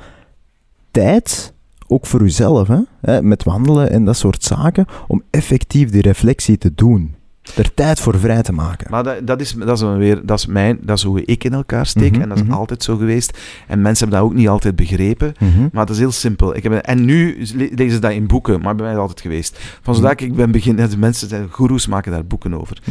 [0.91, 1.53] tijd,
[1.87, 6.59] ook voor jezelf, hè, hè, met wandelen en dat soort zaken, om effectief die reflectie
[6.59, 7.15] te doen.
[7.57, 8.91] Er tijd voor vrij te maken.
[8.91, 11.53] Maar dat, dat, is, dat, is weer, dat, is mijn, dat is hoe ik in
[11.53, 12.13] elkaar steek.
[12.13, 12.53] Mhm, en dat is mhm.
[12.53, 13.39] altijd zo geweest.
[13.67, 15.35] En mensen hebben dat ook niet altijd begrepen.
[15.39, 15.69] Mhm.
[15.73, 16.57] Maar dat is heel simpel.
[16.57, 19.01] Ik heb, en nu le- lezen ze dat in boeken, maar bij mij is het
[19.01, 19.59] altijd geweest.
[19.83, 22.83] Van zodra ik ben beginnen, de mensen zijn goeroes maken daar boeken over.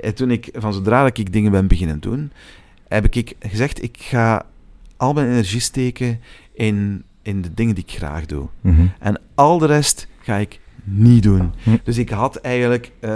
[0.00, 2.32] En toen ik, van zodra ik dingen ben beginnen doen,
[2.88, 4.46] heb ik gezegd, ik ga
[4.96, 6.20] al mijn energie steken
[6.52, 8.48] in, in de dingen die ik graag doe.
[8.98, 11.52] En al de rest ga ik niet doen.
[11.62, 11.70] Hm.
[11.84, 13.10] Dus ik had eigenlijk eh,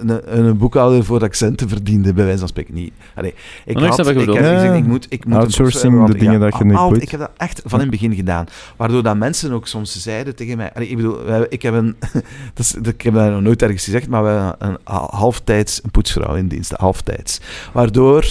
[0.00, 2.92] een, een boekhouder voor dat ik centen verdiende, bij wijze van spreken niet.
[3.14, 3.34] Allee,
[3.64, 6.18] ik, Maar ik had, je ik heb gezegd, ik moet, ik moet een Outsourcing, de
[6.18, 7.02] dingen dat je niet al- doet.
[7.02, 8.46] Ik heb dat echt van in het begin gedaan.
[8.76, 10.72] Waardoor dat mensen ook soms zeiden tegen mij...
[10.72, 11.96] Allee, ik bedoel, ik heb een...
[12.54, 15.08] dat is, dat- ik heb dat nog nooit ergens gezegd, maar we hebben een, ha-
[15.10, 16.72] halftijds een poetsvrouw in dienst.
[16.72, 17.40] Halftijds.
[17.72, 18.24] Waardoor...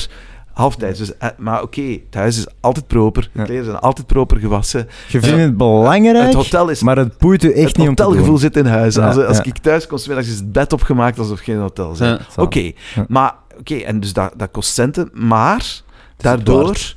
[0.55, 0.99] Halftijds.
[0.99, 3.29] Dus, eh, maar oké, het huis is altijd proper.
[3.33, 4.87] De kleren zijn altijd proper gewassen.
[5.07, 7.95] Je vindt het belangrijk, Het hotel is maar het boeit u echt het niet om
[7.95, 8.95] te hotelgevoel zit in huis.
[8.95, 9.43] Ja, als als ja.
[9.43, 12.11] ik thuis kom, is het bed opgemaakt alsof het geen hotel zijn.
[12.35, 12.41] Ja.
[12.43, 12.59] Oké,
[12.95, 13.05] Ja.
[13.07, 15.83] maar oké, en dus dat, dat kost centen, maar het
[16.17, 16.95] daardoor,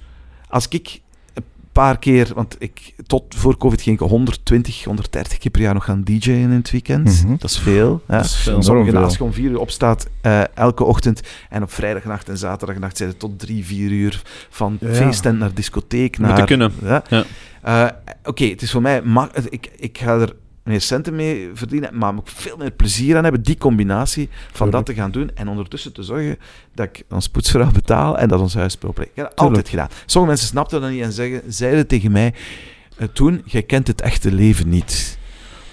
[0.48, 1.00] als ik
[1.78, 5.84] paar keer, want ik tot voor COVID ging ik 120, 130 keer per jaar nog
[5.84, 7.22] gaan DJ'en in het weekend.
[7.24, 7.36] Mhm.
[7.38, 8.02] Dat is veel.
[8.06, 8.16] Hè?
[8.16, 8.62] Dat is veel.
[9.16, 11.20] je om vier uur opstaat, eh, elke ochtend
[11.50, 14.94] en op vrijdagnacht en zaterdagnacht zijn het tot drie, vier uur van Ja.
[14.94, 16.18] feesttent naar discotheek.
[16.18, 16.72] Moeten Naar, kunnen.
[16.82, 17.02] Ja.
[17.08, 17.24] Ja.
[17.62, 17.90] Eh,
[18.24, 20.34] Oké, het is voor mij, ma- ik, ik ga er
[20.68, 24.86] meer centen mee verdienen, maar ook veel meer plezier aan hebben, die combinatie van dat
[24.86, 26.38] te gaan doen en ondertussen te zorgen
[26.74, 29.02] dat ik ons poetsvrouw betaal en dat ons huis proper.
[29.02, 29.88] Ik heb dat altijd gedaan.
[30.06, 32.34] Sommige mensen snapten dat niet en zeggen, zeiden tegen mij
[32.96, 35.18] eh, toen, jij kent het echte leven niet.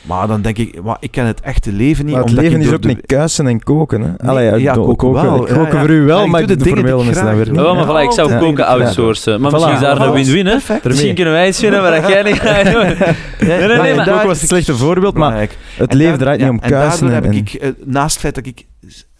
[0.05, 2.13] Maar dan denk ik, maar ik ken het echte leven niet.
[2.13, 4.01] Maar het omdat leven ik is door ook de- niet kuisen en koken.
[4.01, 4.07] Hè?
[4.07, 5.37] Nee, Allee, ja, koken wel.
[5.37, 5.79] Koken Ja, ja.
[5.79, 7.53] voor u wel, Ja, ik maar doe de de dingen die ik graag weer.
[7.53, 8.69] Ja, maar voilà, ik zou koken Ja.
[8.69, 9.41] outsourcen.
[9.41, 9.53] Maar Voilà.
[9.53, 10.61] misschien is daar een win-win.
[10.83, 12.73] Misschien kunnen wij iets vinden waar jij niet gaat doen.
[12.83, 14.05] Nee, nee, nee, Maar maar...
[14.09, 15.39] Koken was het slechte voorbeeld, maar
[15.75, 17.07] het En leven draait niet om en kuisen.
[17.07, 18.65] daardoor En, heb ik, eh, naast het feit dat ik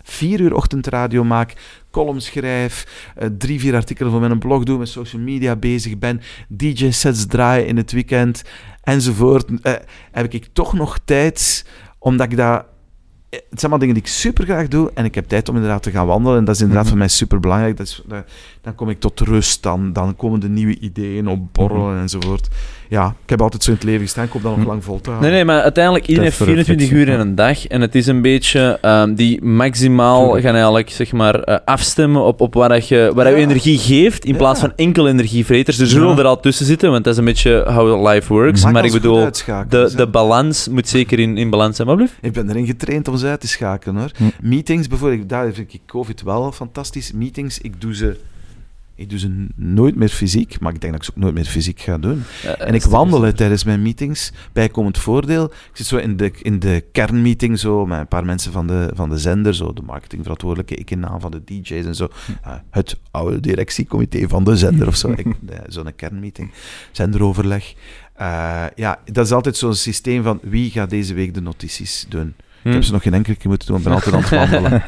[0.04, 1.54] vier uur ochtendradio maak,
[1.96, 2.76] columns schrijf,
[3.16, 7.68] eh, drie, vier artikelen voor mijn blog doe, met social media bezig ben, DJ-sets draaien
[7.68, 8.44] in het weekend,
[8.84, 9.74] enzovoort, eh,
[10.12, 11.66] heb ik toch nog tijd,
[12.00, 12.66] omdat ik dat...
[13.30, 15.56] eh, Het zijn allemaal dingen die ik super graag doe en ik heb tijd om
[15.56, 16.92] inderdaad te gaan wandelen en dat is inderdaad Mhm.
[16.94, 17.78] voor mij super belangrijk.
[17.78, 18.04] Dat is,
[18.62, 22.02] dan kom ik tot rust, dan, dan komen de nieuwe ideeën op borrelen Mhm.
[22.02, 22.48] enzovoort.
[22.90, 24.70] Ja, ik heb altijd zo in het leven gestaan, ik hoop dat nog Mhm.
[24.70, 25.30] lang vol te houden.
[25.30, 27.68] Nee, nee, maar uiteindelijk, iedereen heeft Tijd voor 24 uur in een dag.
[27.68, 30.44] En het is een beetje ehm, die maximaal Tuurlijk.
[30.46, 33.78] gaan eigenlijk, zeg maar, eh, afstemmen op, op waar, dat je, waar dat je energie
[33.78, 35.80] geeft, in plaats van enkel energievreters.
[35.80, 38.64] Er zullen er al tussen zitten, want dat is een beetje how life works.
[38.72, 39.30] Maar ik bedoel,
[39.70, 41.88] de, de balans moet zeker in, in balans zijn.
[41.88, 42.18] Maar blijf.
[42.22, 44.12] Ik ben erin getraind om ze uit te schakelen hoor.
[44.18, 44.24] Hm.
[44.42, 47.12] Meetings bijvoorbeeld, daar vind ik COVID wel fantastisch.
[47.12, 48.18] Meetings, ik doe ze,
[48.96, 51.46] ik doe ze nooit meer fysiek, maar ik denk dat ik ze ook nooit meer
[51.46, 52.24] fysiek ga doen.
[52.58, 54.32] En ik wandel tijdens mijn meetings.
[54.54, 55.46] Bijkomend voordeel.
[55.46, 58.92] Ik zit zo in de, in de kernmeeting zo, met een paar mensen van de,
[58.94, 62.08] van de zender, zo, de marketingverantwoordelijke, ik in naam van de DJ's en zo.
[62.42, 65.14] Eh, het oude directiecomité van de zender of zo.
[65.46, 66.52] Eh, Zo'n kernmeeting,
[66.92, 67.74] zenderoverleg.
[68.14, 72.34] Eh, ja, dat is altijd zo'n systeem van wie gaat deze week de notities doen.
[72.66, 74.84] Ik heb ze nog geen enkele keer moeten doen, ik ben altijd aan het wandelen.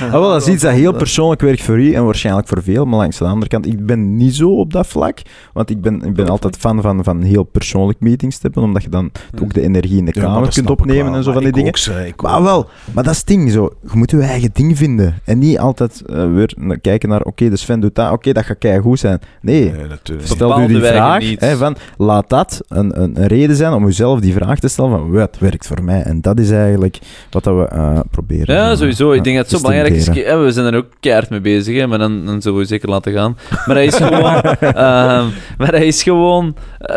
[0.00, 2.84] Ah, wel, dat is iets dat heel persoonlijk werkt voor u en waarschijnlijk voor veel.
[2.84, 5.18] Maar langs de andere kant, ik ben niet zo op dat vlak.
[5.52, 8.62] Want ik ben, ik ben altijd fan van, van heel persoonlijk meetings te hebben.
[8.62, 9.10] Omdat je dan
[9.42, 11.48] ook de energie in de Ja, kamer dat kunt opnemen wel, en zo van die
[11.48, 11.68] ik dingen.
[11.68, 12.44] ook, ze, ik Maar ook.
[12.44, 13.70] wel, maar dat is het ding zo.
[13.82, 15.14] Je moet je eigen ding vinden.
[15.24, 18.80] En niet altijd eh, weer kijken naar, oké, de Sven doet dat, oké, dat gaat
[18.82, 19.20] goed zijn.
[19.40, 20.28] Nee, Nee, natuurlijk.
[20.28, 24.20] stel u die vraag, hè, van, laat dat een, een, een reden zijn om uzelf
[24.20, 26.02] die vraag te stellen van, wat werkt voor mij?
[26.02, 26.98] En dat is eigenlijk
[27.30, 28.54] wat dat we eh, proberen.
[28.54, 29.10] Ja, eh, sowieso.
[29.12, 30.06] Ik eh, denk dat het zo belangrijk is.
[30.12, 32.88] Ja, we zijn er ook keihard mee bezig, hè, maar dan, dan zullen we zeker
[32.88, 33.36] laten gaan.
[33.66, 34.42] Maar hij is gewoon...
[34.42, 35.26] ehm,
[35.58, 36.54] maar hij is gewoon...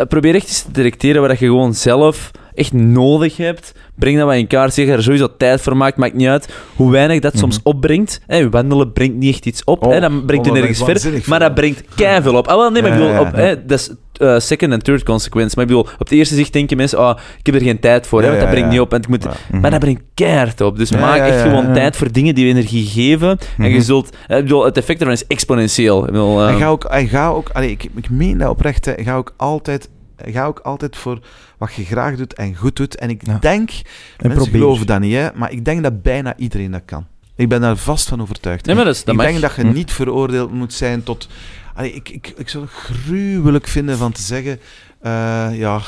[0.08, 3.72] probeer echt eens te detecteren wat je gewoon zelf echt nodig hebt.
[3.94, 4.74] Breng dat wat in kaart.
[4.74, 5.96] Zeg er sowieso tijd voor maakt.
[5.96, 7.68] Maakt niet uit hoe weinig dat soms Mhm.
[7.68, 8.20] opbrengt.
[8.26, 9.86] Hè, wandelen brengt niet echt iets op.
[9.86, 11.46] Oh, hè, dan brengt oh, dat nergens waanzinnig Maar veel.
[11.48, 12.48] dat brengt keiveel op.
[12.48, 13.18] Ah, wel, nee, maar ik bedoel...
[13.20, 15.52] Op, hè, dat is eh, second en third consequence.
[15.56, 16.98] Maar ik bedoel, op de eerste zicht denken mensen...
[17.00, 18.22] Oh, ik heb er geen tijd voor.
[18.22, 18.92] hè, want dat brengt niet op.
[18.92, 19.32] En ik moet, Ja.
[19.50, 19.60] Mhm.
[19.60, 20.76] maar dat brengt keihard op.
[20.78, 23.28] Dus maak echt gewoon tijd voor dingen die je energie geven.
[23.28, 23.70] En Mhm.
[23.70, 24.16] je zult...
[24.26, 26.00] eh, Ik bedoel, het effect ervan is exponentieel.
[26.00, 28.84] Ik bedoel, eh, En ga ook, en ga ook allee, ik, ik meen dat oprecht,
[28.84, 29.88] hè, ga ook altijd...
[30.26, 31.18] Ga ook altijd voor
[31.58, 32.96] wat je graag doet en goed doet.
[32.96, 33.38] En ik Ja.
[33.40, 33.82] denk, En
[34.16, 34.60] mensen probeer.
[34.60, 37.06] geloven dat niet, hè, maar ik denk dat bijna iedereen dat kan.
[37.36, 38.66] Ik ben daar vast van overtuigd.
[38.66, 39.30] Nee, maar dat, is- dat ik mag.
[39.30, 39.72] denk dat je Hm.
[39.72, 41.28] niet veroordeeld moet zijn tot...
[41.74, 44.60] Allee, ik, ik, ik zou het gruwelijk vinden van te zeggen...
[45.00, 45.80] eh, ja,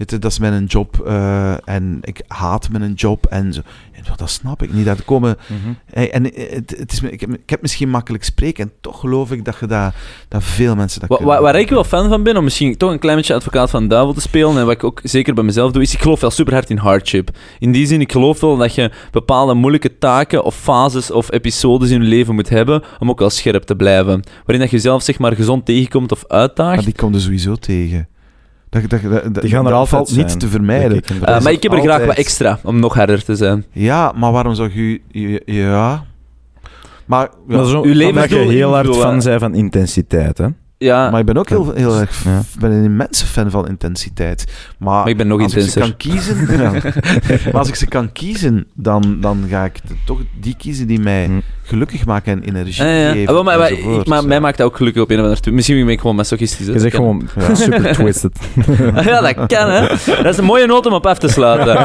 [0.00, 3.60] weet je, dat is mijn job eh, en ik haat mijn job en zo.
[4.04, 4.84] Ja, dat snap ik niet.
[4.84, 5.36] Dat komen...
[5.46, 5.72] Mhm.
[5.84, 9.00] Hey, en eh, het, het is, ik, heb, ik heb misschien makkelijk spreken en toch
[9.00, 9.94] geloof ik dat, je dat,
[10.28, 11.42] dat veel mensen dat Wa- kunnen.
[11.42, 13.88] waar ik wel fan van ben, om misschien toch een klein beetje advocaat van de
[13.88, 16.30] duivel te spelen, en wat ik ook zeker bij mezelf doe, is ik geloof wel
[16.30, 17.30] super hard in hardship.
[17.58, 21.90] In die zin, ik geloof wel dat je bepaalde moeilijke taken of fases of episodes
[21.90, 24.22] in je leven moet hebben om ook wel scherp te blijven.
[24.44, 26.76] Waarin dat je jezelf zeg maar gezond tegenkomt of uitdaagt.
[26.76, 28.08] Maar die komt er sowieso tegen.
[28.70, 29.00] Dat, dat,
[29.34, 30.96] dat, Die gaan er altijd valt zijn, niet te vermijden.
[30.96, 33.64] ik, Eh, maar ik heb er graag wat extra om nog harder te zijn.
[33.72, 35.00] Ja, maar waarom zou je...
[35.08, 36.04] je- Ja...
[37.06, 40.46] Maar, ja, Maar zo, uw je heel hard fan bent van intensiteit, hè?
[40.78, 42.24] Ja, maar ik ben ook heel, heel erg...
[42.24, 42.42] Ja.
[42.58, 44.44] ben een immense fan van intensiteit.
[44.78, 46.36] Maar, maar ik ben nog als ik ze kan kiezen...
[46.62, 46.70] ja.
[47.44, 51.24] Maar als ik ze kan kiezen, dan, dan ga ik toch die kiezen die mij
[51.24, 51.40] Hm.
[51.70, 53.10] Gelukkig maken en energie Ja, ja.
[53.12, 53.26] geven.
[53.28, 55.40] Ah, wel, maar, maar, ik- maar mij maakt dat ook gelukkig op een of andere
[55.40, 55.52] toe.
[55.52, 56.66] Misschien ben ik gewoon masochistisch.
[56.66, 58.32] Je zegt gewoon ja, super twisted.
[59.04, 59.86] ja, dat kan, hè.
[60.06, 61.76] Dat is een mooie noot om op af te sluiten.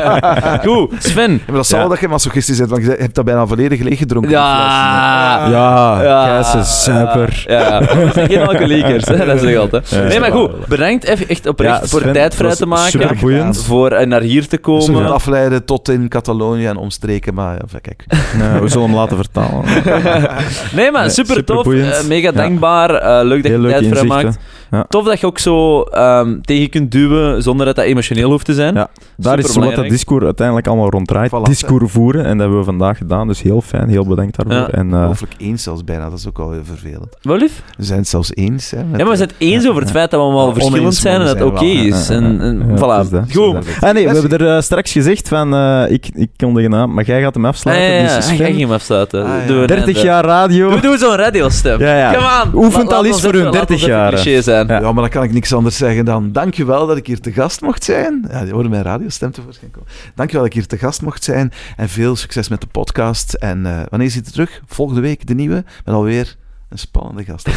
[0.68, 1.32] Goed, Sven.
[1.32, 4.30] Ja, maar dat zal dat je masochistisch bent, want je hebt dat bijna volledig leeggedronken.
[4.30, 5.48] die Ja.
[5.50, 6.38] Ja, Ja.
[6.60, 7.44] Is super.
[7.48, 9.88] Ja, dat zijn geen alcoholiekers, hè, dat zeg ik altijd.
[9.90, 13.54] Ja, nee, maar goed, bedankt even echt oprecht Ja, voor Sven, tijd vrij te maken.
[13.54, 15.12] Voor eh, naar hier te komen.
[15.12, 18.04] afleiden tot in Catalonië en omstreken, maar ja, kijk.
[18.38, 19.64] Nee, we zullen hem laten vertalen.
[20.76, 21.66] Nee, maar Nee, super tof.
[21.72, 22.32] eh, mega Ja.
[22.32, 22.90] dankbaar.
[22.94, 24.38] eh, leuk dat Heel je tijd vrij maakt.
[24.70, 24.84] Ja.
[24.88, 28.54] Tof dat je ook zo ehm, tegen kunt duwen zonder dat dat emotioneel hoeft te
[28.54, 28.74] zijn.
[28.74, 29.88] Ja, Daar is wat dat.
[29.88, 31.30] Discours uiteindelijk allemaal rond draait.
[31.30, 31.42] Voilà.
[31.42, 33.26] Discours voeren, en dat hebben we vandaag gedaan.
[33.26, 34.54] Dus heel fijn, heel bedankt daarvoor.
[34.74, 34.78] Ja.
[34.78, 37.16] En, eh, Ongelooflijk eens zelfs bijna, dat is ook al heel vervelend.
[37.22, 37.62] Wel lief?
[37.76, 38.70] We zijn het zelfs eens.
[38.70, 39.96] Hè, met Ja, maar we zijn het eens Ja, over het ja.
[39.98, 42.08] feit dat we allemaal Ja, verschillend zijn en dat het oké is.
[42.08, 42.40] En, ja.
[42.40, 42.96] en Ja, voilà.
[42.96, 43.32] het is dat.
[43.32, 43.56] Goed.
[43.80, 46.94] Ah nee, we hebben er eh, straks gezegd van, eh, ik, ik kondig een aan,
[46.94, 47.86] maar jij gaat hem Ah, afsluiten.
[47.88, 48.20] ja, ja, dus ja.
[48.20, 49.11] Sven, Ga ik hem afsluiten.
[49.14, 49.46] Ah, ja.
[49.46, 50.00] Doe een 30 einde.
[50.00, 50.70] jaar radio.
[50.70, 51.80] Doe, doe zo'n radiostem.
[51.80, 52.12] Ja, ja.
[52.14, 52.64] Come on.
[52.64, 53.88] Oefent al ons voor hun laat ons 30 even
[54.32, 54.42] jaar.
[54.42, 54.66] zijn.
[54.66, 54.80] Ja.
[54.80, 54.92] Ja.
[54.92, 57.84] maar dan kan ik niks anders zeggen dan dankjewel dat ik hier te gast mocht
[57.84, 58.28] zijn.
[58.30, 59.88] Ja, die hoorde mijn radiostem tevoorschijn komen.
[60.14, 61.52] Dankjewel dat ik hier te gast mocht zijn.
[61.76, 63.32] En veel succes met de podcast.
[63.32, 64.60] En eh, wanneer zit het terug?
[64.66, 65.64] Volgende week de nieuwe.
[65.84, 66.36] Met alweer
[66.68, 67.48] een spannende gast.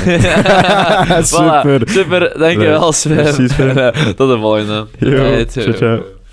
[1.26, 1.26] Voilà.
[1.26, 1.82] Super.
[1.90, 3.50] Super, dankjewel Sven.
[3.50, 3.94] Sven.
[4.18, 4.88] Tot de volgende.
[5.00, 6.16] Yo, ciao.